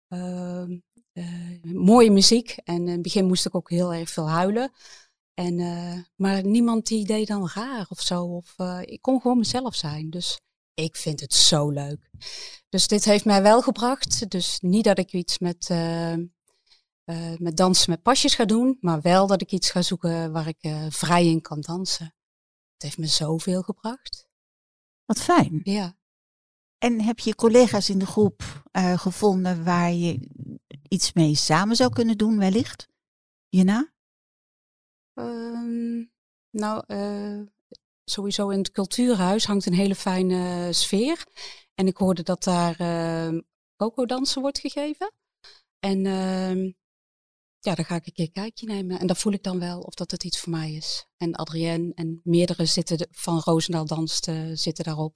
ehm, 0.07 0.71
eh, 1.13 1.73
mooie 1.73 2.11
muziek. 2.11 2.57
En 2.63 2.75
in 2.75 2.87
het 2.87 3.01
begin 3.01 3.25
moest 3.25 3.45
ik 3.45 3.55
ook 3.55 3.69
heel 3.69 3.93
erg 3.93 4.09
veel 4.09 4.29
huilen. 4.29 4.71
En, 5.33 5.59
eh, 5.59 5.99
maar 6.15 6.45
niemand 6.45 6.87
die 6.87 7.05
deed 7.05 7.27
dan 7.27 7.49
raar 7.53 7.85
of 7.89 8.01
zo. 8.01 8.23
Of, 8.23 8.53
eh, 8.57 8.79
ik 8.81 9.01
kon 9.01 9.21
gewoon 9.21 9.37
mezelf 9.37 9.75
zijn. 9.75 10.09
Dus 10.09 10.39
ik 10.73 10.95
vind 10.95 11.19
het 11.19 11.33
zo 11.33 11.69
leuk. 11.69 12.09
Dus 12.69 12.87
dit 12.87 13.05
heeft 13.05 13.25
mij 13.25 13.41
wel 13.41 13.61
gebracht. 13.61 14.29
Dus 14.29 14.59
niet 14.59 14.83
dat 14.83 14.97
ik 14.97 15.13
iets 15.13 15.39
met, 15.39 15.69
eh, 15.69 16.15
met 17.37 17.57
dansen 17.57 17.89
met 17.89 18.01
pasjes 18.01 18.35
ga 18.35 18.45
doen. 18.45 18.77
Maar 18.81 19.01
wel 19.01 19.27
dat 19.27 19.41
ik 19.41 19.51
iets 19.51 19.71
ga 19.71 19.81
zoeken 19.81 20.31
waar 20.31 20.47
ik 20.47 20.73
vrij 20.89 21.25
in 21.25 21.41
kan 21.41 21.61
dansen. 21.61 22.05
Het 22.73 22.81
heeft 22.81 22.97
me 22.97 23.05
zoveel 23.05 23.61
gebracht. 23.61 24.29
wat 25.05 25.21
fijn. 25.21 25.59
Ja. 25.63 25.97
En 26.77 27.01
heb 27.01 27.19
je 27.19 27.35
collega's 27.35 27.89
in 27.89 27.99
de 27.99 28.05
groep 28.05 28.63
gevonden 28.95 29.63
waar 29.63 29.91
je 29.91 30.29
iets 30.87 31.13
mee 31.13 31.35
samen 31.35 31.75
zou 31.75 31.93
kunnen 31.93 32.17
doen, 32.17 32.37
wellicht? 32.37 32.87
Hierna? 33.49 33.90
Ehm, 35.13 36.05
nou, 36.49 36.83
eh, 36.87 37.41
sowieso 38.03 38.49
in 38.49 38.57
het 38.57 38.71
cultuurhuis 38.71 39.45
hangt 39.45 39.65
een 39.65 39.73
hele 39.73 39.95
fijne 39.95 40.73
sfeer. 40.73 41.25
En 41.73 41.87
ik 41.87 41.97
hoorde 41.97 42.23
dat 42.23 42.43
daar 42.43 42.79
ehm 42.79 43.39
dansen 44.05 44.41
wordt 44.41 44.59
gegeven. 44.59 45.13
En 45.79 46.05
ehm, 46.05 46.71
ja, 47.59 47.75
daar 47.75 47.85
ga 47.85 47.95
ik 47.95 48.05
een 48.05 48.13
keer 48.13 48.25
een 48.25 48.31
kijkje 48.31 48.65
nemen. 48.65 48.99
En 48.99 49.07
dan 49.07 49.15
voel 49.15 49.33
ik 49.33 49.43
dan 49.43 49.59
wel 49.59 49.81
of 49.81 49.93
dat 49.93 50.11
het 50.11 50.23
iets 50.23 50.39
voor 50.39 50.51
mij 50.51 50.73
is. 50.73 51.07
En 51.17 51.35
Adrienne 51.35 51.93
en 51.93 52.21
meerdere 52.23 52.65
zitten 52.65 52.97
de- 52.97 53.07
van 53.11 53.39
Roosendaal 53.39 53.85
Danst 53.85 54.23
zitten 54.53 54.83
daarop. 54.83 55.15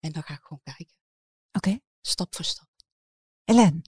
En 0.00 0.12
dan 0.12 0.22
ga 0.22 0.34
ik 0.34 0.42
gewoon 0.42 0.62
kijken. 0.62 0.94
Oké. 1.52 1.78
Stap 2.00 2.34
voor 2.34 2.44
stap. 2.44 2.68
Hélène, 3.44 3.82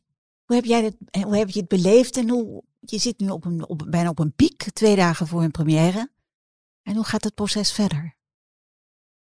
hoe 0.45 0.57
heb 0.57 0.65
jij 0.65 0.85
het, 0.85 0.97
eh, 1.11 1.23
hoe 1.23 1.37
heb 1.37 1.51
je 1.51 1.61
het 1.61 1.69
beleefd 1.69 2.17
en 2.17 2.29
hoe, 2.29 2.65
je 2.85 2.99
zit 2.99 3.19
nu 3.19 3.29
op 3.29 3.47
op, 3.67 3.87
bijna 3.89 4.09
op 4.09 4.19
een 4.19 4.35
piek, 4.35 4.63
twee 4.73 4.97
dagen 4.97 5.27
voor 5.27 5.43
een 5.43 5.51
première. 5.51 6.11
En 6.83 6.95
hoe 6.95 7.05
gaat 7.05 7.25
het 7.25 7.35
proces 7.35 7.73
verder? 7.73 8.17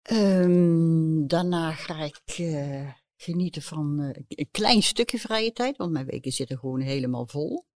Ehm, 0.02 1.28
daarna 1.28 1.72
ga 1.72 2.04
ik 2.04 2.22
eh, 2.26 2.92
genieten 3.16 3.62
van 3.62 4.00
eh, 4.00 4.24
een 4.28 4.52
klein 4.52 4.84
stukje 4.84 5.20
vrije 5.20 5.52
tijd, 5.52 5.78
want 5.78 5.92
mijn 5.92 6.06
weken 6.06 6.32
zitten 6.32 6.58
gewoon 6.58 6.80
helemaal 6.80 7.28
vol. 7.28 7.70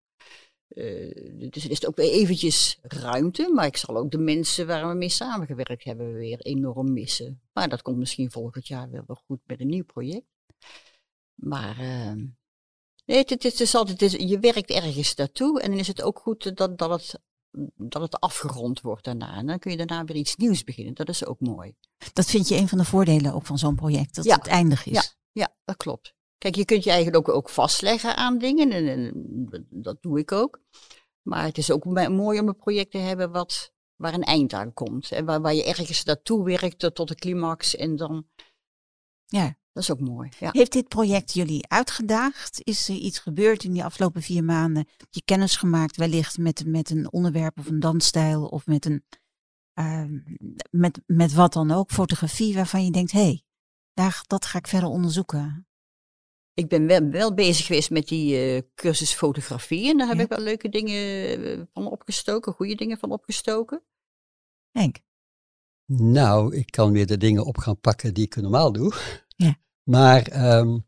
Uh, 0.70 1.50
dus 1.50 1.64
er 1.64 1.72
is 1.72 1.88
ook 1.88 1.96
weer 1.96 2.12
eventjes 2.12 2.80
ruimte, 2.82 3.52
maar 3.54 3.66
ik 3.66 3.78
zal 3.78 3.98
ook 3.98 4.12
de 4.12 4.18
mensen 4.18 4.68
waar 4.68 4.88
we 4.88 4.94
mee 4.94 5.10
samengewerkt 5.10 5.84
hebben 5.84 6.14
weer 6.14 6.40
enorm 6.40 6.94
missen. 6.94 7.42
Maar 7.54 7.70
dat 7.70 7.82
komt 7.82 7.98
misschien 7.98 8.32
volgend 8.32 8.68
jaar 8.68 8.90
wel, 8.92 9.22
goed 9.26 9.40
met 9.46 9.60
een 9.60 9.68
nieuw 9.68 9.84
project. 9.84 10.26
Maar 11.36 11.82
uh, 11.82 12.24
nee, 13.06 13.18
het, 13.18 13.30
het, 13.30 13.44
het, 13.44 13.60
is 13.60 13.76
altijd, 13.76 14.02
het 14.02 14.14
is, 14.14 14.30
je 14.30 14.40
werkt 14.40 14.70
ergens 14.70 15.16
naartoe 15.16 15.62
en 15.62 15.70
dan 15.70 15.80
is 15.80 15.88
het 15.88 16.02
ook 16.02 16.20
goed 16.20 16.58
dat, 16.58 16.78
dat, 16.78 16.90
het, 16.90 17.20
dat 17.76 18.02
het 18.02 18.20
afgerond 18.20 18.82
wordt 18.82 19.04
daarna. 19.04 19.36
En 19.36 19.46
dan 19.46 19.60
kun 19.60 19.72
je 19.72 19.78
daarna 19.78 20.04
weer 20.04 20.18
iets 20.18 20.36
nieuws 20.36 20.64
beginnen. 20.64 20.94
Dat 20.94 21.10
is 21.10 21.26
ook 21.26 21.40
mooi. 21.40 21.76
Dat 22.14 22.26
vind 22.26 22.48
je 22.48 22.56
een 22.56 22.68
van 22.68 22.78
de 22.78 22.86
voordelen 22.86 23.34
ook 23.34 23.46
van 23.46 23.58
zo'n 23.58 23.76
project, 23.76 24.16
dat 24.16 24.26
het 24.26 24.48
eindig 24.48 24.86
is. 24.86 24.94
Ja, 24.94 25.04
ja, 25.32 25.56
dat 25.66 25.78
klopt. 25.78 26.14
Kijk, 26.38 26.56
je 26.56 26.66
kunt 26.66 26.84
je 26.84 26.92
eigenlijk 26.92 27.30
ook, 27.30 27.36
ook 27.36 27.50
vastleggen 27.50 28.16
aan 28.16 28.38
dingen 28.38 28.72
en, 28.72 28.88
en, 28.88 29.68
dat 29.70 30.02
doe 30.02 30.20
ik 30.20 30.32
ook. 30.32 30.62
Maar 31.22 31.44
het 31.44 31.58
is 31.58 31.72
ook 31.72 31.86
mooi 32.10 32.40
om 32.40 32.48
een 32.48 32.56
project 32.56 32.92
te 32.92 32.98
hebben 32.98 33.32
wat, 33.32 33.72
waar 33.96 34.14
een 34.14 34.24
eind 34.24 34.54
aan 34.54 34.74
komt. 34.74 35.12
En 35.12 35.26
waar, 35.26 35.42
waar 35.42 35.54
je 35.54 35.66
ergens 35.66 36.04
naartoe 36.04 36.44
werkt 36.44 36.96
tot 36.96 37.08
de 37.08 37.16
climax 37.16 37.76
en 37.76 37.96
dan... 37.96 38.28
Ja. 39.26 39.58
Dat 39.76 39.84
is 39.84 39.92
ook 39.92 40.00
mooi. 40.00 40.30
Ja. 40.40 40.50
Heeft 40.52 40.72
dit 40.72 40.88
project 40.88 41.34
jullie 41.34 41.68
uitgedaagd? 41.68 42.62
Is 42.64 42.90
er 42.90 42.96
iets 42.96 43.20
gebeurd 43.20 43.64
in 43.64 43.72
die 43.72 43.84
afgelopen 43.84 44.22
vier 44.22 44.44
maanden? 44.44 44.88
Je 45.10 45.22
kennis 45.26 45.56
gemaakt 45.56 45.98
wellicht 45.98 46.38
met, 46.38 46.66
met 46.66 46.90
een 46.90 47.12
onderwerp 47.12 47.60
of 47.60 47.68
een 47.68 47.80
dansstijl 47.80 48.46
of 48.46 48.66
met 48.66 48.86
een... 48.86 49.04
Uh, 49.80 50.04
met, 50.70 51.02
met 51.06 51.34
wat 51.34 51.54
dan 51.54 51.72
ook, 51.72 51.92
fotografie 51.92 52.54
waarvan 52.54 52.86
je 52.86 52.92
denkt, 52.92 53.12
hé, 53.12 53.20
hey, 53.20 53.44
daar, 53.94 54.24
dat 54.28 54.46
ga 54.46 54.58
ik 54.58 54.68
verder 54.68 54.90
onderzoeken. 54.90 55.68
Ik 56.54 56.68
ben 56.68 56.88
wel, 56.88 57.10
wel 57.10 57.34
bezig 57.34 57.66
geweest 57.66 57.90
met 57.90 58.08
die 58.08 58.56
uh, 58.56 58.62
cursus 58.76 59.14
fotografie. 59.14 59.90
En 59.90 59.98
daar 59.98 60.08
heb 60.08 60.20
ik 60.20 60.28
wel 60.28 60.40
leuke 60.40 60.70
dingen 60.70 61.28
eh, 61.44 61.62
van 61.74 61.88
opgestoken, 61.88 62.54
goede 62.54 62.76
dingen 62.76 62.98
van 62.98 63.12
opgestoken. 63.12 63.84
Henk? 64.72 64.98
Nou, 65.86 66.56
ik 66.56 66.72
kan 66.72 66.92
weer 66.92 67.06
de 67.06 67.18
dingen 67.18 67.46
op 67.46 67.58
gaan 67.58 67.80
pakken 67.80 68.14
die 68.14 68.26
ik 68.26 68.36
normaal 68.36 68.72
doe. 68.72 68.94
Ja. 69.36 69.64
Maar 69.90 70.56
um, 70.58 70.86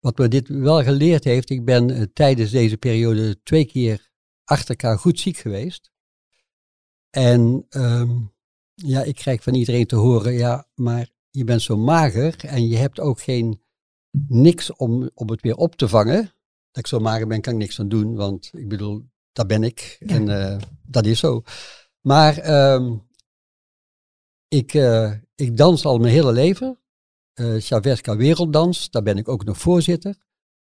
wat 0.00 0.18
me 0.18 0.28
dit 0.28 0.48
wel 0.48 0.82
geleerd 0.82 1.24
heeft, 1.24 1.50
ik 1.50 1.64
ben 1.64 1.90
uh, 1.90 2.02
tijdens 2.12 2.50
deze 2.50 2.76
periode 2.76 3.42
twee 3.42 3.64
keer 3.64 4.10
achter 4.44 4.68
elkaar 4.68 4.98
goed 4.98 5.20
ziek 5.20 5.36
geweest. 5.36 5.90
En 7.10 7.66
um, 7.70 8.32
ja, 8.74 9.02
ik 9.02 9.14
krijg 9.14 9.42
van 9.42 9.54
iedereen 9.54 9.86
te 9.86 9.96
horen, 9.96 10.32
ja, 10.32 10.68
maar 10.74 11.10
je 11.30 11.44
bent 11.44 11.62
zo 11.62 11.76
mager 11.76 12.44
en 12.44 12.68
je 12.68 12.76
hebt 12.76 13.00
ook 13.00 13.20
geen 13.20 13.62
niks 14.28 14.76
om, 14.76 15.10
om 15.14 15.30
het 15.30 15.40
weer 15.40 15.56
op 15.56 15.76
te 15.76 15.88
vangen. 15.88 16.22
Dat 16.70 16.84
ik 16.84 16.86
zo 16.86 16.98
mager 16.98 17.26
ben, 17.26 17.40
kan 17.40 17.52
ik 17.52 17.58
niks 17.58 17.80
aan 17.80 17.88
doen, 17.88 18.14
want 18.14 18.50
ik 18.52 18.68
bedoel, 18.68 19.04
daar 19.32 19.46
ben 19.46 19.62
ik 19.62 19.96
en 20.06 20.28
uh, 20.28 20.56
dat 20.86 21.06
is 21.06 21.18
zo. 21.18 21.42
Maar 22.00 22.50
um, 22.74 23.08
ik, 24.48 24.74
uh, 24.74 25.12
ik 25.34 25.56
dans 25.56 25.84
al 25.84 25.98
mijn 25.98 26.12
hele 26.12 26.32
leven. 26.32 26.78
Uh, 27.40 28.16
Werelddans, 28.16 28.90
daar 28.90 29.02
ben 29.02 29.16
ik 29.16 29.28
ook 29.28 29.44
nog 29.44 29.58
voorzitter. 29.58 30.16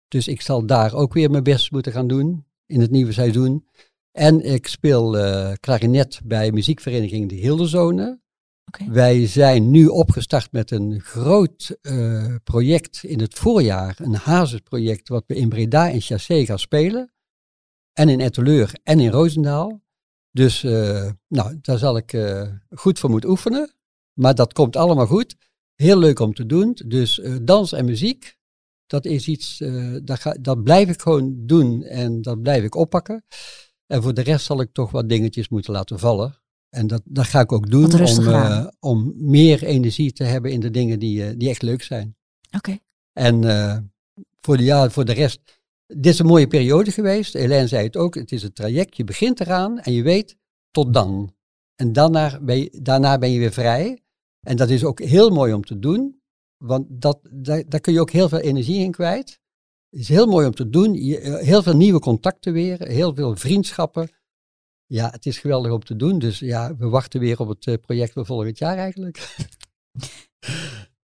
Dus 0.07 0.27
ik 0.27 0.41
zal 0.41 0.65
daar 0.65 0.93
ook 0.93 1.13
weer 1.13 1.31
mijn 1.31 1.43
best 1.43 1.71
moeten 1.71 1.91
gaan 1.91 2.07
doen 2.07 2.45
in 2.65 2.81
het 2.81 2.91
nieuwe 2.91 3.11
seizoen. 3.11 3.67
En 4.11 4.41
ik 4.41 4.67
speel 4.67 5.17
uh, 5.17 5.51
klarinet 5.59 6.21
bij 6.23 6.51
muziekvereniging 6.51 7.29
De 7.29 7.35
Hildezone. 7.35 8.19
Wij 8.87 9.27
zijn 9.27 9.71
nu 9.71 9.87
opgestart 9.87 10.51
met 10.51 10.71
een 10.71 11.01
groot 11.01 11.77
uh, 11.81 12.35
project 12.43 13.03
in 13.03 13.19
het 13.19 13.33
voorjaar, 13.33 13.97
een 13.99 14.15
hazesproject 14.15 15.07
wat 15.07 15.23
we 15.27 15.35
in 15.35 15.49
Breda 15.49 15.89
en 15.91 16.01
Chassé 16.01 16.45
gaan 16.45 16.59
spelen. 16.59 17.13
En 17.93 18.09
in 18.09 18.19
Etteleur 18.19 18.79
en 18.83 18.99
in 18.99 19.11
Roosendaal. 19.11 19.81
Dus 20.31 20.63
uh, 20.63 21.11
nou, 21.27 21.57
daar 21.61 21.77
zal 21.77 21.97
ik 21.97 22.13
uh, 22.13 22.47
goed 22.69 22.99
voor 22.99 23.09
moeten 23.09 23.29
oefenen. 23.29 23.73
Maar 24.13 24.35
dat 24.35 24.53
komt 24.53 24.75
allemaal 24.75 25.07
goed. 25.07 25.35
Heel 25.81 25.97
leuk 25.97 26.19
om 26.19 26.33
te 26.33 26.45
doen. 26.45 26.77
Dus 26.85 27.21
dans 27.41 27.71
en 27.71 27.85
muziek, 27.85 28.37
dat 28.85 29.05
is 29.05 29.27
iets, 29.27 29.63
dat, 30.03 30.19
ga, 30.19 30.35
dat 30.41 30.63
blijf 30.63 30.89
ik 30.89 31.01
gewoon 31.01 31.35
doen 31.45 31.83
en 31.83 32.21
dat 32.21 32.41
blijf 32.41 32.63
ik 32.63 32.75
oppakken. 32.75 33.25
En 33.87 34.03
voor 34.03 34.13
de 34.13 34.21
rest 34.21 34.45
zal 34.45 34.61
ik 34.61 34.69
toch 34.71 34.91
wat 34.91 35.09
dingetjes 35.09 35.49
moeten 35.49 35.73
laten 35.73 35.99
vallen. 35.99 36.41
En 36.69 36.87
dat, 36.87 37.01
dat 37.05 37.25
ga 37.25 37.39
ik 37.39 37.51
ook 37.51 37.69
doen 37.69 37.93
om, 37.93 38.19
uh, 38.19 38.67
om 38.79 39.13
meer 39.15 39.63
energie 39.63 40.11
te 40.11 40.23
hebben 40.23 40.51
in 40.51 40.59
de 40.59 40.71
dingen 40.71 40.99
die, 40.99 41.37
die 41.37 41.49
echt 41.49 41.61
leuk 41.61 41.83
zijn. 41.83 42.15
Oké. 42.55 42.77
En 43.13 43.43
voor, 44.41 44.57
de, 44.57 44.63
ja, 44.63 44.89
voor 44.89 45.05
de 45.05 45.13
rest, 45.13 45.61
dit 45.85 46.05
is 46.05 46.19
een 46.19 46.25
mooie 46.25 46.47
periode 46.47 46.91
geweest. 46.91 47.33
Helene 47.33 47.67
zei 47.67 47.83
het 47.83 47.97
ook, 47.97 48.15
het 48.15 48.31
is 48.31 48.43
een 48.43 48.53
traject. 48.53 48.97
Je 48.97 49.03
begint 49.03 49.39
eraan 49.39 49.79
en 49.79 49.93
je 49.93 50.03
weet 50.03 50.37
tot 50.71 50.93
dan. 50.93 51.35
En 51.75 51.93
daarna 51.93 52.39
ben 52.41 52.57
je, 52.57 52.79
daarna 52.81 53.17
ben 53.17 53.31
je 53.31 53.39
weer 53.39 53.53
vrij. 53.53 54.03
En 54.39 54.57
dat 54.57 54.69
is 54.69 54.83
ook 54.83 54.99
heel 54.99 55.29
mooi 55.29 55.53
om 55.53 55.63
te 55.63 55.79
doen, 55.79 56.21
want 56.57 56.85
dat, 56.89 57.19
daar, 57.31 57.69
daar 57.69 57.79
kun 57.79 57.93
je 57.93 57.99
ook 57.99 58.11
heel 58.11 58.29
veel 58.29 58.39
energie 58.39 58.83
in 58.83 58.91
kwijt. 58.91 59.39
Het 59.89 59.99
is 59.99 60.07
heel 60.07 60.27
mooi 60.27 60.47
om 60.47 60.55
te 60.55 60.69
doen. 60.69 60.93
Je, 60.93 61.39
heel 61.43 61.63
veel 61.63 61.75
nieuwe 61.75 61.99
contacten 61.99 62.53
weer, 62.53 62.87
heel 62.87 63.15
veel 63.15 63.35
vriendschappen. 63.35 64.11
Ja, 64.85 65.09
het 65.09 65.25
is 65.25 65.37
geweldig 65.37 65.71
om 65.71 65.83
te 65.83 65.95
doen. 65.95 66.19
Dus 66.19 66.39
ja, 66.39 66.75
we 66.75 66.87
wachten 66.87 67.19
weer 67.19 67.39
op 67.39 67.47
het 67.47 67.65
uh, 67.65 67.75
project 67.81 68.13
van 68.13 68.25
volgend 68.25 68.57
jaar 68.57 68.77
eigenlijk. 68.77 69.35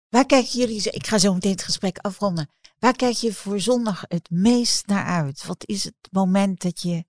Waar 0.09 0.25
kijken 0.25 0.59
jullie, 0.59 0.91
ik 0.91 1.07
ga 1.07 1.17
zo 1.17 1.33
meteen 1.33 1.51
het 1.51 1.63
gesprek 1.63 1.97
afronden. 1.97 2.49
Waar 2.79 2.95
kijk 2.95 3.15
je 3.15 3.33
voor 3.33 3.59
zondag 3.59 4.05
het 4.07 4.29
meest 4.29 4.87
naar 4.87 5.05
uit? 5.05 5.45
Wat 5.45 5.63
is 5.65 5.83
het 5.83 5.95
moment 6.11 6.61
dat 6.61 6.81
je 6.81 7.03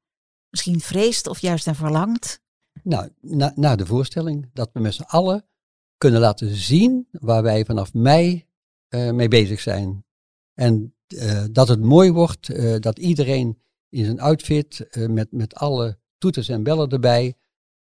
misschien 0.51 0.81
vreest 0.81 1.27
of 1.27 1.39
juist 1.39 1.67
naar 1.67 1.75
verlangt? 1.75 2.41
Nou, 2.83 3.11
na, 3.21 3.53
na 3.55 3.77
de 3.77 3.87
voorstelling 3.87 4.51
dat 4.53 4.71
we 4.73 4.81
met 4.81 4.95
z'n 4.95 5.03
allen 5.03 5.49
kunnen 6.05 6.23
laten 6.23 6.55
zien 6.55 7.09
waar 7.11 7.43
wij 7.43 7.65
vanaf 7.65 7.95
mei 7.95 8.47
uh, 8.95 9.11
mee 9.11 9.29
bezig 9.29 9.61
zijn. 9.61 10.05
En 10.55 10.95
uh, 11.09 11.45
dat 11.51 11.69
het 11.69 11.81
mooi 11.81 12.11
wordt, 12.13 12.49
uh, 12.49 12.77
dat 12.79 12.99
iedereen 12.99 13.59
in 13.89 14.05
zijn 14.05 14.21
outfit 14.21 14.87
met, 15.09 15.33
met 15.33 15.55
alle 15.55 15.99
toeters 16.19 16.49
en 16.49 16.63
bellen 16.63 16.89
erbij. 16.89 17.25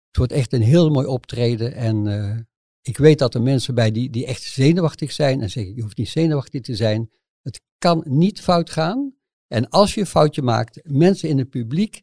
Het 0.07 0.17
wordt 0.17 0.33
echt 0.33 0.53
een 0.53 0.63
heel 0.63 0.91
mooi 0.91 1.07
optreden. 1.07 1.75
En 1.75 2.49
ik 2.83 2.99
weet 2.99 3.19
dat 3.19 3.35
er 3.35 3.43
mensen 3.43 3.75
bij 3.75 3.91
die, 3.91 4.11
die 4.11 4.27
echt 4.27 4.43
zenuwachtig 4.43 5.13
zijn 5.13 5.41
en 5.41 5.51
zeggen, 5.51 5.75
je 5.75 5.83
hoeft 5.83 5.97
niet 5.97 6.09
zenuwachtig 6.09 6.63
te 6.63 6.77
zijn. 6.77 7.11
Het 7.43 7.61
kan 7.79 8.03
niet 8.09 8.41
fout 8.41 8.71
gaan. 8.71 9.15
En 9.47 9.69
als 9.69 9.95
je 9.95 10.01
een 10.01 10.07
foutje 10.07 10.43
maakt, 10.43 10.81
mensen 10.85 11.29
in 11.29 11.39
het 11.39 11.51
publiek, 11.51 12.03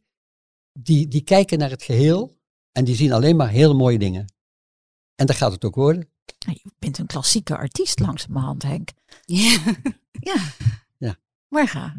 die, 0.80 1.08
die 1.08 1.24
kijken 1.24 1.60
naar 1.60 1.70
het 1.70 1.84
geheel 1.84 2.38
en 2.72 2.86
die 2.86 2.96
zien 2.96 3.12
alleen 3.12 3.36
maar 3.36 3.50
hele 3.50 3.74
mooie 3.74 4.00
dingen. 4.00 4.33
En 5.24 5.30
dat 5.30 5.38
gaat 5.38 5.52
het 5.52 5.66
ook 5.66 5.76
worden. 5.76 6.10
Je 6.38 6.72
bent 6.80 6.98
een 6.98 7.06
klassieke 7.06 7.58
artiest 7.58 8.00
langzamerhand, 8.00 8.64
Henk. 8.64 8.90
Ja. 9.26 9.60
ja. 10.12 10.36
ja. 10.98 11.16
Maar 11.48 11.68
ga. 11.68 11.96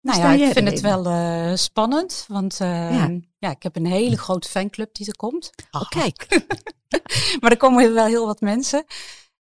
Nou 0.00 0.18
ja, 0.20 0.46
ik 0.46 0.52
vind 0.52 0.70
het 0.70 0.80
wel 0.80 1.06
uh, 1.06 1.56
spannend, 1.56 2.24
want 2.28 2.60
uh, 2.60 2.68
ja. 2.68 3.20
ja. 3.38 3.50
ik 3.50 3.62
heb 3.62 3.76
een 3.76 3.86
hele 3.86 4.16
grote 4.16 4.48
fanclub 4.48 4.94
die 4.94 5.06
er 5.06 5.16
komt. 5.16 5.50
Oh, 5.70 5.88
kijk. 5.88 6.46
maar 7.40 7.50
er 7.50 7.56
komen 7.56 7.94
wel 7.94 8.06
heel 8.06 8.26
wat 8.26 8.40
mensen. 8.40 8.84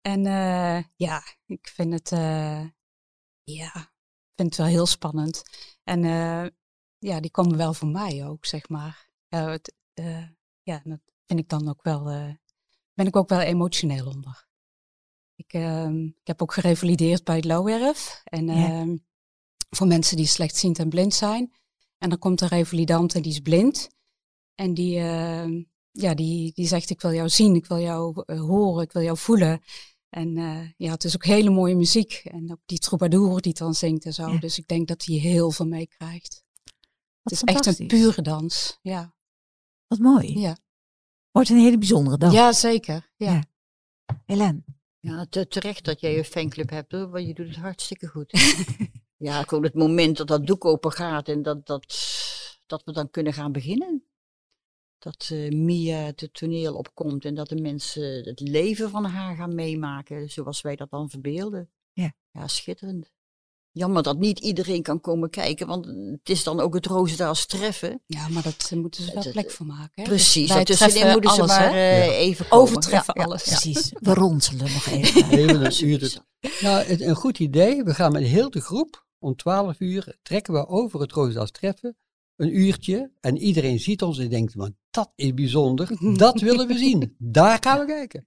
En 0.00 0.26
uh, 0.26 0.82
ja, 0.96 1.22
ik 1.46 1.68
vind 1.74 1.92
het, 1.92 2.08
ja, 3.44 3.74
ik 3.74 4.32
vind 4.34 4.48
het 4.48 4.56
wel 4.56 4.66
heel 4.66 4.86
spannend. 4.86 5.42
En 5.84 6.02
ja, 6.98 7.20
die 7.20 7.30
komen 7.30 7.56
wel 7.56 7.74
voor 7.74 7.88
mij 7.88 8.26
ook, 8.26 8.46
zeg 8.46 8.68
maar. 8.68 9.08
Het, 9.28 9.74
ja, 10.62 10.80
dat 10.84 11.00
vind 11.26 11.40
ik 11.40 11.48
dan 11.48 11.68
ook 11.68 11.82
wel, 11.82 12.36
ben 12.94 13.06
ik 13.06 13.16
ook 13.16 13.28
wel 13.28 13.40
emotioneel 13.40 14.06
onder. 14.06 14.46
Ik, 15.36 15.52
ehm, 15.52 16.04
ik 16.04 16.26
heb 16.26 16.42
ook 16.42 16.52
gerevalideerd 16.52 17.24
bij 17.24 17.36
het 17.36 17.44
Lowerf. 17.44 18.20
En 18.24 18.46
ja 18.46 18.96
voor 19.74 19.86
mensen 19.86 20.16
die 20.16 20.26
slechtziend 20.26 20.78
en 20.78 20.88
blind 20.88 21.14
zijn. 21.14 21.52
En 21.98 22.08
dan 22.08 22.18
komt 22.18 22.40
een 22.40 22.48
revalidant 22.48 23.14
en 23.14 23.22
die 23.22 23.32
is 23.32 23.40
blind. 23.40 23.88
En 24.54 24.74
die, 24.74 24.98
uh, 24.98 25.64
ja, 25.90 26.14
die, 26.14 26.52
die 26.52 26.66
zegt, 26.66 26.90
ik 26.90 27.00
wil 27.00 27.12
jou 27.12 27.28
zien, 27.28 27.54
ik 27.54 27.66
wil 27.66 27.78
jou 27.78 28.22
uh, 28.26 28.40
horen, 28.40 28.82
ik 28.82 28.92
wil 28.92 29.02
jou 29.02 29.18
voelen. 29.18 29.62
En 30.08 30.36
uh, 30.36 30.70
ja, 30.76 30.90
het 30.90 31.04
is 31.04 31.14
ook 31.14 31.24
hele 31.24 31.50
mooie 31.50 31.76
muziek. 31.76 32.12
En 32.12 32.52
ook 32.52 32.60
die 32.66 32.78
troubadour 32.78 33.40
die 33.40 33.50
het 33.50 33.60
dan 33.60 33.74
zingt 33.74 34.04
en 34.04 34.12
zo. 34.12 34.28
Ja. 34.28 34.38
Dus 34.38 34.58
ik 34.58 34.66
denk 34.66 34.88
dat 34.88 35.04
hij 35.04 35.16
heel 35.16 35.50
veel 35.50 35.66
meekrijgt. 35.66 36.42
Het 37.22 37.32
is 37.32 37.42
echt 37.42 37.66
een 37.66 37.86
pure 37.86 38.22
dans. 38.22 38.78
Ja. 38.82 39.14
Wat 39.86 39.98
mooi. 39.98 40.38
Ja. 40.38 40.56
Wordt 41.34 41.48
een 41.48 41.58
hele 41.58 41.78
bijzondere 41.78 42.16
dag. 42.16 42.32
Ja, 42.32 42.52
zeker. 42.52 43.12
Ja. 43.16 43.32
ja. 43.32 43.42
Hélène. 44.26 44.64
Ja, 45.00 45.26
te, 45.26 45.48
terecht 45.48 45.84
dat 45.84 46.00
jij 46.00 46.18
een 46.18 46.24
fanclub 46.24 46.70
hebt 46.70 46.92
hoor, 46.92 47.10
want 47.10 47.26
je 47.26 47.34
doet 47.34 47.46
het 47.46 47.56
hartstikke 47.56 48.06
goed. 48.06 48.32
ja, 49.26 49.42
gewoon 49.42 49.64
het 49.64 49.74
moment 49.74 50.16
dat 50.16 50.26
dat 50.26 50.46
doek 50.46 50.64
open 50.64 50.92
gaat 50.92 51.28
en 51.28 51.42
dat, 51.42 51.66
dat, 51.66 51.84
dat 52.66 52.84
we 52.84 52.92
dan 52.92 53.10
kunnen 53.10 53.32
gaan 53.32 53.52
beginnen. 53.52 54.04
Dat 54.98 55.30
uh, 55.32 55.52
Mia 55.52 55.96
het 55.96 56.28
toneel 56.32 56.74
opkomt 56.74 57.24
en 57.24 57.34
dat 57.34 57.48
de 57.48 57.60
mensen 57.60 58.24
het 58.24 58.40
leven 58.40 58.90
van 58.90 59.04
haar 59.04 59.36
gaan 59.36 59.54
meemaken 59.54 60.30
zoals 60.30 60.60
wij 60.60 60.76
dat 60.76 60.90
dan 60.90 61.10
verbeelden. 61.10 61.70
Ja. 61.92 62.12
Ja, 62.30 62.48
schitterend. 62.48 63.13
Jammer 63.76 64.02
dat 64.02 64.18
niet 64.18 64.38
iedereen 64.38 64.82
kan 64.82 65.00
komen 65.00 65.30
kijken, 65.30 65.66
want 65.66 65.86
het 65.86 66.28
is 66.28 66.44
dan 66.44 66.60
ook 66.60 66.74
het 66.74 66.86
Roosendaals 66.86 67.46
treffen. 67.46 68.02
Ja, 68.06 68.28
maar 68.28 68.42
dat 68.42 68.68
eh, 68.72 68.78
moeten 68.78 69.02
ze 69.04 69.12
wel 69.14 69.22
Het- 69.22 69.32
plek 69.32 69.50
voor 69.50 69.66
maken. 69.66 69.90
Hè? 69.94 70.02
Precies, 70.02 70.52
wij 70.52 70.64
tussenin 70.64 71.10
moeten 71.12 71.30
ze 71.30 71.40
alles, 71.40 71.50
maar 71.56 71.68
hè? 71.68 71.70
eh, 72.00 72.18
even 72.18 72.48
komen. 72.48 72.66
Overtreffen 72.68 73.14
Ja, 73.16 73.24
alles. 73.24 73.44
ja. 73.44 73.50
Precies, 73.50 73.90
we 74.00 74.14
ronselen 74.14 74.72
nog 74.72 74.86
even. 74.86 75.28
Even 75.38 75.64
een 75.64 75.84
uur. 75.88 76.18
Nou, 76.60 76.84
het- 76.84 77.00
een 77.00 77.14
goed 77.14 77.38
idee. 77.38 77.82
We 77.82 77.94
gaan 77.94 78.12
met 78.12 78.22
heel 78.22 78.50
de 78.50 78.60
groep 78.60 79.06
om 79.18 79.36
12 79.36 79.80
uur 79.80 80.16
trekken 80.22 80.52
we 80.54 80.66
over 80.68 81.00
het 81.00 81.12
Roosendaals 81.12 81.50
treffen. 81.50 81.96
Een 82.36 82.58
uurtje. 82.60 83.10
En 83.20 83.38
iedereen 83.38 83.80
ziet 83.80 84.02
ons 84.02 84.18
en 84.18 84.28
denkt, 84.28 84.54
man, 84.56 84.76
dat 84.90 85.12
is 85.16 85.34
bijzonder. 85.34 85.88
Dat 86.16 86.40
willen 86.40 86.66
we 86.66 86.78
zien. 86.78 87.14
Daar 87.18 87.58
gaan 87.60 87.78
we 87.78 87.86
kijken. 87.86 88.26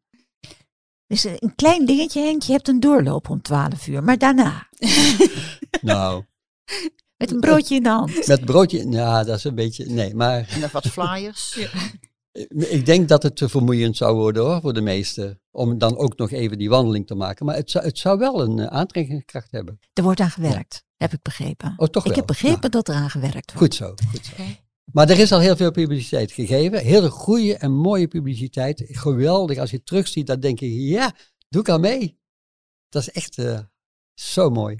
Dus 1.07 1.23
een 1.23 1.55
klein 1.55 1.85
dingetje, 1.85 2.21
Henk, 2.21 2.41
je 2.41 2.51
hebt 2.51 2.67
een 2.67 2.79
doorloop 2.79 3.29
om 3.29 3.41
12 3.41 3.87
uur, 3.87 4.03
maar 4.03 4.17
daarna, 4.17 4.67
Nou, 5.81 6.23
met 7.17 7.31
een 7.31 7.39
broodje 7.39 7.75
in 7.75 7.83
de 7.83 7.89
hand. 7.89 8.27
met 8.27 8.45
broodje, 8.45 8.85
nou, 8.85 9.25
dat 9.25 9.37
is 9.37 9.43
een 9.43 9.55
beetje, 9.55 9.85
nee. 9.85 10.15
Maar 10.15 10.47
En 10.49 10.59
nog 10.59 10.71
wat 10.71 10.87
flyers. 10.87 11.59
ik 12.77 12.85
denk 12.85 13.07
dat 13.07 13.23
het 13.23 13.35
te 13.35 13.49
vermoeiend 13.49 13.97
zou 13.97 14.15
worden 14.15 14.43
hoor, 14.43 14.61
voor 14.61 14.73
de 14.73 14.81
meesten. 14.81 15.41
Om 15.51 15.77
dan 15.77 15.97
ook 15.97 16.17
nog 16.17 16.31
even 16.31 16.57
die 16.57 16.69
wandeling 16.69 17.07
te 17.07 17.15
maken. 17.15 17.45
Maar 17.45 17.55
het 17.55 17.71
zou, 17.71 17.85
het 17.85 17.97
zou 17.97 18.17
wel 18.19 18.41
een 18.41 18.59
eh, 18.59 18.65
aantrekkingskracht 18.65 19.51
hebben. 19.51 19.79
Er 19.93 20.03
wordt 20.03 20.19
aan 20.19 20.29
gewerkt, 20.29 20.83
heb 20.97 21.13
ik 21.13 21.21
begrepen. 21.21 21.73
Oh, 21.77 21.87
toch 21.87 22.03
ik 22.03 22.09
wel. 22.09 22.17
heb 22.17 22.27
begrepen 22.27 22.71
dat 22.71 22.87
er 22.87 22.95
aan 22.95 23.09
gewerkt 23.09 23.53
wordt. 23.53 23.57
Goed 23.57 23.75
zo, 23.75 23.93
goed 24.11 24.25
zo. 24.25 24.43
Maar 24.91 25.09
er 25.09 25.19
is 25.19 25.31
al 25.31 25.39
heel 25.39 25.55
veel 25.55 25.71
publiciteit 25.71 26.31
gegeven. 26.31 26.79
Hele 26.79 27.09
goede 27.09 27.57
en 27.57 27.71
mooie 27.71 28.07
publiciteit. 28.07 28.85
Geweldig. 28.87 29.57
Als 29.57 29.69
je 29.69 29.77
het 29.77 29.85
terugziet, 29.85 30.27
dan 30.27 30.39
denk 30.39 30.59
je, 30.59 30.85
ja, 30.85 31.15
doe 31.49 31.61
ik 31.61 31.69
aan 31.69 31.81
mee. 31.81 32.19
Dat 32.89 33.01
is 33.01 33.11
echt 33.11 33.37
eh, 33.37 33.59
zo 34.13 34.49
mooi. 34.49 34.79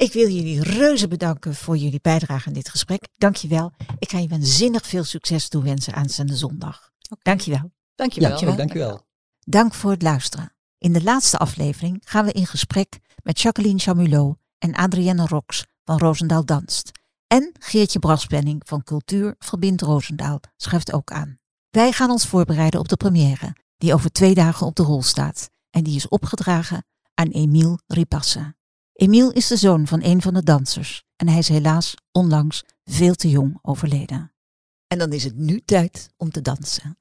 Ik 0.00 0.12
wil 0.12 0.28
jullie 0.28 0.62
reuze 0.62 1.08
bedanken 1.08 1.54
voor 1.54 1.76
jullie 1.76 2.00
bijdrage 2.02 2.48
aan 2.48 2.52
dit 2.52 2.68
gesprek. 2.68 3.08
Dank 3.16 3.36
je 3.36 3.48
wel. 3.48 3.72
Ik 3.98 4.10
ga 4.10 4.18
je 4.18 4.28
waanzinnig 4.28 4.86
veel 4.86 5.04
succes 5.04 5.48
toewensen 5.48 5.94
aanstaande 5.94 6.36
zondag. 6.36 6.90
Dank 7.22 7.40
je 7.40 7.50
wel. 7.50 7.72
Dankjewel. 7.94 8.40
Ja, 8.40 8.56
dankjewel. 8.56 9.06
Dank 9.40 9.74
voor 9.74 9.90
het 9.90 10.02
luisteren. 10.02 10.52
In 10.78 10.92
de 10.92 11.02
laatste 11.02 11.38
aflevering 11.38 12.00
gaan 12.04 12.24
we 12.24 12.32
in 12.32 12.46
gesprek 12.46 12.98
met 13.22 13.40
Jacqueline 13.40 13.78
Chamulot 13.78 14.36
en 14.58 14.74
Adrienne 14.74 15.26
Rox 15.26 15.64
van 15.84 15.98
Roosendaal 15.98 16.44
Danst. 16.44 16.90
En 17.32 17.52
Geertje 17.58 17.98
Braspenning 17.98 18.62
van 18.64 18.82
Cultuur 18.82 19.34
Verbindt 19.38 19.82
Roosendaal 19.82 20.40
schrijft 20.56 20.92
ook 20.92 21.12
aan. 21.12 21.38
Wij 21.70 21.92
gaan 21.92 22.10
ons 22.10 22.26
voorbereiden 22.26 22.80
op 22.80 22.88
de 22.88 22.96
première, 22.96 23.56
die 23.76 23.94
over 23.94 24.12
twee 24.12 24.34
dagen 24.34 24.66
op 24.66 24.74
de 24.74 24.82
rol 24.82 25.02
staat. 25.02 25.50
En 25.70 25.82
die 25.82 25.96
is 25.96 26.08
opgedragen 26.08 26.84
aan 27.14 27.28
Emiel 27.28 27.78
Ripasse. 27.86 28.54
Emiel 28.92 29.30
is 29.30 29.46
de 29.46 29.56
zoon 29.56 29.86
van 29.86 30.02
een 30.02 30.22
van 30.22 30.34
de 30.34 30.42
dansers 30.42 31.02
en 31.16 31.28
hij 31.28 31.38
is 31.38 31.48
helaas 31.48 31.94
onlangs 32.12 32.64
veel 32.84 33.14
te 33.14 33.28
jong 33.28 33.58
overleden. 33.62 34.32
En 34.86 34.98
dan 34.98 35.12
is 35.12 35.24
het 35.24 35.36
nu 35.36 35.60
tijd 35.64 36.10
om 36.16 36.30
te 36.30 36.42
dansen. 36.42 36.98